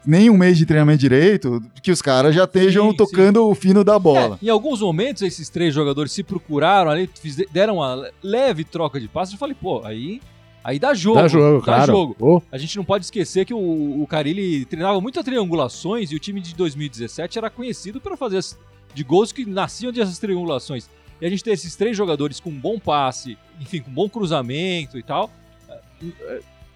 nem 0.04 0.28
um 0.30 0.36
mês 0.36 0.58
de 0.58 0.66
treinamento 0.66 0.98
direito, 0.98 1.62
que 1.82 1.90
os 1.90 2.02
caras 2.02 2.34
já 2.34 2.44
estejam 2.44 2.90
Sim, 2.90 2.96
tocando 2.96 3.48
o 3.48 3.54
fino 3.54 3.84
da 3.84 3.98
bola. 3.98 4.38
É, 4.42 4.46
em 4.46 4.48
alguns 4.48 4.80
momentos, 4.80 5.22
esses 5.22 5.48
três 5.48 5.72
jogadores 5.74 6.12
se 6.12 6.22
procuraram 6.22 6.90
ali, 6.90 7.08
deram 7.52 7.76
uma 7.76 8.10
leve 8.22 8.64
troca 8.64 9.00
de 9.00 9.08
passes. 9.08 9.34
Eu 9.34 9.38
falei, 9.38 9.54
pô, 9.60 9.84
aí, 9.84 10.20
aí 10.64 10.78
dá 10.78 10.92
jogo. 10.94 11.16
Dá 11.20 11.28
jogo, 11.28 11.58
dá 11.58 11.64
claro. 11.64 11.92
jogo. 11.92 12.16
Ô, 12.18 12.42
A 12.50 12.58
gente 12.58 12.76
não 12.76 12.84
pode 12.84 13.04
esquecer 13.04 13.44
que 13.44 13.54
o, 13.54 14.02
o 14.02 14.06
Carilli 14.08 14.64
treinava 14.64 15.00
muitas 15.00 15.24
triangulações 15.24 16.10
e 16.10 16.16
o 16.16 16.18
time 16.18 16.40
de 16.40 16.54
2017 16.54 17.38
era 17.38 17.48
conhecido 17.48 18.00
por 18.00 18.16
fazer 18.16 18.38
as- 18.38 18.58
de 18.94 19.04
gols 19.04 19.32
que 19.32 19.44
nasciam 19.46 19.92
dessas 19.92 20.18
triangulações. 20.18 20.88
E 21.20 21.26
a 21.26 21.30
gente 21.30 21.44
tem 21.44 21.52
esses 21.54 21.76
três 21.76 21.96
jogadores 21.96 22.40
com 22.40 22.50
bom 22.50 22.78
passe, 22.78 23.38
enfim, 23.60 23.80
com 23.80 23.90
bom 23.92 24.08
cruzamento 24.08 24.98
e 24.98 25.02
tal. 25.02 25.30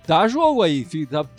É, 0.08 0.12
é, 0.14 0.18
Dá 0.18 0.28
jogo 0.28 0.62
aí. 0.62 0.86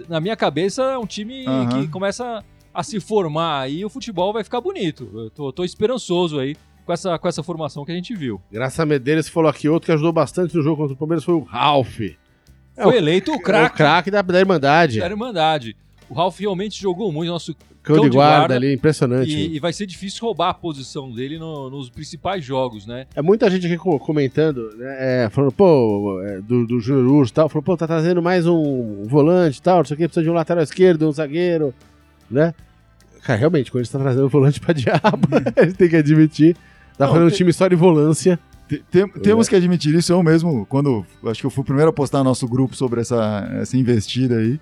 Na 0.09 0.19
minha 0.19 0.36
cabeça 0.36 0.83
é 0.83 0.97
um 0.97 1.05
time 1.05 1.45
Aham. 1.47 1.67
que 1.83 1.88
começa 1.88 2.43
a 2.74 2.83
se 2.83 3.00
formar 3.00 3.62
aí 3.62 3.79
e 3.79 3.86
o 3.86 3.89
futebol 3.89 4.31
vai 4.33 4.43
ficar 4.43 4.62
bonito. 4.62 5.09
Eu 5.13 5.29
tô, 5.29 5.51
tô 5.51 5.63
esperançoso 5.63 6.39
aí 6.39 6.55
com 6.86 6.93
essa, 6.93 7.17
com 7.17 7.27
essa 7.27 7.41
formação 7.43 7.83
que 7.83 7.91
a 7.91 7.95
gente 7.95 8.15
viu. 8.15 8.39
Graça 8.51 8.86
Medeiros 8.86 9.27
falou 9.27 9.50
aqui, 9.50 9.67
outro 9.67 9.88
que 9.88 9.91
ajudou 9.91 10.13
bastante 10.13 10.55
no 10.55 10.62
jogo 10.62 10.77
contra 10.83 10.93
o 10.93 10.97
Palmeiras 10.97 11.24
foi 11.24 11.33
o 11.33 11.41
Ralph. 11.41 12.00
É 12.01 12.83
Foi 12.83 12.93
o- 12.93 12.97
eleito 12.97 13.31
o 13.31 13.36
O 13.36 13.41
craque 13.41 13.75
craque 13.77 14.12
da, 14.12 14.21
da 14.21 14.39
Irmandade. 14.39 15.00
da 15.00 15.07
Irmandade. 15.07 15.75
O 16.09 16.13
Ralf 16.13 16.39
realmente 16.39 16.81
jogou 16.81 17.11
muito, 17.11 17.29
nosso 17.29 17.53
Cão 17.83 17.95
cão 17.97 18.03
de 18.05 18.09
de 18.11 18.17
guarda, 18.17 18.37
guarda 18.39 18.55
ali, 18.55 18.73
impressionante. 18.73 19.29
E, 19.29 19.55
e 19.55 19.59
vai 19.59 19.71
ser 19.71 19.85
difícil 19.85 20.21
roubar 20.25 20.49
a 20.49 20.53
posição 20.53 21.09
dele 21.11 21.37
no- 21.39 21.69
nos 21.69 21.89
principais 21.89 22.43
jogos, 22.43 22.85
né? 22.85 23.05
É 23.15 23.21
muita 23.21 23.49
gente 23.49 23.65
aqui 23.65 23.77
co- 23.77 23.97
comentando, 23.99 24.75
né? 24.77 25.25
é, 25.25 25.29
falando, 25.29 25.51
pô, 25.53 26.21
é, 26.23 26.41
do, 26.41 26.65
do 26.67 26.79
Júnior 26.81 27.07
Urso 27.07 27.31
e 27.31 27.35
tal, 27.35 27.47
falou, 27.49 27.63
pô, 27.63 27.77
tá 27.77 27.87
trazendo 27.87 28.21
mais 28.21 28.45
um 28.45 29.05
volante 29.05 29.59
e 29.59 29.61
tal, 29.61 29.77
não 29.77 29.85
sei 29.85 29.95
o 29.95 29.97
que, 29.97 30.05
precisa 30.07 30.23
de 30.23 30.29
um 30.29 30.33
lateral 30.33 30.63
esquerdo, 30.63 31.07
um 31.07 31.11
zagueiro, 31.11 31.73
né? 32.29 32.53
Cara, 33.23 33.39
realmente, 33.39 33.71
quando 33.71 33.81
a 33.81 33.83
gente 33.83 33.91
tá 33.93 33.99
trazendo 33.99 34.27
volante 34.29 34.59
pra 34.59 34.73
diabo, 34.75 35.27
a 35.55 35.63
gente 35.65 35.75
tem 35.77 35.89
que 35.89 35.95
admitir. 35.95 36.55
Tá 36.97 37.05
Não, 37.05 37.13
fazendo 37.13 37.27
um 37.27 37.29
tem- 37.29 37.37
time 37.37 37.53
só 37.53 37.67
de 37.69 37.75
volância. 37.75 38.39
Te- 38.67 38.83
tem- 38.91 39.07
temos 39.07 39.47
que 39.47 39.55
admitir 39.55 39.93
isso, 39.95 40.11
eu 40.11 40.21
mesmo, 40.23 40.65
quando 40.65 41.05
acho 41.25 41.39
que 41.41 41.45
eu 41.45 41.49
fui 41.49 41.61
o 41.61 41.65
primeiro 41.65 41.89
a 41.89 41.93
postar 41.93 42.17
no 42.19 42.25
nosso 42.25 42.45
grupo 42.47 42.75
sobre 42.75 42.99
essa, 43.01 43.49
essa 43.61 43.77
investida 43.77 44.37
aí. 44.39 44.59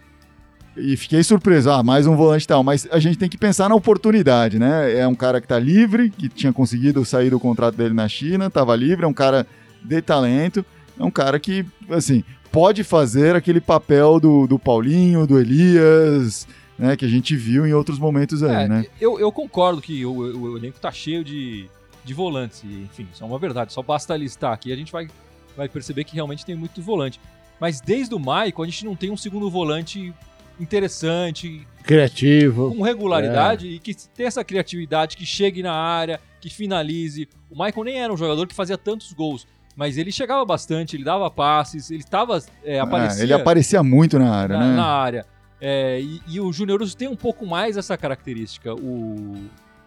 E 0.77 0.97
fiquei 0.97 1.23
surpreso, 1.23 1.69
ah, 1.71 1.81
mais 1.81 2.05
um 2.05 2.15
volante 2.17 2.43
e 2.43 2.47
tal, 2.47 2.61
mas 2.63 2.85
a 2.91 2.99
gente 2.99 3.17
tem 3.17 3.29
que 3.29 3.37
pensar 3.37 3.69
na 3.69 3.75
oportunidade, 3.75 4.59
né? 4.59 4.97
É 4.99 5.07
um 5.07 5.15
cara 5.15 5.39
que 5.39 5.47
tá 5.47 5.57
livre, 5.57 6.09
que 6.09 6.27
tinha 6.27 6.51
conseguido 6.51 7.05
sair 7.05 7.29
do 7.29 7.39
contrato 7.39 7.75
dele 7.75 7.93
na 7.93 8.09
China, 8.09 8.49
tava 8.49 8.75
livre, 8.75 9.05
é 9.05 9.07
um 9.07 9.13
cara 9.13 9.47
de 9.81 10.01
talento, 10.01 10.65
é 10.99 11.03
um 11.03 11.11
cara 11.11 11.39
que, 11.39 11.65
assim, 11.89 12.25
pode 12.51 12.83
fazer 12.83 13.37
aquele 13.37 13.61
papel 13.61 14.19
do, 14.19 14.47
do 14.47 14.59
Paulinho, 14.59 15.25
do 15.25 15.39
Elias, 15.39 16.45
né? 16.77 16.97
Que 16.97 17.05
a 17.05 17.09
gente 17.09 17.37
viu 17.37 17.65
em 17.65 17.73
outros 17.73 17.97
momentos 17.97 18.43
aí, 18.43 18.65
É, 18.65 18.67
né? 18.67 18.85
eu, 18.99 19.17
eu 19.17 19.31
concordo 19.31 19.81
que 19.81 20.05
o, 20.05 20.11
o- 20.11 20.41
o 20.53 20.57
elenco 20.57 20.77
tá 20.79 20.91
cheio 20.91 21.23
de, 21.23 21.67
de 22.03 22.13
volantes. 22.13 22.63
E, 22.65 22.67
enfim, 22.83 23.07
isso 23.13 23.23
é 23.23 23.25
uma 23.25 23.39
verdade. 23.39 23.71
Só 23.71 23.81
basta 23.81 24.15
listar 24.17 24.51
aqui 24.51 24.73
a 24.73 24.75
gente 24.75 24.91
vai, 24.91 25.07
vai 25.55 25.69
perceber 25.69 26.03
que 26.03 26.15
realmente 26.15 26.45
tem 26.45 26.53
muito 26.55 26.81
volante. 26.81 27.17
Mas 27.61 27.79
desde 27.79 28.13
o 28.13 28.19
Maicon 28.19 28.63
a 28.63 28.65
gente 28.65 28.83
não 28.83 28.93
tem 28.95 29.09
um 29.09 29.15
segundo 29.15 29.49
volante 29.49 30.13
interessante, 30.59 31.67
Criativo. 31.83 32.73
com 32.73 32.81
regularidade 32.81 33.67
e 33.67 33.79
que 33.79 33.95
tenha 34.09 34.27
essa 34.27 34.43
criatividade, 34.43 35.17
que 35.17 35.25
chegue 35.25 35.61
na 35.61 35.73
área, 35.73 36.19
que 36.39 36.49
finalize. 36.49 37.27
O 37.49 37.63
Michael 37.63 37.83
nem 37.83 38.01
era 38.01 38.13
um 38.13 38.17
jogador 38.17 38.47
que 38.47 38.55
fazia 38.55 38.77
tantos 38.77 39.13
gols, 39.13 39.47
mas 39.75 39.97
ele 39.97 40.11
chegava 40.11 40.43
bastante, 40.45 40.95
ele 40.95 41.03
dava 41.03 41.29
passes, 41.29 41.91
ele 41.91 42.01
estava 42.01 42.41
é, 42.63 42.79
aparecia 42.79 43.21
É, 43.21 43.23
ele 43.23 43.33
aparecia 43.33 43.83
muito 43.83 44.17
na 44.17 44.31
área, 44.31 44.57
na, 44.57 44.67
né? 44.67 44.75
na 44.75 44.85
área. 44.85 45.25
É, 45.59 45.99
e, 46.01 46.21
e 46.27 46.39
o 46.39 46.51
Júnior 46.51 46.81
Urso 46.81 46.95
tem 46.95 47.07
um 47.07 47.15
pouco 47.15 47.45
mais 47.45 47.77
essa 47.77 47.97
característica. 47.97 48.73
O, 48.73 49.35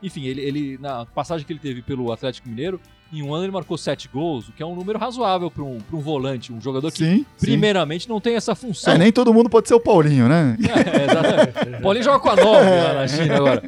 enfim, 0.02 0.24
ele, 0.24 0.40
ele 0.40 0.78
na 0.78 1.06
passagem 1.06 1.46
que 1.46 1.52
ele 1.52 1.60
teve 1.60 1.82
pelo 1.82 2.12
Atlético 2.12 2.48
Mineiro, 2.48 2.80
Em 3.10 3.22
um 3.22 3.32
ano 3.34 3.44
ele 3.44 3.52
marcou 3.52 3.78
sete 3.78 4.06
gols, 4.06 4.48
o 4.48 4.52
que 4.52 4.62
é 4.62 4.66
um 4.66 4.74
número 4.74 4.98
razoável 4.98 5.50
para 5.50 5.64
um, 5.64 5.78
pra 5.78 5.96
um 5.96 6.00
volante, 6.00 6.52
um 6.52 6.60
jogador 6.60 6.92
que, 6.92 6.98
Sim, 6.98 7.16
sim. 7.36 7.46
primeiramente, 7.46 8.06
não 8.06 8.20
tem 8.20 8.34
essa 8.34 8.54
função. 8.54 8.92
É, 8.92 8.98
nem 8.98 9.10
todo 9.10 9.32
mundo 9.32 9.48
pode 9.48 9.66
ser 9.66 9.74
o 9.74 9.80
Paulinho, 9.80 10.28
né? 10.28 10.56
É, 10.68 11.04
exatamente. 11.04 11.78
O 11.78 11.82
Paulinho 11.82 12.04
joga 12.04 12.18
com 12.20 12.28
a 12.28 12.36
9 12.36 12.50
lá 12.50 12.94
na 12.94 13.08
China 13.08 13.36
agora. 13.36 13.62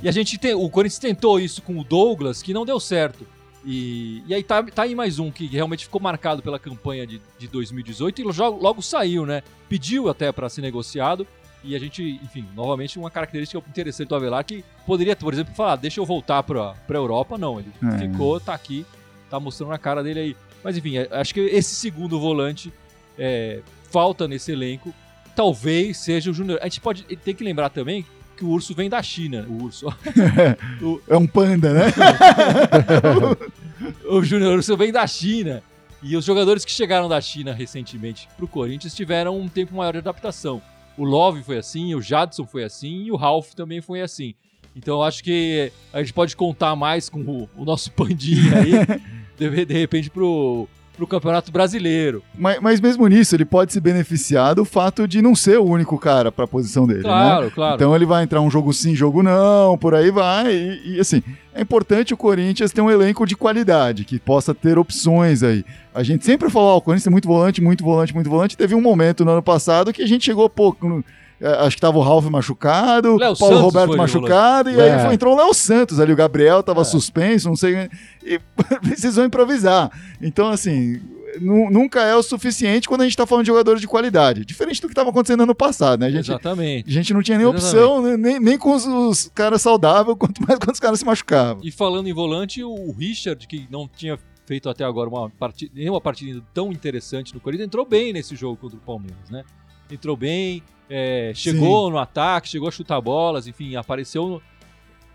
E, 0.00 0.04
e 0.04 0.08
a 0.08 0.12
gente 0.12 0.38
tem. 0.38 0.54
O 0.54 0.68
Corinthians 0.70 0.98
tentou 1.00 1.40
isso 1.40 1.60
com 1.62 1.78
o 1.78 1.84
Douglas, 1.84 2.40
que 2.40 2.54
não 2.54 2.64
deu 2.64 2.78
certo. 2.78 3.26
E, 3.64 4.22
e 4.26 4.32
aí 4.32 4.42
tá, 4.42 4.62
tá 4.62 4.82
aí 4.82 4.94
mais 4.94 5.18
um 5.18 5.30
que 5.30 5.46
realmente 5.46 5.84
ficou 5.84 6.00
marcado 6.00 6.40
pela 6.42 6.58
campanha 6.58 7.06
de, 7.06 7.20
de 7.38 7.48
2018 7.48 8.20
e 8.20 8.24
logo, 8.24 8.62
logo 8.62 8.80
saiu, 8.82 9.26
né? 9.26 9.42
Pediu 9.68 10.08
até 10.08 10.30
para 10.30 10.48
ser 10.48 10.62
negociado. 10.62 11.26
E 11.64 11.74
a 11.74 11.78
gente, 11.78 12.20
enfim, 12.22 12.46
novamente 12.54 12.98
uma 12.98 13.10
característica 13.10 13.62
interessante 13.68 14.08
do 14.08 14.14
Avelar 14.14 14.44
que 14.44 14.64
poderia, 14.86 15.16
por 15.16 15.32
exemplo, 15.34 15.54
falar, 15.54 15.76
deixa 15.76 16.00
eu 16.00 16.06
voltar 16.06 16.42
pra, 16.42 16.74
pra 16.86 16.96
Europa. 16.98 17.36
Não, 17.36 17.58
ele 17.58 17.68
É. 17.94 17.98
ficou, 17.98 18.38
tá 18.38 18.54
aqui, 18.54 18.86
tá 19.28 19.40
mostrando 19.40 19.72
a 19.72 19.78
cara 19.78 20.02
dele 20.02 20.20
aí. 20.20 20.36
Mas 20.62 20.76
enfim, 20.76 20.96
é- 20.98 21.08
acho 21.12 21.34
que 21.34 21.40
esse 21.40 21.74
segundo 21.74 22.20
volante 22.20 22.72
é, 23.18 23.60
falta 23.90 24.28
nesse 24.28 24.52
elenco. 24.52 24.94
Talvez 25.34 25.96
seja 25.98 26.30
o 26.30 26.34
Júnior. 26.34 26.58
A 26.60 26.64
gente 26.64 26.80
pode 26.80 27.02
tem 27.02 27.34
que 27.34 27.44
lembrar 27.44 27.70
também 27.70 28.04
que 28.36 28.44
o 28.44 28.48
urso 28.48 28.72
vem 28.74 28.88
da 28.88 29.02
China. 29.02 29.44
O 29.48 29.64
urso. 29.64 29.86
É 31.08 31.16
um 31.16 31.26
panda, 31.26 31.72
né? 31.74 31.86
o 34.08 34.22
Júnior 34.22 34.54
Urso 34.56 34.76
vem 34.76 34.92
da 34.92 35.06
China. 35.06 35.62
E 36.02 36.16
os 36.16 36.24
jogadores 36.24 36.64
que 36.64 36.70
chegaram 36.70 37.08
da 37.08 37.20
China 37.20 37.52
recentemente 37.52 38.28
pro 38.36 38.46
Corinthians 38.46 38.94
tiveram 38.94 39.38
um 39.38 39.48
tempo 39.48 39.74
maior 39.74 39.92
de 39.92 39.98
adaptação. 39.98 40.62
O 40.98 41.04
Love 41.04 41.42
foi 41.42 41.56
assim, 41.56 41.94
o 41.94 42.02
Jadson 42.02 42.44
foi 42.44 42.64
assim 42.64 43.04
e 43.04 43.12
o 43.12 43.16
Ralph 43.16 43.54
também 43.54 43.80
foi 43.80 44.02
assim. 44.02 44.34
Então 44.74 44.96
eu 44.96 45.02
acho 45.02 45.22
que 45.24 45.72
a 45.92 46.00
gente 46.00 46.12
pode 46.12 46.36
contar 46.36 46.76
mais 46.76 47.08
com 47.08 47.20
o, 47.20 47.50
o 47.56 47.64
nosso 47.64 47.90
pandinha 47.94 48.58
aí, 48.58 49.00
de, 49.38 49.64
de 49.64 49.74
repente, 49.74 50.10
pro, 50.10 50.68
pro 50.98 51.06
Campeonato 51.06 51.52
Brasileiro. 51.52 52.22
Mas, 52.36 52.58
mas 52.60 52.80
mesmo 52.80 53.06
nisso, 53.06 53.34
ele 53.36 53.44
pode 53.44 53.72
se 53.72 53.80
beneficiar 53.80 54.54
do 54.56 54.64
fato 54.64 55.06
de 55.06 55.22
não 55.22 55.34
ser 55.34 55.58
o 55.58 55.64
único 55.64 55.96
cara 55.96 56.32
pra 56.32 56.46
posição 56.46 56.86
dele, 56.86 56.98
né? 56.98 57.04
Claro, 57.04 57.50
claro. 57.52 57.74
Então 57.76 57.94
ele 57.94 58.04
vai 58.04 58.24
entrar 58.24 58.40
um 58.40 58.50
jogo 58.50 58.72
sim, 58.72 58.94
jogo 58.96 59.22
não, 59.22 59.78
por 59.78 59.94
aí 59.94 60.10
vai. 60.10 60.52
E, 60.52 60.96
e, 60.96 61.00
assim, 61.00 61.22
é 61.54 61.62
importante 61.62 62.12
o 62.12 62.16
Corinthians 62.16 62.72
ter 62.72 62.80
um 62.80 62.90
elenco 62.90 63.24
de 63.24 63.36
qualidade, 63.36 64.04
que 64.04 64.18
possa 64.18 64.52
ter 64.52 64.76
opções 64.76 65.44
aí. 65.44 65.64
A 65.94 66.02
gente 66.02 66.24
sempre 66.24 66.50
falou, 66.50 66.70
ó, 66.70 66.76
o 66.78 66.80
Corinthians 66.82 67.06
é 67.06 67.10
muito 67.10 67.28
volante, 67.28 67.62
muito 67.62 67.84
volante, 67.84 68.12
muito 68.12 68.28
volante. 68.28 68.56
Teve 68.56 68.74
um 68.74 68.80
momento 68.80 69.24
no 69.24 69.30
ano 69.30 69.42
passado 69.42 69.92
que 69.92 70.02
a 70.02 70.06
gente 70.08 70.24
chegou 70.24 70.50
pouco. 70.50 70.88
no- 70.88 71.04
Acho 71.40 71.76
que 71.76 71.80
tava 71.80 71.96
o 71.98 72.02
Ralf 72.02 72.24
machucado, 72.26 73.16
Léo 73.16 73.36
Paulo 73.36 73.54
Santos 73.54 73.60
Roberto 73.72 73.90
de 73.92 73.96
machucado, 73.96 74.70
e 74.70 74.78
É. 74.80 74.92
aí 74.94 75.04
foi, 75.04 75.14
entrou 75.14 75.34
o 75.34 75.36
Léo 75.36 75.54
Santos 75.54 76.00
ali, 76.00 76.12
o 76.12 76.16
Gabriel 76.16 76.62
tava 76.62 76.80
É. 76.80 76.84
suspenso, 76.84 77.48
não 77.48 77.54
sei, 77.56 77.88
e 78.24 78.40
precisou 78.82 79.24
improvisar. 79.24 79.90
Então, 80.20 80.48
assim, 80.48 81.00
nu- 81.40 81.70
nunca 81.70 82.00
é 82.02 82.16
o 82.16 82.22
suficiente 82.24 82.88
quando 82.88 83.02
a 83.02 83.04
gente 83.04 83.16
tá 83.16 83.24
falando 83.24 83.44
de 83.44 83.48
jogadores 83.48 83.80
de 83.80 83.86
qualidade. 83.86 84.44
Diferente 84.44 84.80
do 84.82 84.88
que 84.88 84.94
tava 84.94 85.10
acontecendo 85.10 85.44
ano 85.44 85.54
passado, 85.54 86.00
né? 86.00 86.06
A 86.06 86.10
gente, 86.10 86.28
Exatamente. 86.30 86.88
a 86.88 86.92
gente 86.92 87.14
não 87.14 87.22
tinha 87.22 87.38
nem 87.38 87.46
opção, 87.46 88.02
né? 88.02 88.16
nem, 88.16 88.40
nem 88.40 88.58
com 88.58 88.74
os, 88.74 88.84
os 88.84 89.30
caras 89.32 89.62
saudáveis, 89.62 90.16
quanto 90.18 90.40
mais 90.44 90.58
quando 90.58 90.74
os 90.74 90.80
caras 90.80 90.98
se 90.98 91.04
machucavam. 91.04 91.62
E 91.64 91.70
falando 91.70 92.08
em 92.08 92.12
volante, 92.12 92.64
o 92.64 92.90
Richard, 92.90 93.46
que 93.46 93.66
não 93.70 93.86
tinha 93.88 94.18
feito 94.44 94.68
até 94.68 94.82
agora 94.82 95.08
uma 95.08 95.30
partida, 95.30 95.70
nenhuma 95.74 96.00
partida 96.00 96.42
tão 96.52 96.72
interessante 96.72 97.32
no 97.34 97.38
Corinthians, 97.40 97.66
entrou 97.66 97.84
bem 97.86 98.12
nesse 98.12 98.34
jogo 98.34 98.56
contra 98.56 98.76
o 98.76 98.80
Palmeiras, 98.80 99.30
né? 99.30 99.44
Entrou 99.90 100.16
bem, 100.16 100.62
é, 100.88 101.32
chegou 101.34 101.90
no 101.90 101.98
ataque, 101.98 102.48
chegou 102.48 102.68
a 102.68 102.70
chutar 102.72 103.00
bolas, 103.00 103.46
enfim, 103.46 103.76
apareceu. 103.76 104.26
no- 104.28 104.42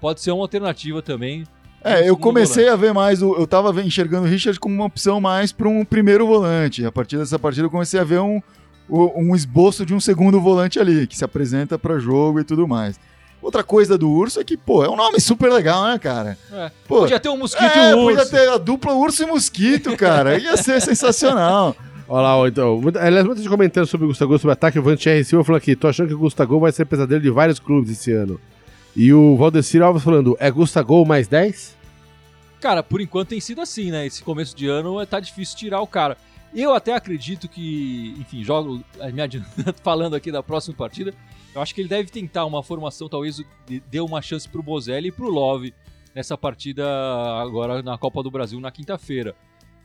Pode 0.02 0.20
ser 0.22 0.32
uma 0.32 0.44
alternativa 0.44 1.02
também. 1.02 1.46
É, 1.84 2.08
eu 2.10 2.18
comecei 2.18 2.66
volante. 2.66 2.84
a 2.84 2.88
ver 2.88 2.94
mais, 2.94 3.22
o- 3.22 3.36
eu 3.36 3.46
tava 3.48 3.82
enxergando 3.82 4.26
o 4.26 4.30
Richard 4.30 4.60
como 4.60 4.74
uma 4.76 4.86
opção 4.86 5.20
mais 5.22 5.52
para 5.52 5.68
um 5.68 5.84
primeiro 5.86 6.26
volante. 6.28 6.86
A 6.86 6.92
partir 6.92 7.18
dessa 7.18 7.38
partida 7.40 7.66
eu 7.68 7.70
comecei 7.72 8.00
a 8.00 8.04
ver 8.04 8.20
um, 8.20 8.42
um 8.90 9.36
esboço 9.36 9.86
de 9.86 9.94
um 9.94 10.00
segundo 10.00 10.40
volante 10.42 10.80
ali, 10.80 11.08
que 11.08 11.18
se 11.18 11.24
apresenta 11.26 11.78
para 11.80 12.00
jogo 12.00 12.40
e 12.40 12.44
tudo 12.44 12.68
mais. 12.68 13.00
Outra 13.42 13.62
coisa 13.64 13.98
do 13.98 14.10
Urso 14.10 14.40
é 14.40 14.44
que, 14.46 14.56
pô, 14.56 14.86
é 14.86 14.90
um 14.90 14.96
nome 14.96 15.20
super 15.20 15.52
legal, 15.52 15.84
né, 15.86 16.00
cara? 16.00 16.38
É. 16.54 16.72
Pô, 16.88 17.00
Podia 17.02 17.20
ter 17.20 17.28
um 17.28 17.38
mosquito 17.38 17.64
é, 17.78 17.92
e 17.92 17.94
um 17.94 18.04
podia 18.06 18.20
urso. 18.20 18.32
ter 18.32 18.50
a 18.50 18.58
dupla 18.58 18.94
Urso 18.94 19.24
e 19.24 19.26
Mosquito, 19.26 19.98
cara. 19.98 20.38
Ia 20.38 20.56
ser 20.56 20.80
sensacional. 20.82 21.76
Olha 22.08 22.36
lá, 22.36 22.48
então. 22.48 22.82
Aliás, 23.00 23.26
muita 23.26 23.42
gente 23.42 23.50
comentando 23.50 23.86
sobre 23.86 24.06
o 24.06 24.10
Gustavo, 24.10 24.38
sobre 24.38 24.50
o 24.50 24.52
ataque. 24.52 24.80
O 24.80 24.84
Vante 24.84 25.10
R. 25.10 25.24
Silva 25.24 25.44
falou 25.44 25.58
aqui: 25.58 25.76
tô 25.76 25.88
achando 25.88 26.08
que 26.08 26.14
o 26.14 26.20
Gustavo 26.20 26.60
vai 26.60 26.72
ser 26.72 26.86
pesadelo 26.86 27.22
de 27.22 27.30
vários 27.30 27.60
clubes 27.60 27.92
esse 27.92 28.12
ano. 28.12 28.40
E 28.96 29.14
o 29.14 29.36
Valdecir 29.38 29.82
Alves 29.82 30.04
falando: 30.04 30.36
é 30.40 30.52
Gustavo 30.52 31.06
mais 31.06 31.28
10? 31.28 31.78
Cara, 32.60 32.82
por 32.82 33.02
enquanto 33.02 33.30
tem 33.30 33.40
sido 33.40 33.62
assim, 33.62 33.92
né? 33.92 34.06
Esse 34.06 34.24
começo 34.24 34.56
de 34.56 34.68
ano 34.68 35.00
é- 35.00 35.06
tá 35.06 35.20
difícil 35.20 35.58
tirar 35.58 35.82
o 35.82 35.88
cara. 35.88 36.18
Eu 36.56 36.74
até 36.74 36.94
acredito 36.94 37.50
que, 37.50 38.16
enfim, 38.20 38.44
jogo 38.44 38.84
eh, 39.00 39.12
falando 39.84 40.16
aqui 40.16 40.32
da 40.32 40.44
próxima 40.44 40.76
partida, 40.76 41.14
eu 41.54 41.62
acho 41.62 41.74
que 41.74 41.82
ele 41.82 41.90
deve 41.90 42.10
tentar 42.10 42.46
uma 42.46 42.62
formação, 42.62 43.10
talvez 43.10 43.42
dê 43.90 44.00
uma 44.00 44.22
chance 44.22 44.48
pro 44.48 44.62
Bozelli 44.62 45.08
e 45.08 45.12
pro 45.12 45.30
Love 45.30 45.74
nessa 46.14 46.38
partida 46.38 46.86
agora 47.42 47.82
na 47.82 47.98
Copa 47.98 48.22
do 48.22 48.30
Brasil 48.30 48.60
na 48.60 48.72
quinta-feira. 48.72 49.36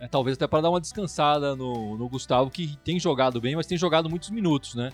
É, 0.00 0.06
talvez 0.06 0.36
até 0.36 0.46
para 0.46 0.60
dar 0.62 0.70
uma 0.70 0.80
descansada 0.80 1.56
no, 1.56 1.96
no 1.96 2.08
Gustavo, 2.08 2.50
que 2.50 2.78
tem 2.84 3.00
jogado 3.00 3.40
bem, 3.40 3.56
mas 3.56 3.66
tem 3.66 3.76
jogado 3.76 4.08
muitos 4.08 4.30
minutos, 4.30 4.74
né? 4.74 4.92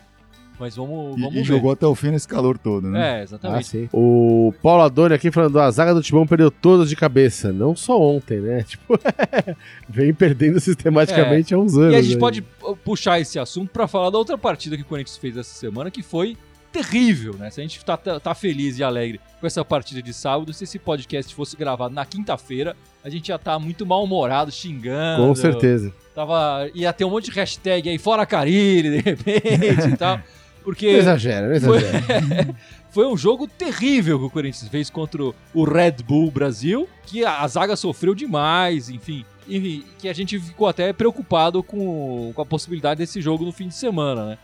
Mas 0.59 0.77
vamos, 0.77 1.17
E, 1.17 1.21
vamos 1.21 1.35
e 1.35 1.39
ver. 1.39 1.45
jogou 1.45 1.73
até 1.73 1.85
o 1.85 1.95
fim 1.97 2.11
nesse 2.11 2.29
calor 2.29 2.57
todo, 2.57 2.89
né? 2.89 3.19
É, 3.19 3.23
exatamente. 3.25 3.67
sim. 3.67 3.89
O 3.93 4.55
Paulo 4.63 4.83
Adoni 4.85 5.13
aqui 5.13 5.31
falando: 5.33 5.59
a 5.59 5.69
zaga 5.71 5.93
do 5.93 6.01
Timão 6.01 6.27
perdeu 6.27 6.49
todas 6.49 6.89
de 6.89 6.95
cabeça. 6.95 7.53
Não 7.53 7.75
só 7.75 8.01
ontem, 8.01 8.39
né? 8.41 8.63
Tipo, 8.67 8.95
vem 9.89 10.15
perdendo 10.15 10.61
sistematicamente 10.61 11.53
há 11.53 11.59
uns 11.59 11.77
anos. 11.77 11.93
E 11.95 11.97
a 11.97 12.03
gente 12.03 12.15
aí. 12.15 12.21
pode 12.21 12.45
uh, 12.63 12.77
puxar 12.77 13.19
esse 13.21 13.37
assunto 13.39 13.71
pra 13.71 13.89
falar 13.89 14.11
da 14.11 14.19
outra 14.19 14.39
partida 14.39 14.77
que 14.77 14.83
o 14.83 14.87
Corinthians 14.87 15.17
fez 15.17 15.37
essa 15.37 15.53
semana, 15.53 15.91
que 15.91 16.03
foi 16.05 16.37
terrível, 16.71 17.35
né? 17.35 17.51
Se 17.51 17.61
a 17.61 17.65
gente 17.65 17.85
tá, 17.85 17.97
tá- 17.97 18.21
tá 18.21 18.35
feliz 18.35 18.79
e 18.79 18.85
alegre 18.85 19.21
com 19.41 19.47
essa 19.47 19.65
partida 19.65 20.01
de 20.01 20.13
sábado, 20.15 20.53
se 20.53 20.63
esse 20.65 20.79
podcast 20.79 21.35
fosse 21.35 21.57
gravado 21.57 21.93
na 21.95 22.05
quinta-feira, 22.07 22.77
a 23.05 23.11
gente 23.11 23.29
ia 23.29 23.35
estar 23.35 23.59
muito 23.59 23.85
mal-humorado, 23.85 24.51
xingando. 24.51 25.27
Com 25.27 25.35
certeza. 25.35 25.93
Tava, 26.15 26.71
ia 26.75 26.91
ter 26.91 27.05
um 27.05 27.11
monte 27.11 27.27
de 27.27 27.33
hashtag 27.33 27.91
aí, 27.91 27.99
fora 27.99 28.25
Carilli, 28.25 28.91
de 28.91 28.99
repente 28.99 29.89
e 29.93 29.97
tal. 29.97 30.17
Não 30.17 30.25
Porque 30.65 30.87
exagera, 30.87 31.49
não 31.49 31.61
foi, 31.61 31.77
exagera. 31.77 32.57
foi 32.91 33.07
um 33.07 33.15
jogo 33.15 33.47
terrível 33.47 34.19
que 34.19 34.25
o 34.25 34.31
Corinthians 34.31 34.71
fez 34.71 34.89
contra 34.89 35.23
o 35.23 35.65
Red 35.65 35.97
Bull 36.03 36.31
Brasil, 36.31 36.89
que 37.05 37.23
a, 37.27 37.43
a 37.43 37.49
zaga 37.49 37.77
sofreu 37.77 38.15
demais, 38.15 38.89
enfim. 38.89 39.23
E 39.47 39.85
que 39.99 40.09
a 40.09 40.15
gente 40.15 40.41
ficou 40.41 40.67
até 40.67 40.91
preocupado 40.91 41.63
com, 41.63 42.33
com 42.35 42.41
a 42.41 42.47
possibilidade 42.47 42.97
desse 42.97 43.21
jogo 43.21 43.45
no 43.45 43.53
fim 43.53 43.69
de 43.69 43.75
semana, 43.75 44.25
né? 44.25 44.39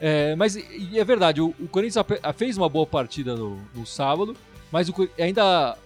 É, 0.00 0.36
mas 0.36 0.56
é 0.56 1.04
verdade, 1.04 1.40
o, 1.40 1.52
o 1.58 1.66
Corinthians 1.66 2.06
fez 2.36 2.56
uma 2.56 2.68
boa 2.68 2.86
partida 2.86 3.34
no, 3.34 3.58
no 3.74 3.84
sábado, 3.84 4.36
mas 4.70 4.88
o, 4.88 5.08
ainda 5.18 5.76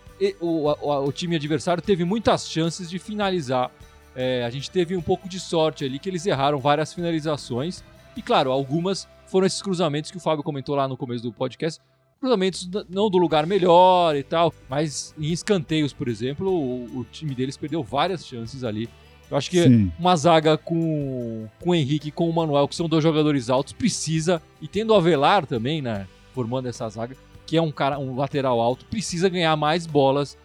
o, 0.40 0.68
a- 0.70 1.00
o 1.00 1.12
time 1.12 1.37
adversário 1.37 1.82
teve 1.82 2.04
muitas 2.04 2.48
chances 2.48 2.88
de 2.88 2.98
finalizar. 2.98 3.70
É, 4.16 4.44
a 4.44 4.50
gente 4.50 4.70
teve 4.70 4.96
um 4.96 5.02
pouco 5.02 5.28
de 5.28 5.40
sorte 5.40 5.84
ali 5.84 5.98
que 5.98 6.08
eles 6.08 6.24
erraram 6.24 6.58
várias 6.58 6.92
finalizações. 6.94 7.82
E 8.16 8.22
claro, 8.22 8.50
algumas 8.52 9.08
foram 9.26 9.46
esses 9.46 9.60
cruzamentos 9.60 10.10
que 10.10 10.16
o 10.16 10.20
Fábio 10.20 10.44
comentou 10.44 10.74
lá 10.76 10.87
no 10.87 10.96
começo 10.96 11.22
do 11.22 11.32
podcast. 11.32 11.80
Cruzamentos 12.20 12.68
não 12.88 13.10
do 13.10 13.18
lugar 13.18 13.44
melhor 13.46 14.14
e 14.16 14.22
tal, 14.22 14.54
mas 14.70 15.12
em 15.18 15.30
escanteios, 15.32 15.92
por 15.92 16.08
exemplo, 16.08 16.48
o, 16.48 17.00
o 17.00 17.04
time 17.10 17.34
deles 17.34 17.56
perdeu 17.56 17.82
várias 17.82 18.24
chances 18.24 18.62
ali. 18.64 18.88
Eu 19.30 19.37
acho 19.37 19.50
que 19.50 19.62
Sim. 19.62 19.90
uma 19.98 20.14
zaga 20.16 20.56
com, 20.56 21.48
com 21.60 21.70
o 21.70 21.74
Henrique 21.74 22.08
e 22.08 22.12
com 22.12 22.28
o 22.28 22.32
Manuel, 22.32 22.68
que 22.68 22.76
são 22.76 22.88
dois 22.88 23.02
jogadores 23.02 23.50
altos, 23.50 23.72
precisa, 23.72 24.40
e 24.62 24.68
tendo 24.68 24.90
o 24.92 24.94
Avelar 24.94 25.44
também, 25.46 25.82
né, 25.82 26.06
formando 26.32 26.68
essa 26.68 26.88
zaga, 26.88 27.16
que 27.46 27.57
é 27.57 27.62
um 27.62 27.70
cara, 27.70 27.98
um 27.98 28.16
lateral 28.16 28.61
alto, 28.61 28.85
precisa 28.87 29.28
ganhar 29.28 29.54
mais 29.57 29.87
bolas 29.87 30.37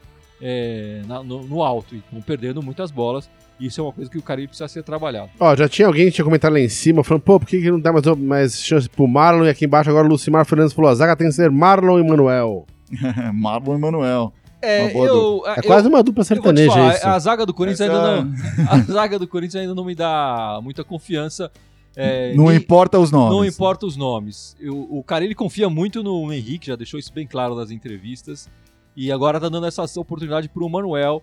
é, 0.41 1.01
na- 1.07 1.21
no, 1.23 1.43
no 1.43 1.63
alto, 1.63 1.95
e 1.95 1.99
estão 1.99 2.21
perdendo 2.21 2.61
muitas 2.61 2.91
bolas. 2.91 3.29
E 3.59 3.65
isso 3.65 3.81
é 3.81 3.83
uma 3.83 3.91
coisa 3.91 4.09
que 4.09 4.17
o 4.17 4.21
Caribe 4.21 4.47
precisa 4.47 4.69
ser 4.69 4.83
trabalhado. 4.83 5.29
Ó, 5.37 5.53
já 5.53 5.67
tinha 5.67 5.85
alguém 5.85 6.05
que 6.05 6.11
tinha 6.13 6.23
comentado 6.23 6.53
lá 6.53 6.61
em 6.61 6.69
cima, 6.69 7.03
falando, 7.03 7.23
pô, 7.23 7.37
por 7.39 7.45
que, 7.45 7.59
que 7.61 7.69
não 7.69 7.77
dá 7.79 7.91
mais, 7.91 8.05
mais 8.17 8.63
chance 8.63 8.87
pro 8.87 9.05
Marlon? 9.05 9.45
E 9.45 9.49
aqui 9.49 9.65
embaixo 9.65 9.89
agora 9.89 10.07
o 10.07 10.09
Lucimar 10.09 10.45
Fernandes 10.45 10.71
falou, 10.73 10.89
a 10.89 10.95
zaga 10.95 11.13
tem 11.17 11.27
que 11.27 11.33
ser 11.33 11.51
Marlon 11.51 11.99
e 11.99 12.03
Manuel. 12.07 12.65
Marlon 13.33 13.75
e 13.75 13.79
Manuel. 13.79 14.33
É, 14.61 14.91
eu, 14.93 15.41
É 15.45 15.61
quase 15.61 15.87
uma 15.87 16.01
dupla 16.03 16.21
eu 16.21 16.25
sertaneja 16.25 16.71
falar, 16.71 16.93
isso. 16.95 17.07
a 17.07 17.19
zaga 17.19 17.45
do 17.45 17.53
Corinthians 17.53 17.89
Essa- 17.89 17.97
ainda 18.15 18.21
não, 18.23 18.33
a 18.71 18.77
zaga 18.79 19.19
do 19.19 19.27
Corinthians 19.27 19.61
ainda 19.61 19.75
não 19.75 19.83
me 19.85 19.95
dá 19.95 20.59
muita 20.63 20.83
confiança. 20.83 21.51
É, 21.95 22.33
Não 22.35 22.53
importa 22.53 22.99
os 22.99 23.11
nomes. 23.11 23.35
Não 23.35 23.45
importa 23.45 23.85
os 23.85 23.95
nomes. 23.97 24.55
Eu- 24.59 24.87
o 24.89 25.03
cara 25.03 25.25
ele 25.25 25.35
confia 25.35 25.69
muito 25.69 26.01
no 26.03 26.31
Henrique, 26.31 26.67
já 26.67 26.75
deixou 26.75 26.99
isso 26.99 27.11
bem 27.13 27.25
claro 27.27 27.55
nas 27.55 27.71
entrevistas. 27.71 28.49
E 28.95 29.11
agora 29.11 29.39
tá 29.39 29.49
dando 29.49 29.65
essa 29.65 29.83
oportunidade 29.99 30.49
pro 30.49 30.67
Manuel, 30.69 31.21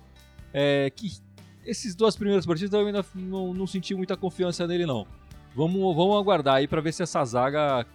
é, 0.52 0.90
que 0.94 1.12
esses 1.64 1.94
duas 1.94 2.16
primeiras 2.16 2.46
partidas 2.46 2.72
eu 2.72 2.86
ainda 2.86 3.04
não, 3.14 3.52
não 3.52 3.66
senti 3.66 3.94
muita 3.94 4.16
confiança 4.16 4.66
nele, 4.66 4.86
não. 4.86 5.06
Vamos, 5.54 5.80
vamos 5.96 6.16
aguardar 6.16 6.56
aí 6.56 6.68
pra 6.68 6.80
ver 6.80 6.92
se 6.92 7.02
essa 7.02 7.24
zaga 7.24 7.86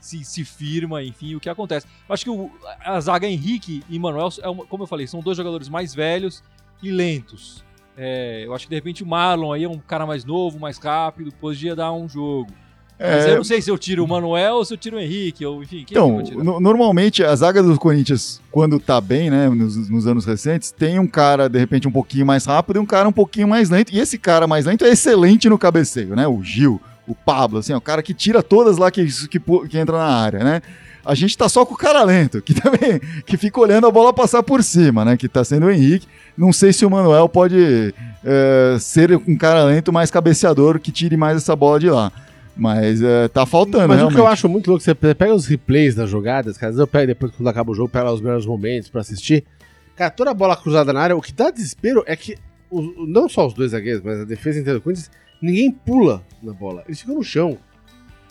se, 0.00 0.22
se 0.24 0.44
firma, 0.44 1.02
enfim, 1.02 1.34
o 1.34 1.40
que 1.40 1.48
acontece. 1.48 1.86
Eu 2.08 2.12
acho 2.12 2.24
que 2.24 2.30
o- 2.30 2.50
a 2.80 3.00
zaga 3.00 3.26
Henrique 3.28 3.82
e 3.88 3.98
Manuel, 3.98 4.28
é 4.42 4.48
uma- 4.48 4.66
como 4.66 4.82
eu 4.82 4.86
falei, 4.86 5.06
são 5.06 5.20
dois 5.20 5.36
jogadores 5.36 5.68
mais 5.68 5.94
velhos 5.94 6.42
e 6.82 6.90
lentos. 6.90 7.64
É, 7.96 8.42
eu 8.44 8.54
acho 8.54 8.64
que 8.66 8.70
de 8.70 8.74
repente 8.76 9.02
o 9.02 9.06
Marlon 9.06 9.52
aí 9.52 9.64
é 9.64 9.68
um 9.68 9.78
cara 9.78 10.04
mais 10.06 10.24
novo, 10.24 10.58
mais 10.58 10.78
rápido, 10.78 11.32
podia 11.40 11.76
dar 11.76 11.92
um 11.92 12.08
jogo. 12.08 12.50
Mas 12.98 13.26
É, 13.26 13.32
eu 13.32 13.36
não 13.36 13.44
sei 13.44 13.60
se 13.60 13.68
eu 13.70 13.76
tiro 13.76 14.04
o 14.04 14.08
Manuel 14.08 14.54
ou 14.54 14.64
se 14.64 14.72
eu 14.72 14.78
tiro 14.78 14.96
o 14.96 15.00
Henrique, 15.00 15.44
ou 15.44 15.62
enfim, 15.62 15.84
quem 15.84 15.96
é 15.98 16.00
que 16.00 16.08
eu 16.08 16.20
Então, 16.20 16.44
no- 16.44 16.60
normalmente 16.60 17.24
a 17.24 17.34
zaga 17.34 17.60
do 17.62 17.76
Corinthians, 17.78 18.40
quando 18.52 18.78
tá 18.78 19.00
bem, 19.00 19.30
né, 19.30 19.48
nos, 19.48 19.88
nos 19.90 20.06
anos 20.06 20.24
recentes, 20.24 20.70
tem 20.70 20.98
um 21.00 21.06
cara, 21.06 21.48
de 21.48 21.58
repente, 21.58 21.88
um 21.88 21.92
pouquinho 21.92 22.24
mais 22.24 22.46
rápido 22.46 22.76
e 22.76 22.78
um 22.78 22.86
cara 22.86 23.08
um 23.08 23.12
pouquinho 23.12 23.48
mais 23.48 23.68
lento. 23.68 23.92
E 23.92 23.98
esse 23.98 24.16
cara 24.16 24.46
mais 24.46 24.66
lento 24.66 24.84
é 24.84 24.90
excelente 24.90 25.48
no 25.48 25.58
cabeceio, 25.58 26.14
né? 26.14 26.26
O 26.28 26.40
Gil, 26.42 26.80
o 27.06 27.14
Pablo, 27.16 27.58
assim, 27.58 27.72
é 27.72 27.76
o 27.76 27.80
cara 27.80 28.00
que 28.02 28.14
tira 28.14 28.42
todas 28.44 28.76
lá 28.78 28.90
que, 28.92 29.04
que, 29.28 29.40
que 29.40 29.78
entra 29.78 29.98
na 29.98 30.06
área, 30.06 30.44
né? 30.44 30.62
A 31.04 31.14
gente 31.14 31.36
tá 31.36 31.48
só 31.48 31.66
com 31.66 31.74
o 31.74 31.76
cara 31.76 32.02
lento, 32.02 32.40
que 32.40 32.54
também 32.60 32.98
que 33.26 33.36
fica 33.36 33.60
olhando 33.60 33.86
a 33.86 33.90
bola 33.90 34.12
passar 34.12 34.42
por 34.42 34.62
cima, 34.62 35.04
né? 35.04 35.16
Que 35.16 35.28
tá 35.28 35.44
sendo 35.44 35.66
o 35.66 35.70
Henrique. 35.70 36.06
Não 36.36 36.52
sei 36.52 36.72
se 36.72 36.84
o 36.86 36.90
Manuel 36.90 37.28
pode 37.28 37.94
é, 38.24 38.76
ser 38.80 39.14
um 39.28 39.36
cara 39.36 39.64
lento 39.64 39.92
mais 39.92 40.10
cabeceador 40.10 40.78
que 40.80 40.90
tire 40.90 41.16
mais 41.16 41.36
essa 41.36 41.54
bola 41.54 41.78
de 41.78 41.90
lá. 41.90 42.10
Mas 42.56 43.02
é, 43.02 43.26
tá 43.28 43.44
faltando, 43.44 43.88
Mas 43.88 43.90
o 43.90 43.94
realmente. 43.96 44.14
que 44.14 44.20
eu 44.20 44.26
acho 44.28 44.48
muito 44.48 44.68
louco, 44.68 44.82
você 44.82 44.94
pega 44.94 45.34
os 45.34 45.44
replays 45.46 45.94
das 45.94 46.08
jogadas, 46.08 46.56
cara, 46.56 46.70
às 46.70 46.76
vezes 46.76 46.80
eu 46.80 46.86
pego 46.86 47.08
depois 47.08 47.32
quando 47.36 47.48
acaba 47.48 47.72
o 47.72 47.74
jogo, 47.74 47.88
pego 47.88 48.04
lá 48.06 48.12
os 48.12 48.20
melhores 48.20 48.46
momentos 48.46 48.88
pra 48.88 49.00
assistir. 49.00 49.44
Cara, 49.96 50.10
toda 50.10 50.30
a 50.30 50.34
bola 50.34 50.56
cruzada 50.56 50.92
na 50.92 51.00
área, 51.00 51.16
o 51.16 51.20
que 51.20 51.32
dá 51.32 51.50
desespero 51.50 52.04
é 52.06 52.14
que 52.14 52.36
o- 52.70 52.80
o- 52.80 53.06
não 53.08 53.28
só 53.28 53.46
os 53.46 53.54
dois 53.54 53.72
zagueiros, 53.72 54.02
mas 54.04 54.20
a 54.20 54.24
defesa 54.24 54.60
inteira 54.60 54.78
do 54.78 54.82
Corinthians, 54.82 55.10
ninguém 55.42 55.70
pula 55.70 56.22
na 56.42 56.52
bola. 56.52 56.82
Eles 56.86 57.00
ficam 57.00 57.16
no 57.16 57.24
chão. 57.24 57.58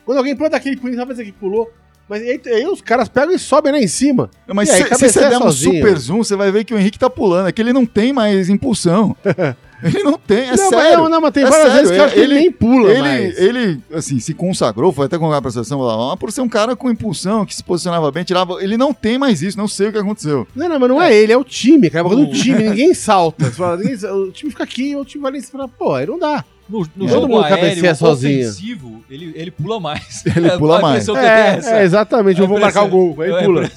Quando 0.05 0.17
alguém 0.17 0.35
pula 0.37 0.49
daquele 0.49 0.77
pulinho, 0.77 0.97
sabe 0.99 1.11
dizer 1.11 1.25
que 1.25 1.31
pulou. 1.33 1.69
Mas 2.07 2.21
aí, 2.21 2.39
aí 2.45 2.67
os 2.67 2.81
caras 2.81 3.07
pegam 3.07 3.33
e 3.33 3.39
sobem 3.39 3.71
lá 3.71 3.79
em 3.79 3.87
cima. 3.87 4.29
Mas 4.47 4.69
aí, 4.69 4.83
se, 4.83 4.95
se 4.95 5.09
você 5.09 5.29
der 5.29 5.37
um 5.39 5.51
super 5.51 5.97
zoom, 5.97 6.17
você 6.23 6.35
vai 6.35 6.51
ver 6.51 6.63
que 6.65 6.73
o 6.73 6.77
Henrique 6.77 6.99
tá 6.99 7.09
pulando. 7.09 7.47
É 7.47 7.51
que 7.51 7.61
ele 7.61 7.73
não 7.73 7.85
tem 7.85 8.11
mais 8.13 8.49
impulsão. 8.49 9.15
ele 9.83 10.03
não 10.03 10.17
tem, 10.17 10.49
é 10.49 10.55
não, 10.55 10.71
mas, 10.71 10.81
sério. 10.81 10.97
não, 10.97 11.09
não, 11.09 11.21
mas 11.21 11.31
tem 11.33 11.43
É 11.43 11.49
várias 11.49 11.71
sério, 11.73 11.87
vezes 11.89 12.13
que 12.13 12.19
ele- 12.19 12.25
ele 12.33 12.39
nem 12.41 12.51
pula 12.51 12.89
ele, 12.91 13.01
mais. 13.01 13.37
ele, 13.37 13.79
assim, 13.93 14.19
se 14.19 14.33
consagrou, 14.33 14.91
foi 14.93 15.05
até 15.07 15.17
convidado 15.17 15.41
pra 15.43 15.51
seleção, 15.51 15.79
blá, 15.79 15.95
blá, 15.95 16.05
blá, 16.07 16.17
por 16.17 16.31
ser 16.31 16.41
um 16.41 16.47
cara 16.49 16.75
com 16.75 16.89
impulsão, 16.89 17.45
que 17.45 17.55
se 17.55 17.63
posicionava 17.63 18.09
bem, 18.11 18.23
tirava. 18.23 18.61
Ele 18.63 18.77
não 18.77 18.93
tem 18.93 19.17
mais 19.17 19.41
isso, 19.41 19.57
não 19.57 19.67
sei 19.67 19.87
o 19.87 19.91
que 19.91 19.97
aconteceu. 19.97 20.47
Não, 20.55 20.69
não, 20.69 20.79
mas 20.79 20.89
não 20.89 21.01
é, 21.01 21.13
ele, 21.13 21.33
é 21.33 21.37
o 21.37 21.43
time, 21.43 21.89
cara. 21.89 22.05
Quando 22.05 22.19
o 22.19 22.29
O- 22.29 22.31
time, 22.31 22.63
ninguém 22.63 22.93
salta. 22.95 23.49
Fala, 23.51 23.77
ninguém- 23.77 23.95
o 24.11 24.31
time 24.31 24.51
fica 24.51 24.63
aqui, 24.63 24.95
o 24.95 25.03
time 25.05 25.21
vai 25.21 25.31
ali 25.31 25.39
e 25.39 25.43
fala, 25.43 25.67
pô, 25.67 25.93
aí 25.95 26.05
não 26.05 26.19
dá. 26.19 26.43
No, 26.73 26.79
no 26.79 26.85
Todo 26.87 27.07
jogo 27.09 27.27
mundo 27.27 27.43
aéreo, 27.43 27.91
ofensivo, 27.91 29.03
ele, 29.07 29.31
ele 29.35 29.51
pula 29.51 29.79
mais. 29.79 30.25
Ele 30.35 30.49
pula 30.57 30.79
a 30.79 30.81
mais. 30.81 31.07
é. 31.07 31.13
É, 31.13 31.59
é, 31.65 31.83
exatamente, 31.83 32.41
eu 32.41 32.47
vou 32.47 32.59
marcar 32.59 32.81
o 32.83 32.87
gol, 32.89 33.15
aí 33.21 33.45
pula. 33.45 33.69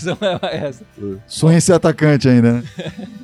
é 0.50 0.56
essa. 0.68 0.82
Sonha 1.26 1.58
em 1.58 1.60
ser 1.60 1.74
atacante 1.74 2.26
ainda, 2.26 2.52
né? 2.54 2.62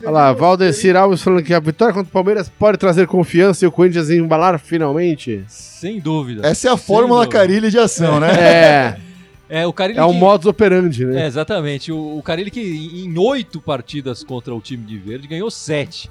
Olha 0.03 0.11
lá, 0.11 0.33
Valdecir 0.35 0.95
Alves 0.95 1.23
falando 1.23 1.43
que 1.43 1.55
a 1.55 1.61
vitória 1.61 1.95
contra 1.95 2.09
o 2.11 2.13
Palmeiras 2.13 2.51
pode 2.51 2.77
trazer 2.77 3.07
confiança 3.07 3.65
e 3.65 3.69
o 3.69 3.73
Corinthians 3.73 4.11
embalar 4.11 4.59
finalmente. 4.59 5.43
Sem 5.49 5.99
dúvida. 5.99 6.47
Essa 6.47 6.69
é 6.69 6.73
a 6.73 6.77
fórmula. 6.77 7.27
Carilli 7.27 7.71
de 7.71 7.79
ação, 7.79 8.21
né? 8.21 8.29
É, 8.31 8.97
É, 9.61 9.67
o 9.67 9.73
Carilli 9.73 9.99
é 9.99 10.05
um 10.05 10.13
que- 10.13 10.19
modus 10.19 10.47
operandi, 10.47 11.05
É, 11.05 11.07
né? 11.07 11.27
exatamente. 11.27 11.91
O, 11.91 12.19
o 12.19 12.23
Carilli 12.23 12.51
que 12.51 12.61
em 12.61 13.19
oito 13.19 13.59
partidas 13.61 14.23
contra 14.23 14.55
o 14.55 14.61
time 14.61 14.85
de 14.85 14.99
verde 14.99 15.27
ganhou 15.27 15.51
sete. 15.51 16.11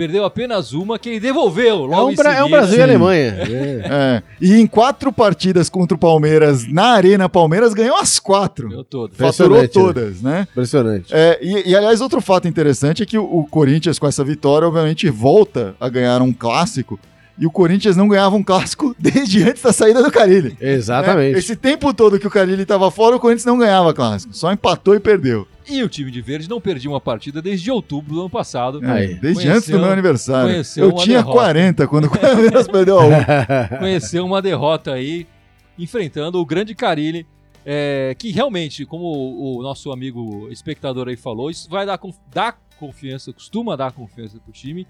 Perdeu 0.00 0.24
apenas 0.24 0.72
uma 0.72 0.98
que 0.98 1.10
ele 1.10 1.20
devolveu 1.20 1.84
É 1.84 1.88
logo 1.88 2.06
um, 2.06 2.12
em 2.12 2.14
Bra- 2.16 2.32
é 2.32 2.42
um 2.42 2.46
seguida. 2.46 2.56
Brasil 2.58 2.78
e. 2.78 2.82
Alemanha. 2.82 3.36
É. 3.38 3.82
É. 3.84 4.22
E 4.40 4.54
em 4.54 4.66
quatro 4.66 5.12
partidas 5.12 5.68
contra 5.68 5.94
o 5.94 5.98
Palmeiras 5.98 6.66
na 6.66 6.92
Arena 6.92 7.28
Palmeiras, 7.28 7.74
ganhou 7.74 7.98
as 7.98 8.18
quatro. 8.18 8.70
Ganhou 8.70 8.84
todo. 8.84 9.14
Faturou 9.14 9.60
né? 9.60 9.68
todas, 9.68 10.22
né? 10.22 10.48
Impressionante. 10.52 11.12
É, 11.14 11.38
e, 11.42 11.68
e, 11.68 11.76
aliás, 11.76 12.00
outro 12.00 12.22
fato 12.22 12.48
interessante 12.48 13.02
é 13.02 13.06
que 13.06 13.18
o, 13.18 13.24
o 13.24 13.44
Corinthians, 13.44 13.98
com 13.98 14.06
essa 14.06 14.24
vitória, 14.24 14.66
obviamente 14.66 15.10
volta 15.10 15.74
a 15.78 15.86
ganhar 15.90 16.22
um 16.22 16.32
clássico. 16.32 16.98
E 17.38 17.46
o 17.46 17.50
Corinthians 17.50 17.96
não 17.96 18.06
ganhava 18.08 18.36
um 18.36 18.42
clássico 18.42 18.94
desde 18.98 19.42
antes 19.42 19.62
da 19.62 19.72
saída 19.72 20.02
do 20.02 20.10
Carilli. 20.10 20.56
Exatamente. 20.60 21.32
né? 21.32 21.38
Esse 21.38 21.56
tempo 21.56 21.92
todo 21.94 22.18
que 22.18 22.26
o 22.26 22.30
Carilli 22.30 22.62
estava 22.62 22.90
fora, 22.90 23.16
o 23.16 23.20
Corinthians 23.20 23.46
não 23.46 23.58
ganhava 23.58 23.94
clássico. 23.94 24.34
Só 24.34 24.52
empatou 24.52 24.94
e 24.94 25.00
perdeu. 25.00 25.46
E 25.68 25.82
o 25.82 25.88
time 25.88 26.10
de 26.10 26.20
verde 26.20 26.48
não 26.50 26.60
perdia 26.60 26.90
uma 26.90 27.00
partida 27.00 27.40
desde 27.40 27.70
outubro 27.70 28.14
do 28.14 28.20
ano 28.20 28.30
passado. 28.30 28.84
É, 28.84 28.90
Aí. 28.90 29.06
desde 29.14 29.42
Conheceu- 29.42 29.52
antes 29.56 29.68
do 29.70 29.78
meu 29.78 29.90
aniversário. 29.90 30.50
conheceu 30.50 30.84
Eu 30.84 30.92
tinha 30.96 31.18
derrota. 31.18 31.38
40 31.38 31.86
quando 31.86 32.04
o 32.06 32.10
Palmeiras 32.10 32.66
perdeu 32.68 32.98
a 32.98 33.06
1. 33.06 33.10
Conheceu 33.78 34.26
uma 34.26 34.42
derrota 34.42 34.92
aí, 34.92 35.26
enfrentando 35.78 36.38
o 36.40 36.44
grande 36.44 36.74
Carilli. 36.74 37.26
é, 37.64 38.14
que 38.18 38.30
realmente, 38.32 38.84
como 38.86 39.04
o, 39.04 39.62
nosso 39.62 39.92
amigo 39.92 40.48
espectador 40.50 41.08
aí 41.08 41.16
falou, 41.16 41.50
isso 41.50 41.68
vai 41.70 41.84
dar, 41.86 42.00
dar 42.32 42.58
confiança, 42.78 43.32
costuma 43.32 43.76
dar 43.76 43.92
confiança 43.92 44.38
pro 44.42 44.50
time. 44.52 44.86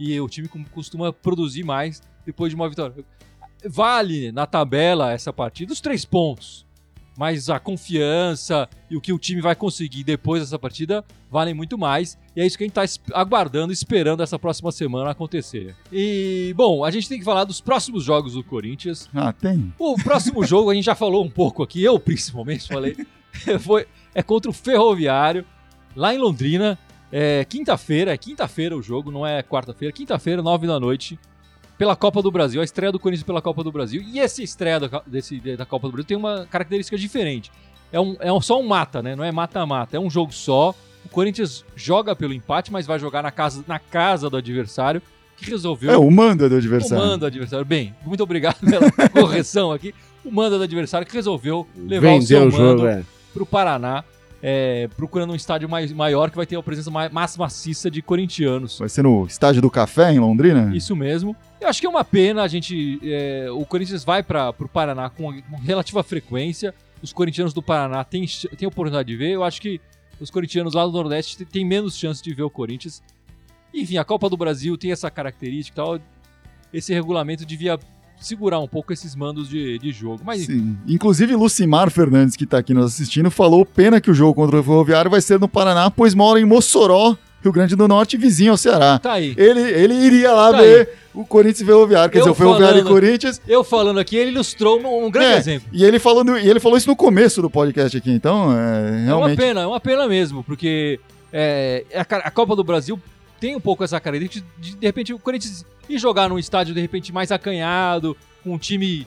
E 0.00 0.18
o 0.18 0.26
time 0.26 0.48
costuma 0.72 1.12
produzir 1.12 1.62
mais 1.62 2.02
depois 2.24 2.50
de 2.50 2.56
uma 2.56 2.70
vitória. 2.70 3.04
Vale 3.66 4.32
na 4.32 4.46
tabela 4.46 5.12
essa 5.12 5.30
partida 5.30 5.74
os 5.74 5.80
três 5.80 6.06
pontos. 6.06 6.66
Mas 7.18 7.50
a 7.50 7.58
confiança 7.60 8.66
e 8.88 8.96
o 8.96 9.00
que 9.00 9.12
o 9.12 9.18
time 9.18 9.42
vai 9.42 9.54
conseguir 9.54 10.02
depois 10.02 10.40
dessa 10.40 10.58
partida 10.58 11.04
valem 11.30 11.52
muito 11.52 11.76
mais. 11.76 12.16
E 12.34 12.40
é 12.40 12.46
isso 12.46 12.56
que 12.56 12.64
a 12.64 12.66
gente 12.66 12.78
está 12.78 13.02
aguardando, 13.12 13.74
esperando 13.74 14.22
essa 14.22 14.38
próxima 14.38 14.72
semana 14.72 15.10
acontecer. 15.10 15.76
E, 15.92 16.54
bom, 16.56 16.82
a 16.82 16.90
gente 16.90 17.06
tem 17.06 17.18
que 17.18 17.24
falar 17.24 17.44
dos 17.44 17.60
próximos 17.60 18.04
jogos 18.04 18.32
do 18.32 18.42
Corinthians. 18.42 19.06
Ah, 19.14 19.34
tem. 19.34 19.70
O 19.78 19.96
próximo 19.96 20.42
jogo, 20.46 20.70
a 20.70 20.74
gente 20.74 20.84
já 20.84 20.94
falou 20.94 21.22
um 21.22 21.28
pouco 21.28 21.62
aqui, 21.62 21.82
eu 21.82 22.00
principalmente 22.00 22.66
falei, 22.66 22.96
foi, 23.60 23.86
é 24.14 24.22
contra 24.22 24.50
o 24.50 24.54
Ferroviário, 24.54 25.44
lá 25.94 26.14
em 26.14 26.18
Londrina. 26.18 26.78
É 27.12 27.44
quinta-feira, 27.44 28.12
é 28.12 28.16
quinta-feira 28.16 28.76
o 28.76 28.82
jogo, 28.82 29.10
não 29.10 29.26
é 29.26 29.42
quarta-feira, 29.42 29.92
quinta-feira, 29.92 30.40
nove 30.42 30.66
da 30.66 30.78
noite, 30.78 31.18
pela 31.76 31.96
Copa 31.96 32.22
do 32.22 32.30
Brasil, 32.30 32.60
a 32.60 32.64
estreia 32.64 32.92
do 32.92 32.98
Corinthians 33.00 33.24
pela 33.26 33.42
Copa 33.42 33.64
do 33.64 33.72
Brasil. 33.72 34.02
E 34.06 34.20
essa 34.20 34.42
estreia 34.42 34.78
da, 34.78 35.02
desse, 35.06 35.40
da 35.56 35.66
Copa 35.66 35.88
do 35.88 35.92
Brasil 35.92 36.06
tem 36.06 36.16
uma 36.16 36.46
característica 36.46 36.96
diferente. 36.96 37.50
É, 37.92 37.98
um, 37.98 38.16
é 38.20 38.32
um- 38.32 38.40
só 38.40 38.60
um 38.60 38.66
mata, 38.68 39.02
né? 39.02 39.16
Não 39.16 39.24
é 39.24 39.32
mata-mata, 39.32 39.96
é 39.96 40.00
um 40.00 40.08
jogo 40.10 40.32
só. 40.32 40.74
O 41.04 41.08
Corinthians 41.08 41.64
joga 41.74 42.14
pelo 42.14 42.32
empate, 42.34 42.70
mas 42.70 42.86
vai 42.86 42.98
jogar 42.98 43.22
na 43.22 43.30
casa, 43.32 43.64
na 43.66 43.78
casa 43.78 44.28
do 44.30 44.36
adversário, 44.36 45.02
que 45.36 45.50
resolveu 45.50 45.90
É 45.90 45.96
o 45.96 46.08
manda 46.10 46.48
do 46.48 46.54
o 46.54 46.58
adversário. 46.58 47.02
mando 47.04 47.18
do 47.18 47.26
adversário. 47.26 47.64
Bem, 47.64 47.94
muito 48.04 48.22
obrigado 48.22 48.58
pela 48.60 49.08
correção 49.08 49.72
aqui. 49.72 49.92
O 50.24 50.30
mando 50.30 50.58
do 50.58 50.62
adversário 50.64 51.06
que 51.06 51.14
resolveu 51.14 51.66
levar 51.74 52.12
o 52.14 52.22
seu 52.22 52.40
Vendeu 52.40 52.58
o 52.58 52.62
mando 52.62 52.78
jogo, 52.82 52.86
é. 52.86 53.02
pro 53.32 53.46
Paraná, 53.46 54.04
é, 54.42 54.88
procurando 54.96 55.32
um 55.32 55.36
estádio 55.36 55.68
mais, 55.68 55.92
maior 55.92 56.30
que 56.30 56.36
vai 56.36 56.46
ter 56.46 56.56
a 56.56 56.62
presença 56.62 56.90
mais, 56.90 57.36
maciça 57.36 57.90
de 57.90 58.00
corintianos. 58.02 58.78
Vai 58.78 58.88
ser 58.88 59.02
no 59.02 59.26
estádio 59.26 59.60
do 59.60 59.70
Café, 59.70 60.12
em 60.12 60.18
Londrina? 60.18 60.74
Isso 60.74 60.96
mesmo. 60.96 61.36
Eu 61.60 61.68
acho 61.68 61.80
que 61.80 61.86
é 61.86 61.90
uma 61.90 62.04
pena 62.04 62.42
a 62.42 62.48
gente. 62.48 62.98
é, 63.02 63.48
o 63.50 63.64
Corinthians 63.66 64.02
vai 64.04 64.22
para 64.22 64.50
o 64.58 64.68
Paraná 64.68 65.10
com 65.10 65.24
uma 65.28 65.58
relativa 65.62 66.02
frequência. 66.02 66.74
Os 67.02 67.12
corintianos 67.12 67.52
do 67.54 67.62
Paraná 67.62 68.02
têm, 68.04 68.26
têm 68.56 68.68
oportunidade 68.68 69.06
de 69.08 69.16
ver. 69.16 69.30
Eu 69.30 69.44
acho 69.44 69.60
que 69.60 69.80
os 70.20 70.30
corintianos 70.30 70.74
lá 70.74 70.84
do 70.84 70.92
Nordeste 70.92 71.38
têm- 71.38 71.46
têm 71.46 71.64
menos 71.64 71.96
chance 71.96 72.22
de 72.22 72.32
ver 72.34 72.42
o 72.42 72.50
Corinthians. 72.50 73.02
Enfim, 73.72 73.96
a 73.98 74.04
Copa 74.04 74.28
do 74.28 74.36
Brasil 74.36 74.76
tem 74.76 74.90
essa 74.92 75.10
característica 75.10 75.74
e 75.80 75.84
tal. 75.84 75.98
Esse 76.72 76.92
regulamento 76.92 77.44
devia 77.46 77.78
segurar 78.20 78.58
um 78.60 78.68
pouco 78.68 78.92
esses 78.92 79.14
mandos 79.16 79.48
de, 79.48 79.78
de 79.78 79.92
jogo. 79.92 80.20
Mas 80.24 80.46
Sim. 80.46 80.76
Inclusive, 80.86 81.34
Lucimar 81.34 81.90
Fernandes, 81.90 82.36
que 82.36 82.46
tá 82.46 82.58
aqui 82.58 82.72
nos 82.74 82.86
assistindo, 82.94 83.30
falou: 83.30 83.64
pena 83.66 84.00
que 84.00 84.10
o 84.10 84.14
jogo 84.14 84.34
contra 84.34 84.60
o 84.60 84.62
Ferroviário 84.62 85.10
vai 85.10 85.20
ser 85.20 85.40
no 85.40 85.48
Paraná, 85.48 85.90
pois 85.90 86.14
mora 86.14 86.38
em 86.40 86.44
Mossoró, 86.44 87.16
Rio 87.42 87.52
Grande 87.52 87.74
do 87.74 87.88
Norte, 87.88 88.16
vizinho 88.16 88.52
ao 88.52 88.56
Ceará. 88.56 88.98
tá 88.98 89.12
aí. 89.14 89.34
Ele, 89.36 89.60
ele 89.60 89.94
iria 89.94 90.32
lá 90.32 90.52
Tá 90.52 90.58
ver 90.58 90.90
o 91.14 91.24
Corinthians 91.24 91.62
e 91.62 91.64
Ferroviário. 91.64 92.10
Quer 92.12 92.18
Eu 92.18 92.22
dizer, 92.22 92.30
o 92.30 92.34
Ferroviário 92.34 92.80
e 92.80 92.84
Corinthians. 92.84 93.40
Eu 93.48 93.64
falando 93.64 93.98
aqui, 93.98 94.14
ele 94.16 94.30
ilustrou 94.32 94.78
um, 94.80 95.06
um 95.06 95.10
grande 95.10 95.32
É, 95.34 95.38
exemplo. 95.38 95.68
E 95.72 95.82
ele, 95.84 95.98
falando, 95.98 96.38
e 96.38 96.48
ele 96.48 96.60
falou 96.60 96.76
isso 96.76 96.88
no 96.88 96.94
começo 96.94 97.40
do 97.42 97.48
podcast 97.50 97.96
aqui, 97.96 98.10
então, 98.12 98.52
é, 98.52 98.56
É 98.56 98.90
uma 98.98 99.04
realmente. 99.06 99.38
pena, 99.38 99.60
é 99.62 99.66
uma 99.66 99.80
pena 99.80 100.06
mesmo, 100.06 100.44
porque 100.44 101.00
é, 101.32 101.84
a, 101.94 102.00
a 102.02 102.30
Copa 102.30 102.54
do 102.54 102.62
Brasil 102.62 103.00
tem 103.40 103.56
um 103.56 103.60
pouco 103.60 103.82
essa 103.82 103.98
característica 103.98 104.46
de, 104.58 104.76
de 104.76 104.86
repente, 104.86 105.14
o 105.14 105.18
Corinthians 105.18 105.64
ir 105.94 105.98
jogar 105.98 106.28
num 106.28 106.38
estádio, 106.38 106.74
de 106.74 106.80
repente, 106.80 107.12
mais 107.12 107.30
acanhado, 107.32 108.16
com 108.44 108.54
um 108.54 108.58
time 108.58 109.06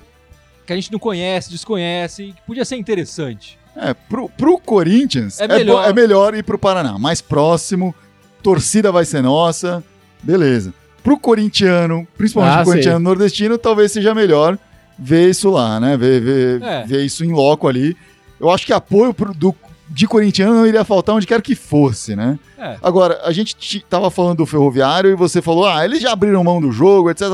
que 0.65 0.72
a 0.74 0.76
gente 0.76 0.91
não 0.91 1.00
conhece, 1.00 1.50
desconhece, 1.52 2.24
e 2.26 2.34
que 2.34 2.41
podia 2.48 2.63
ser 2.65 2.78
interessante. 2.78 3.58
É, 3.76 3.93
pro, 3.93 4.30
pro 4.30 4.58
Corinthians 4.60 5.39
É 5.41 5.46
é, 5.46 5.48
melhor. 5.48 5.89
é 5.89 5.93
melhor 5.93 6.36
ir 6.36 6.43
pro 6.43 6.58
Paraná, 6.60 6.98
mais 7.00 7.22
próximo, 7.22 7.93
torcida 8.41 8.91
vai 8.91 9.04
ser 9.04 9.22
nossa, 9.24 9.84
beleza. 10.22 10.74
Pro 11.04 11.17
corintiano, 11.19 12.08
principalmente 12.17 12.54
Ah, 12.54 12.58
pro 12.62 12.65
corintiano 12.72 13.00
nordestino, 13.00 13.58
talvez 13.58 13.91
seja 13.91 14.13
melhor 14.15 14.58
ver 14.98 15.30
isso 15.30 15.50
lá, 15.50 15.80
né? 15.80 15.98
Ver, 15.98 16.22
ver, 16.22 16.62
É. 16.62 16.86
ver 16.86 17.04
isso 17.04 17.26
em 17.26 17.34
loco 17.34 17.67
ali. 17.67 17.98
Eu 18.39 18.50
acho 18.50 18.65
que 18.65 18.72
apoio 18.72 19.13
pro- 19.13 19.34
do, 19.34 19.54
de 19.89 20.08
corintiano 20.08 20.54
não 20.56 20.65
iria 20.67 20.84
faltar 20.84 21.15
onde 21.15 21.28
quer 21.28 21.41
que 21.41 21.56
fosse, 21.56 22.15
né? 22.15 22.39
É. 22.58 22.78
Agora, 22.82 23.22
a 23.24 23.32
gente 23.32 23.80
tava 23.89 24.10
falando 24.10 24.38
do 24.38 24.46
Ferroviário 24.46 25.10
e 25.12 25.15
você 25.15 25.41
falou, 25.41 25.65
ah, 25.67 25.84
eles 25.86 26.02
já 26.02 26.12
abriram 26.13 26.43
mão 26.43 26.60
do 26.62 26.72
jogo, 26.72 27.10
etc. 27.12 27.28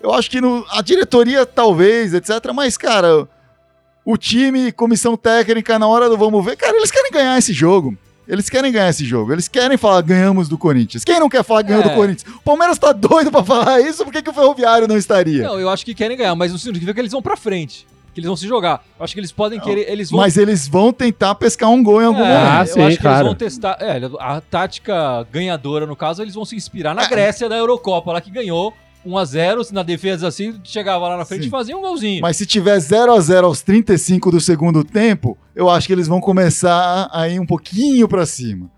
Eu 0.00 0.12
acho 0.14 0.30
que 0.30 0.40
no- 0.40 0.64
a 0.70 0.80
diretoria 0.80 1.44
talvez, 1.44 2.14
etc. 2.14 2.30
Mas, 2.54 2.76
cara, 2.76 3.26
o 4.04 4.16
time, 4.16 4.70
comissão 4.72 5.16
técnica, 5.16 5.78
na 5.78 5.86
hora 5.88 6.08
do 6.08 6.16
vamos 6.16 6.44
ver, 6.44 6.56
cara, 6.56 6.76
eles 6.76 6.90
querem 6.90 7.10
ganhar 7.10 7.36
esse 7.36 7.52
jogo. 7.52 7.96
Eles 8.26 8.48
querem 8.50 8.70
ganhar 8.70 8.90
esse 8.90 9.04
jogo. 9.06 9.32
Eles 9.32 9.48
querem 9.48 9.76
falar 9.78 10.02
ganhamos 10.02 10.48
do 10.48 10.58
Corinthians. 10.58 11.02
Quem 11.02 11.18
não 11.18 11.30
quer 11.30 11.42
falar 11.42 11.62
ganhou 11.62 11.82
É. 11.82 11.88
do 11.88 11.94
Corinthians? 11.94 12.30
O 12.36 12.42
Palmeiras 12.42 12.78
tá 12.78 12.92
doido 12.92 13.30
pra 13.30 13.42
falar 13.42 13.80
isso, 13.80 14.04
por 14.04 14.12
que, 14.12 14.20
que 14.22 14.28
o 14.28 14.34
Ferroviário 14.34 14.86
não 14.86 14.98
estaria? 14.98 15.42
Não, 15.44 15.58
eu 15.58 15.68
acho 15.70 15.84
que 15.84 15.94
querem 15.94 16.16
ganhar, 16.16 16.34
mas 16.34 16.52
não 16.52 16.58
significa 16.58 16.92
que 16.92 17.00
eles 17.00 17.12
vão 17.12 17.22
pra 17.22 17.36
frente. 17.36 17.86
Que 18.14 18.20
eles 18.20 18.26
vão 18.26 18.36
se 18.36 18.46
jogar. 18.48 18.82
Eu 18.98 19.04
acho 19.04 19.14
que 19.14 19.20
eles 19.20 19.30
podem 19.32 19.60
querer. 19.60 19.90
Eles 19.90 20.10
vão 20.10 20.20
Mas 20.20 20.36
eles 20.36 20.66
vão 20.66 20.92
tentar 20.92 21.34
pescar 21.36 21.70
um 21.70 21.82
gol 21.82 22.02
em 22.02 22.06
algum 22.06 22.20
É, 22.20 22.28
momento. 22.28 22.50
Ah, 22.52 22.60
eu 22.62 22.66
sim, 22.66 22.82
acho 22.82 22.96
que 22.96 23.02
claro. 23.02 23.16
eles 23.18 23.26
vão 23.26 23.34
testar. 23.34 23.76
É, 23.80 24.00
a 24.18 24.40
tática 24.40 25.26
ganhadora, 25.30 25.86
no 25.86 25.94
caso, 25.96 26.22
eles 26.22 26.34
vão 26.34 26.44
se 26.44 26.56
inspirar 26.56 26.90
É. 26.90 26.94
na 26.94 27.06
Grécia 27.06 27.48
da 27.48 27.56
Eurocopa, 27.56 28.12
lá 28.12 28.20
que 28.20 28.30
ganhou 28.30 28.72
1x0, 29.06 29.70
na 29.72 29.82
defesa 29.82 30.26
assim, 30.28 30.58
chegava 30.64 31.06
lá 31.08 31.16
na 31.16 31.24
frente 31.24 31.42
Sim. 31.42 31.46
e 31.48 31.50
fazia 31.50 31.76
um 31.76 31.80
golzinho. 31.80 32.20
Mas 32.20 32.36
se 32.36 32.44
tiver 32.44 32.78
0 32.78 33.12
a 33.14 33.20
0 33.20 33.46
aos 33.46 33.62
35 33.62 34.30
do 34.30 34.40
segundo 34.40 34.82
tempo, 34.84 35.38
eu 35.54 35.70
acho 35.70 35.86
que 35.86 35.92
eles 35.92 36.08
vão 36.08 36.20
começar 36.20 37.08
a 37.12 37.28
ir 37.28 37.38
um 37.40 37.46
pouquinho 37.46 38.08
pra 38.08 38.26
cima. 38.26 38.68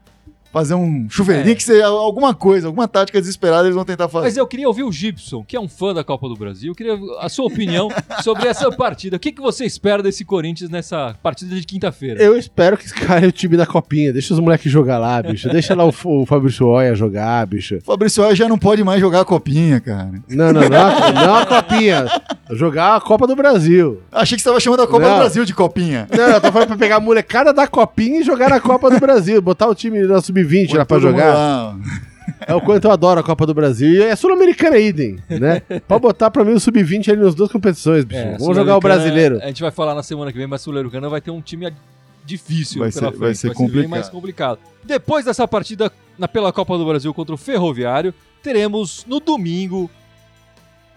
Fazer 0.53 0.75
um 0.75 1.09
chuveirinho, 1.09 1.53
É. 1.53 1.55
que 1.55 1.63
seja 1.63 1.87
alguma 1.87 2.35
coisa, 2.35 2.67
alguma 2.67 2.89
tática 2.89 3.21
desesperada 3.21 3.65
eles 3.65 3.75
vão 3.77 3.85
tentar 3.85 4.09
fazer. 4.09 4.25
Mas 4.27 4.37
eu 4.37 4.45
queria 4.47 4.67
ouvir 4.67 4.83
o 4.83 4.91
Gibson, 4.91 5.45
que 5.45 5.57
é 5.57 5.61
um 5.61 5.69
fã 5.69 5.95
da 5.95 6.03
Copa 6.03 6.29
do 6.29 6.35
Brasil. 6.35 6.73
Eu 6.73 6.75
queria 6.75 6.99
a 7.21 7.29
sua 7.29 7.47
opinião 7.47 7.89
sobre 8.25 8.49
essa 8.49 8.69
partida. 8.73 9.17
O 9.17 9.21
que, 9.21 9.31
que 9.31 9.41
você 9.41 9.65
espera 9.65 10.03
desse 10.03 10.25
Corinthians 10.25 10.69
nessa 10.69 11.15
partida 11.23 11.55
de 11.55 11.65
quinta-feira? 11.65 12.21
Eu 12.21 12.37
espero 12.37 12.77
que 12.77 12.85
esse 12.85 12.95
cara 12.95 13.25
é 13.25 13.29
o 13.29 13.33
time 13.33 13.57
da 13.57 13.65
copinha. 13.65 14.13
Deixa 14.13 14.35
os 14.35 14.41
moleques 14.41 14.73
jogar 14.73 14.99
lá, 14.99 15.23
bicho. 15.23 15.49
Deixa 15.51 15.73
lá 15.75 15.85
o, 15.85 15.95
o 16.05 16.27
Fabrício 16.27 16.67
Oia 16.67 16.97
jogar, 16.97 17.47
bicho. 17.47 17.77
O 17.77 17.81
Fabrício 17.83 18.25
Oia 18.25 18.35
já 18.35 18.49
não 18.49 18.59
pode 18.59 18.83
mais 18.83 19.01
jogar 19.01 19.21
a 19.21 19.25
copinha, 19.25 19.79
cara. 19.81 20.11
Não, 20.29 20.53
não, 20.53 20.69
não. 20.69 20.79
a- 20.87 21.13
Não 21.13 21.35
a 21.37 21.47
copinha. 21.63 22.07
Jogar 22.53 22.97
a 22.97 23.01
Copa 23.01 23.27
do 23.27 23.37
Brasil. 23.37 24.01
Achei 24.11 24.37
que 24.37 24.43
você 24.43 24.49
estava 24.49 24.61
chamando 24.61 24.83
a 24.83 24.87
Copa 24.87 25.01
Não. 25.07 25.15
do 25.15 25.19
Brasil 25.21 25.45
de 25.45 25.55
copinha. 25.55 26.09
Não, 26.11 26.25
eu 26.29 26.41
tô 26.41 26.51
falando 26.53 26.69
pra 26.69 26.77
pegar 26.77 26.97
a 26.97 27.01
molecada 27.01 27.53
da 27.53 27.67
copinha 27.67 28.21
e 28.21 28.23
jogar 28.25 28.51
na 28.51 28.61
Copa 28.61 28.91
do 28.91 28.99
Brasil. 29.01 29.41
Botar 29.41 29.67
o 29.69 29.75
time 29.75 30.07
da 30.07 30.21
Sub-20 30.21 30.75
lá 30.77 30.85
pra 30.85 30.99
jogar. 30.99 31.77
É 32.47 32.55
o 32.55 32.61
quanto 32.61 32.85
eu 32.87 32.91
adoro 32.93 33.21
a 33.21 33.23
Copa 33.23 33.45
do 33.47 33.53
Brasil. 33.55 33.91
E 33.91 34.03
é 34.03 34.15
sul-americana 34.17 34.79
idem, 34.79 35.19
né? 35.29 35.61
Pode 35.87 36.01
botar 36.03 36.31
pra 36.31 36.45
mim 36.45 36.53
o 36.53 36.61
Sub-20 36.61 37.09
ali 37.13 37.23
nas 37.23 37.35
duas 37.35 37.51
competições, 37.51 38.05
bicho. 38.05 38.21
É, 38.21 38.37
Vamos 38.39 38.57
jogar 38.57 38.77
o 38.77 38.81
brasileiro. 38.81 39.39
A 39.43 39.47
gente 39.47 39.63
vai 39.63 39.71
falar 39.71 39.95
na 39.95 40.03
semana 40.03 40.31
que 40.33 40.39
vem, 40.39 40.47
mas 40.47 40.61
Sul-Americana 40.63 41.09
vai 41.09 41.21
ter 41.21 41.31
um 41.31 41.41
time 41.41 41.73
difícil 42.25 42.81
Vai 42.81 42.91
pela 42.93 43.01
ser- 43.07 43.09
frente. 43.11 43.21
vai 43.21 43.35
ser 43.35 43.49
bem 43.49 43.57
complicado. 43.57 43.91
mais 43.91 44.09
complicado. 44.09 44.59
Depois 44.85 45.25
dessa 45.25 45.47
partida 45.49 45.91
na, 46.19 46.29
pela 46.29 46.53
Copa 46.53 46.77
do 46.79 46.85
Brasil 46.87 47.13
contra 47.13 47.35
o 47.35 47.39
Ferroviário, 47.39 48.15
teremos 48.43 49.05
no 49.09 49.19
domingo 49.21 49.91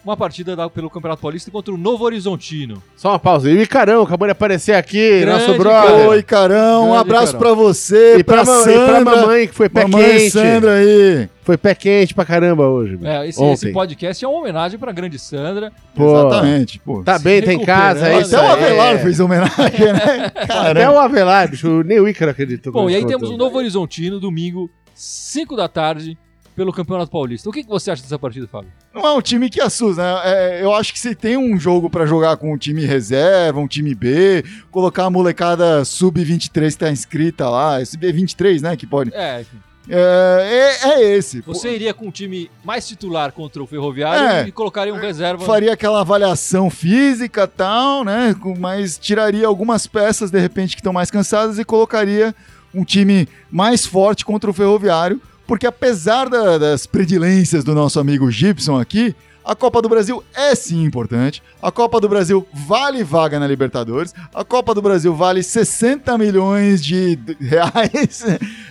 uma 0.04 0.18
partida 0.18 0.56
da- 0.56 0.70
pelo 0.70 0.90
Campeonato 0.90 1.22
Paulista 1.22 1.50
contra 1.50 1.74
o 1.74 1.78
Novo 1.78 2.04
Horizontino. 2.04 2.82
Só 2.96 3.10
uma 3.10 3.20
pausa. 3.20 3.50
E 3.50 3.56
o 3.58 3.62
Icarão 3.62 4.04
acabou 4.04 4.28
de 4.28 4.32
aparecer 4.34 4.74
aqui, 4.74 5.22
Grande 5.22 5.48
nosso 5.48 5.58
brother. 5.58 6.10
Oi, 6.10 6.24
Carão, 6.24 6.90
um 6.90 6.94
abraço 6.94 7.38
pra 7.38 7.54
você, 7.54 8.18
E 8.18 8.24
pra, 8.24 8.44
pra, 8.44 8.46
ma- 8.54 8.60
e 8.60 8.64
Sandra, 8.64 9.02
pra 9.02 9.16
mamãe, 9.16 9.48
que 9.48 9.54
foi 9.54 9.70
pé 9.70 9.86
mamãe 9.88 10.18
quente. 10.18 10.32
Sandra 10.32 10.74
aí. 10.76 11.30
Foi 11.44 11.58
pé 11.58 11.76
quente 11.76 12.14
pra 12.14 12.24
caramba 12.24 12.68
hoje. 12.68 12.98
É, 13.04 13.28
esse, 13.28 13.44
esse 13.44 13.72
podcast 13.74 14.24
é 14.24 14.28
uma 14.28 14.40
homenagem 14.40 14.80
pra 14.80 14.92
grande 14.94 15.20
Sandra. 15.20 15.72
Pô, 15.94 16.20
Exatamente, 16.30 16.80
pô. 16.80 17.04
Tá 17.04 17.18
Se 17.18 17.24
bem, 17.24 17.42
tá 17.42 17.54
em 17.54 17.60
casa. 17.66 18.08
É 18.08 18.22
Até 18.22 18.38
o. 18.38 18.42
Avelar 18.52 19.00
fez 19.00 19.20
homenagem, 19.20 19.94
né? 19.94 20.32
Até 20.36 20.48
Caramba. 20.48 20.92
o 20.94 20.98
Avelar, 21.00 21.50
bicho. 21.50 21.84
Nem 21.84 22.00
o 22.00 22.08
Ícaro 22.08 22.32
acreditou. 22.32 22.72
Bom, 22.72 22.90
e 22.90 22.96
aí 22.96 23.06
temos 23.06 23.30
o 23.30 23.36
Novo 23.36 23.58
Horizontino, 23.58 24.22
domingo, 24.22 24.70
5 24.96 25.56
da 25.58 25.68
tarde, 25.68 26.18
pelo 26.56 26.72
Campeonato 26.72 27.12
Paulista. 27.12 27.50
O 27.50 27.52
que, 27.52 27.64
que 27.64 27.70
você 27.70 27.92
acha 27.92 28.02
dessa 28.02 28.18
partida, 28.20 28.48
Fábio? 28.48 28.72
Não 28.94 29.06
é 29.06 29.14
um 29.14 29.22
time 29.22 29.50
que 29.50 29.62
assusta, 29.62 30.02
né? 30.02 30.22
É, 30.24 30.64
eu 30.64 30.74
acho 30.74 30.94
que 30.94 31.00
se 31.00 31.16
tem 31.16 31.36
um 31.38 31.58
jogo 31.60 31.90
pra 31.90 32.06
jogar 32.06 32.38
com 32.38 32.54
um 32.54 32.58
time 32.58 32.86
reserva, 32.86 33.60
um 33.60 33.68
time 33.68 33.94
B, 33.96 34.44
colocar 34.72 35.06
a 35.06 35.10
molecada 35.10 35.84
sub-23 35.84 36.72
que 36.72 36.78
tá 36.78 36.92
inscrita 36.92 37.50
lá, 37.50 37.82
esse 37.82 37.98
B23, 37.98 38.62
né, 38.62 38.76
que 38.76 38.86
pode... 38.88 39.14
É, 39.14 39.42
enfim. 39.42 39.58
É, 39.90 40.80
é, 40.86 40.90
é 40.92 41.16
esse. 41.18 41.42
Você 41.42 41.74
iria 41.76 41.94
com 41.94 42.08
o 42.08 42.12
time 42.12 42.50
mais 42.64 42.88
titular 42.88 43.34
contra 43.34 43.62
o 43.62 43.68
Ferroviário 43.68 44.28
É. 44.46 44.48
e 44.48 44.52
colocaria 44.52 44.94
um 44.94 44.98
reserva. 44.98 45.44
faria 45.46 45.74
aquela 45.74 46.00
avaliação 46.00 46.70
física 46.70 47.44
e 47.44 47.48
tal, 47.48 48.04
né? 48.06 48.34
Mas 48.58 48.98
tiraria 48.98 49.46
algumas 49.46 49.86
peças, 49.86 50.32
de 50.32 50.40
repente, 50.40 50.76
que 50.76 50.80
estão 50.80 50.94
mais 50.94 51.12
cansadas 51.12 51.60
e 51.60 51.66
colocaria 51.66 52.34
um 52.74 52.86
time 52.86 53.28
mais 53.52 53.86
forte 53.86 54.24
contra 54.24 54.50
o 54.50 54.54
Ferroviário, 54.54 55.22
porque 55.54 55.68
apesar 55.68 56.30
da- 56.30 56.58
das 56.58 56.88
predilências 56.88 57.64
do 57.64 57.76
nosso 57.76 58.00
amigo 58.00 58.32
Gibson 58.32 58.80
aqui, 58.80 59.16
a 59.46 59.54
Copa 59.54 59.84
do 59.84 59.88
Brasil 59.90 60.24
é 60.34 60.56
sim 60.56 60.84
importante. 60.84 61.44
A 61.62 61.70
Copa 61.72 62.02
do 62.02 62.10
Brasil 62.10 62.48
vale 62.52 63.04
vaga 63.04 63.40
na 63.40 63.46
Libertadores. 63.46 64.16
A 64.34 64.44
Copa 64.44 64.74
do 64.74 64.82
Brasil 64.82 65.14
vale 65.14 65.44
60 65.44 66.18
milhões 66.18 66.84
de 66.84 67.20
reais, 67.40 68.26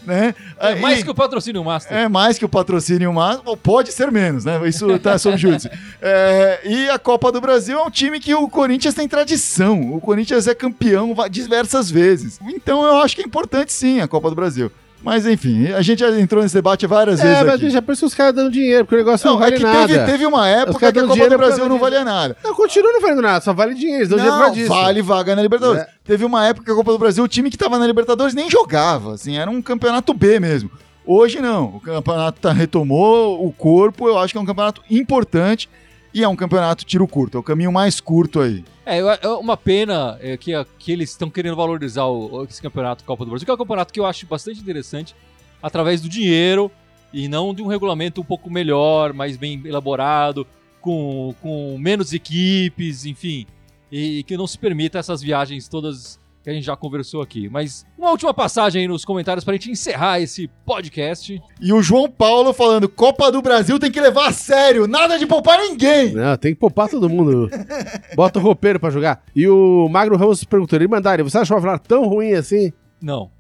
né? 0.05 0.35
É 0.59 0.75
mais 0.75 0.99
E- 0.99 1.05
que 1.05 1.11
o 1.11 1.15
patrocínio 1.15 1.63
Master. 1.63 1.97
é 1.97 2.09
mais 2.09 2.37
que 2.37 2.45
o 2.45 2.49
patrocínio 2.49 3.13
máximo, 3.13 3.45
ou 3.51 3.57
pode 3.57 3.93
ser 3.93 4.11
menos, 4.11 4.45
né? 4.45 4.61
Isso 4.69 4.99
tá 4.99 5.17
sob 5.19 5.37
júdice. 5.37 5.71
É, 6.05 6.61
e 6.65 6.89
a 6.91 6.99
Copa 6.99 7.31
do 7.31 7.41
Brasil 7.41 7.79
é 7.79 7.83
um 7.85 7.91
time 7.91 8.19
que 8.19 8.35
o 8.35 8.49
Corinthians 8.49 8.93
tem 8.95 9.07
tradição. 9.07 9.95
O 9.95 10.01
Corinthians 10.01 10.49
é 10.49 10.55
campeão 10.55 11.15
diversas 11.31 11.89
vezes. 11.89 12.41
Então 12.45 12.83
eu 12.83 12.97
acho 12.97 13.15
que 13.15 13.23
é 13.23 13.25
importante 13.25 13.73
sim 13.73 14.01
a 14.01 14.09
Copa 14.09 14.29
do 14.29 14.35
Brasil. 14.35 14.69
Mas 15.03 15.27
enfim, 15.27 15.69
a 15.73 15.83
gente 15.83 15.99
já 15.99 16.11
entrou 16.21 16.43
nesse 16.43 16.55
debate 16.55 16.87
várias 16.87 17.19
É, 17.21 17.25
vezes 17.25 17.43
mas 17.45 17.55
aqui. 17.57 17.71
já 17.71 17.83
parece 17.83 18.05
os 18.05 18.15
caras 18.15 18.35
dando 18.35 18.51
dinheiro, 18.51 18.85
porque 18.85 18.95
o 18.95 18.99
negócio 18.99 19.27
não, 19.27 19.35
Não, 19.35 19.41
é 19.43 19.45
vale 19.47 19.57
que 19.57 19.63
nada. 19.65 19.87
teve, 19.89 20.05
teve 20.07 20.27
uma 20.27 20.49
época 20.49 20.93
que 20.93 20.99
a 20.99 21.07
Copa 21.07 21.29
do 21.29 21.37
Brasil 21.39 21.69
não 21.69 21.79
valia 21.79 22.05
nada. 22.05 22.37
Não, 22.45 22.55
continua 22.55 22.93
não 22.93 23.01
valendo 23.01 23.23
nada, 23.23 23.41
só 23.45 23.53
vale 23.53 23.75
dinheiro. 23.75 24.09
Dão 24.09 24.19
dinheiro 24.19 24.39
Não, 24.39 24.51
disso. 24.53 24.69
vale 24.69 25.03
vaga 25.03 25.35
na 25.35 25.43
Libertadores. 25.43 25.83
É. 25.83 25.89
Teve 26.05 26.25
uma 26.25 26.47
época 26.47 26.65
que 26.67 26.71
a 26.71 26.75
Copa 26.75 26.93
do 26.93 26.99
Brasil, 26.99 27.25
o 27.25 27.29
time 27.29 27.51
que 27.51 27.59
tava 27.59 27.79
na 27.79 27.87
Libertadores 27.87 28.33
nem 28.35 28.49
jogava, 28.49 29.15
assim, 29.15 29.37
era 29.37 29.51
um 29.51 29.61
campeonato 29.61 30.15
B 30.15 30.39
mesmo. 30.39 30.71
Hoje 31.05 31.41
não, 31.41 31.65
o 31.77 31.81
campeonato 31.81 32.41
tá, 32.41 32.53
retomou 32.53 33.45
o 33.45 33.51
corpo, 33.53 34.07
eu 34.07 34.17
acho 34.19 34.33
que 34.33 34.39
é 34.39 34.41
um 34.41 34.47
campeonato 34.47 34.81
importante 34.89 35.69
e 36.15 36.23
é 36.23 36.29
um 36.29 36.37
campeonato 36.37 36.85
tiro 36.85 37.07
curto, 37.09 37.37
é 37.37 37.41
o 37.41 37.43
caminho 37.43 37.73
mais 37.73 38.01
curto 38.01 38.41
aí. 38.41 38.65
É, 38.85 38.99
é 38.99 39.29
uma 39.29 39.57
pena 39.57 40.19
é, 40.21 40.37
que, 40.37 40.53
que 40.79 40.93
eles 40.93 41.11
estão 41.11 41.31
querendo 41.31 41.57
valorizar 41.57 42.05
o- 42.07 42.45
esse 42.45 42.61
campeonato 42.61 43.05
Copa 43.05 43.25
do 43.25 43.31
Brasil, 43.31 43.45
que 43.45 43.51
é 43.51 43.55
um 43.55 43.59
campeonato 43.59 43.93
que 43.93 44.01
eu 44.01 44.07
acho 44.07 44.27
bastante 44.27 44.61
interessante, 44.61 45.15
através 45.63 46.01
do 46.01 46.09
dinheiro 46.09 46.71
e 47.13 47.29
não 47.29 47.55
de 47.55 47.63
um 47.63 47.67
regulamento 47.67 48.21
um 48.21 48.25
pouco 48.25 48.51
melhor, 48.51 49.13
mais 49.13 49.37
bem 49.37 49.61
elaborado, 49.65 50.47
com, 50.81 51.35
com 51.41 51.77
menos 51.79 52.13
equipes, 52.13 53.05
enfim, 53.07 53.47
e 53.91 54.23
que 54.25 54.37
não 54.37 54.47
se 54.47 54.59
permita 54.59 54.99
essas 54.99 55.23
viagens 55.23 55.69
todas 55.69 56.19
que 56.43 56.51
a 56.51 56.53
gente 56.53 56.65
já 56.65 56.77
conversou 56.77 57.23
aqui. 57.23 57.49
Mas 57.49 57.87
uma 57.97 58.11
última 58.11 58.35
passagem 58.35 58.83
aí 58.83 58.89
nos 58.89 59.05
comentários 59.05 59.45
para 59.45 59.53
a 59.55 59.57
gente 59.57 59.71
encerrar 59.71 60.21
esse 60.21 60.49
podcast. 60.67 61.41
E 61.61 61.73
o 61.73 61.83
João 61.83 62.11
Paulo 62.11 62.53
falando, 62.53 62.89
Copa 62.89 63.31
do 63.31 63.41
Brasil 63.41 63.79
tem 63.79 63.91
que 63.93 64.01
levar 64.01 64.29
a 64.29 64.33
sério, 64.33 64.87
nada 64.87 65.19
de 65.19 65.27
poupar 65.27 65.59
ninguém. 65.59 66.13
Não, 66.13 66.37
tem 66.37 66.53
que 66.55 66.59
poupar 66.61 66.89
todo 66.89 67.09
mundo. 67.09 67.49
Bota 68.17 68.39
o 68.39 68.43
roupeiro 68.43 68.81
pra 68.81 68.91
jogar. 68.91 69.23
E 69.37 69.47
o 69.47 69.89
Magro 69.89 70.17
Ramos 70.17 70.43
perguntou, 70.45 70.81
Irmandari, 70.81 71.23
você 71.23 71.39
acha 71.39 71.55
o 71.55 71.57
Avelar 71.57 71.79
tão 71.79 72.07
ruim 72.09 72.33
assim? 72.33 72.73
Não. 73.01 73.31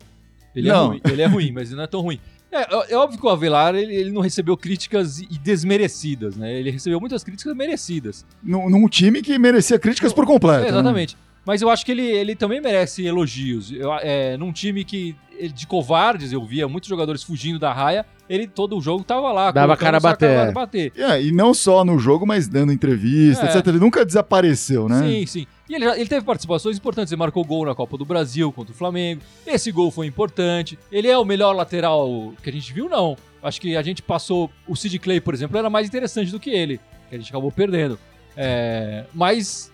Ele 0.54 0.68
é 0.68 0.72
Não. 0.72 0.88
ruim, 0.88 1.00
ele 1.04 1.22
é 1.22 1.26
ruim, 1.26 1.50
mas 1.52 1.68
ele 1.68 1.76
não 1.76 1.84
é 1.84 1.86
tão 1.88 2.00
ruim. 2.02 2.20
É, 2.52 2.60
é- 2.60 2.92
é 2.92 2.96
óbvio 2.96 3.18
que 3.18 3.24
o 3.26 3.30
Avelar 3.30 3.74
ele, 3.74 3.94
ele 3.94 4.10
não 4.12 4.20
recebeu 4.20 4.54
críticas 4.56 5.20
e 5.20 5.38
desmerecidas, 5.38 6.36
né? 6.36 6.52
Ele 6.54 6.70
recebeu 6.70 7.00
muitas 7.00 7.24
críticas 7.24 7.56
merecidas. 7.56 8.26
Num, 8.42 8.68
num 8.68 8.86
time 8.86 9.22
que 9.22 9.38
merecia 9.38 9.78
críticas 9.78 10.12
por 10.12 10.26
completo. 10.26 10.66
É, 10.66 10.70
né? 10.82 11.06
Mas 11.44 11.60
eu 11.60 11.68
acho 11.68 11.84
que 11.84 11.90
ele, 11.92 12.06
ele 12.06 12.36
também 12.36 12.60
merece 12.60 13.04
elogios. 13.04 13.72
Eu, 13.72 13.92
é, 13.94 14.36
num 14.36 14.52
time 14.52 14.84
que 14.84 15.16
ele- 15.36 15.52
de 15.52 15.66
covardes, 15.66 16.32
eu 16.32 16.44
via 16.44 16.68
muitos 16.68 16.88
jogadores 16.88 17.22
fugindo 17.24 17.58
da 17.58 17.72
raia, 17.72 18.06
ele 18.28 18.46
todo 18.46 18.78
o 18.78 18.80
jogo 18.80 19.02
tava 19.02 19.32
lá. 19.32 19.50
Dava 19.50 19.76
cara 19.76 19.96
a 19.96 20.00
bater, 20.00 20.36
cara 20.36 20.52
bater. 20.52 20.92
É, 20.96 21.20
e 21.20 21.32
não 21.32 21.52
só 21.52 21.84
no 21.84 21.98
jogo, 21.98 22.24
mas 22.24 22.46
dando 22.46 22.72
entrevista, 22.72 23.46
É. 23.46 23.48
etc. 23.48 23.66
Ele 23.66 23.80
nunca 23.80 24.04
desapareceu, 24.06 24.88
né? 24.88 25.00
Sim, 25.02 25.26
sim. 25.26 25.46
E 25.68 25.74
ele, 25.74 25.84
já- 25.84 25.96
ele 25.98 26.08
teve 26.08 26.24
participações 26.24 26.76
importantes. 26.76 27.10
Ele 27.12 27.18
marcou 27.18 27.44
gol 27.44 27.66
na 27.66 27.74
Copa 27.74 27.98
do 27.98 28.04
Brasil 28.04 28.52
contra 28.52 28.72
o 28.72 28.76
Flamengo. 28.76 29.20
Esse 29.44 29.72
gol 29.72 29.90
foi 29.90 30.06
importante. 30.06 30.78
Ele 30.92 31.08
é 31.08 31.18
o 31.18 31.24
melhor 31.24 31.56
lateral 31.56 32.32
que 32.40 32.50
a 32.50 32.52
gente 32.52 32.72
viu? 32.72 32.88
Não. 32.88 33.16
Acho 33.42 33.60
que 33.60 33.76
a 33.76 33.82
gente 33.82 34.00
passou. 34.00 34.48
O 34.68 34.76
Sid 34.76 34.96
Clay, 35.00 35.20
por 35.20 35.34
exemplo, 35.34 35.58
era 35.58 35.68
mais 35.68 35.88
interessante 35.88 36.30
do 36.30 36.38
que 36.38 36.50
ele, 36.50 36.78
que 37.10 37.16
a 37.16 37.18
gente 37.18 37.30
acabou 37.30 37.50
perdendo. 37.50 37.98
É, 38.36 39.04
mas 39.12 39.72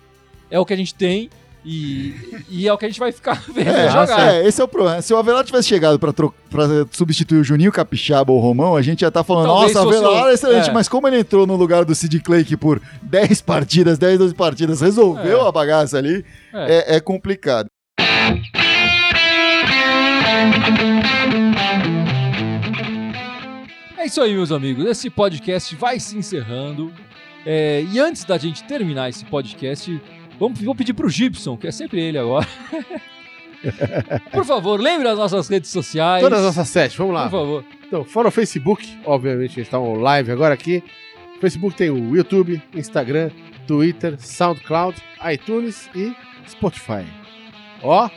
é 0.50 0.58
o 0.58 0.64
que 0.64 0.72
a 0.72 0.76
gente 0.76 0.94
tem 0.94 1.28
e, 1.70 2.14
e 2.48 2.66
é 2.66 2.72
o 2.72 2.78
que 2.78 2.86
a 2.86 2.88
gente 2.88 2.98
vai 2.98 3.12
ficar 3.12 3.42
vendo 3.52 3.68
É, 3.68 3.90
jogar. 3.90 4.34
é, 4.34 4.46
esse 4.48 4.60
é 4.60 4.64
o 4.64 4.68
problema. 4.68 5.02
Se 5.02 5.12
o 5.12 5.18
Avelar 5.18 5.44
tivesse 5.44 5.68
chegado 5.68 5.98
pra, 5.98 6.12
pra 6.12 6.32
substituir 6.90 7.38
o 7.40 7.44
Juninho 7.44 7.70
Capixaba 7.70 8.32
ou 8.32 8.38
o 8.38 8.40
Romão, 8.40 8.74
a 8.74 8.80
gente 8.82 9.02
ia 9.02 9.08
estar 9.08 9.22
falando, 9.22 9.46
Talvez 9.48 9.74
nossa, 9.74 9.86
Avelar 9.86 10.28
é 10.30 10.32
excelente, 10.34 10.70
é. 10.70 10.72
mas 10.72 10.88
como 10.88 11.06
ele 11.06 11.18
entrou 11.18 11.46
no 11.46 11.56
lugar 11.56 11.84
do 11.84 11.94
Sid 11.94 12.20
Clay, 12.20 12.44
que 12.44 12.56
por 12.56 12.80
10 13.02 13.42
partidas, 13.42 13.98
10, 13.98 14.18
12 14.18 14.34
partidas, 14.34 14.80
resolveu 14.80 15.44
É. 15.44 15.48
a 15.48 15.52
bagaça 15.52 15.98
ali, 15.98 16.24
É. 16.54 16.94
é, 16.94 16.96
é 16.96 17.00
complicado. 17.00 17.68
É 23.96 24.06
isso 24.06 24.20
aí, 24.22 24.32
meus 24.34 24.52
amigos. 24.52 24.84
Esse 24.86 25.10
podcast 25.10 25.74
vai 25.76 25.98
se 26.00 26.16
encerrando. 26.16 26.92
É, 27.44 27.84
e 27.90 27.98
antes 27.98 28.24
da 28.24 28.36
gente 28.38 28.64
terminar 28.64 29.08
esse 29.08 29.24
podcast, 29.24 30.00
vamos, 30.38 30.60
vou 30.60 30.74
pedir 30.74 30.94
pro 30.94 31.08
Gibson, 31.08 31.56
que 31.56 31.66
é 31.66 31.70
sempre 31.72 32.00
ele 32.00 32.18
agora, 32.18 32.46
Por 34.32 34.44
favor, 34.44 34.80
lembre 34.80 35.08
as 35.08 35.18
nossas 35.18 35.48
redes 35.48 35.70
sociais. 35.70 36.22
Todas 36.22 36.38
as 36.38 36.44
nossas 36.44 36.68
sete, 36.68 36.96
vamos 36.96 37.14
lá. 37.14 37.24
Por 37.24 37.30
favor. 37.30 37.64
Então, 37.86 38.04
fora 38.04 38.28
o 38.28 38.30
Facebook, 38.30 38.86
obviamente 39.04 39.52
a 39.52 39.54
gente 39.62 39.70
tá 39.70 39.80
um 39.80 39.94
live 39.94 40.30
agora 40.30 40.54
aqui. 40.54 40.82
O 41.36 41.40
Facebook 41.40 41.76
tem 41.76 41.90
o 41.90 42.16
YouTube, 42.16 42.62
Instagram, 42.74 43.30
Twitter, 43.66 44.16
SoundCloud, 44.18 44.96
iTunes 45.32 45.88
e 45.94 46.14
Spotify. 46.48 47.04
Ó, 47.82 48.08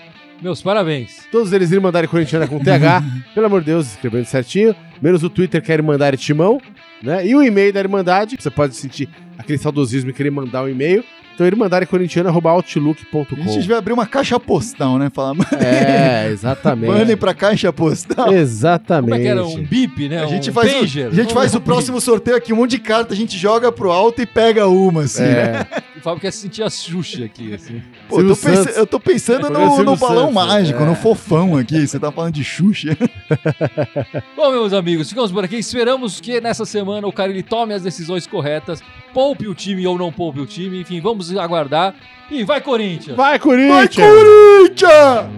Meus 0.41 0.61
parabéns. 0.61 1.27
todos 1.31 1.53
eles 1.53 1.69
irem 1.69 1.83
mandar 1.83 2.07
corintiana 2.07 2.47
com 2.47 2.59
TH, 2.59 3.03
pelo 3.33 3.45
amor 3.45 3.61
de 3.61 3.67
Deus, 3.67 3.91
escrevendo 3.91 4.25
certinho. 4.25 4.75
Menos 5.01 5.23
o 5.23 5.29
Twitter 5.29 5.61
que 5.61 5.71
é 5.71 5.75
Irmandade 5.75 6.17
Timão, 6.17 6.59
né? 7.01 7.25
E 7.25 7.35
o 7.35 7.43
e-mail 7.43 7.71
da 7.71 7.79
Irmandade, 7.79 8.37
você 8.39 8.49
pode 8.49 8.75
sentir 8.75 9.07
aquele 9.37 9.57
saudosismo 9.57 10.09
e 10.09 10.13
querer 10.13 10.31
mandar 10.31 10.63
um 10.63 10.69
e-mail. 10.69 11.03
Então, 11.33 11.45
A 11.45 11.47
irmandadecorintiana.outlook.com. 11.47 13.51
gente 13.51 13.67
vai 13.67 13.77
abrir 13.77 13.93
uma 13.93 14.05
caixa 14.05 14.39
postal, 14.39 14.97
né? 14.97 15.09
Falar, 15.13 15.35
É, 15.59 16.29
exatamente. 16.31 16.91
mandem 16.91 17.17
pra 17.17 17.33
caixa 17.33 17.71
postal. 17.71 18.33
Exatamente. 18.33 19.11
Como 19.11 19.15
é 19.15 19.19
que 19.23 19.27
era? 19.27 19.45
Um 19.45 19.63
bip, 19.63 20.09
né? 20.09 20.23
A 20.23 20.27
gente, 20.27 20.49
um 20.49 20.53
faz, 20.53 20.73
pager. 20.73 21.07
o, 21.07 21.11
a 21.11 21.15
gente 21.15 21.33
faz 21.33 21.55
o 21.55 21.61
próximo 21.61 21.99
sorteio 22.01 22.37
aqui, 22.37 22.53
um 22.53 22.57
monte 22.57 22.71
de 22.71 22.79
carta, 22.79 23.13
a 23.13 23.17
gente 23.17 23.37
joga 23.37 23.71
pro 23.71 23.91
alto 23.91 24.21
e 24.21 24.25
pega 24.25 24.67
uma, 24.67 25.03
assim, 25.03 25.23
né? 25.23 25.65
O 26.01 26.03
Fábio 26.03 26.19
quer 26.19 26.33
sentir 26.33 26.63
a 26.63 26.69
Xuxa 26.69 27.23
aqui, 27.25 27.53
assim. 27.53 27.79
Pô, 28.09 28.19
eu, 28.21 28.35
tô 28.35 28.49
eu 28.75 28.87
tô 28.87 28.99
pensando 28.99 29.45
É, 29.45 29.49
no, 29.51 29.83
no 29.83 29.95
balão 29.95 30.33
Santos, 30.33 30.33
mágico, 30.33 30.81
é. 30.81 30.85
no 30.87 30.95
fofão 30.95 31.55
aqui. 31.55 31.85
Você 31.87 31.99
tá 31.99 32.11
falando 32.11 32.33
de 32.33 32.43
Xuxa. 32.43 32.97
Bom, 34.35 34.49
meus 34.51 34.73
amigos, 34.73 35.09
ficamos 35.09 35.31
por 35.31 35.45
aqui. 35.45 35.57
Esperamos 35.57 36.19
que 36.19 36.41
nessa 36.41 36.65
semana 36.65 37.05
o 37.05 37.13
Carilli 37.13 37.43
tome 37.43 37.75
as 37.75 37.83
decisões 37.83 38.25
corretas, 38.25 38.81
poupe 39.13 39.47
o 39.47 39.53
time 39.53 39.85
ou 39.85 39.95
não 39.95 40.11
poupe 40.11 40.39
o 40.39 40.45
time. 40.47 40.81
Enfim, 40.81 40.99
vamos 40.99 41.37
aguardar. 41.37 41.93
E 42.31 42.43
vai, 42.43 42.61
Corinthians! 42.61 43.15
Vai, 43.15 43.37
Vai, 43.37 43.39
Corinthians! 43.39 43.95
Corinthians! 43.95 45.29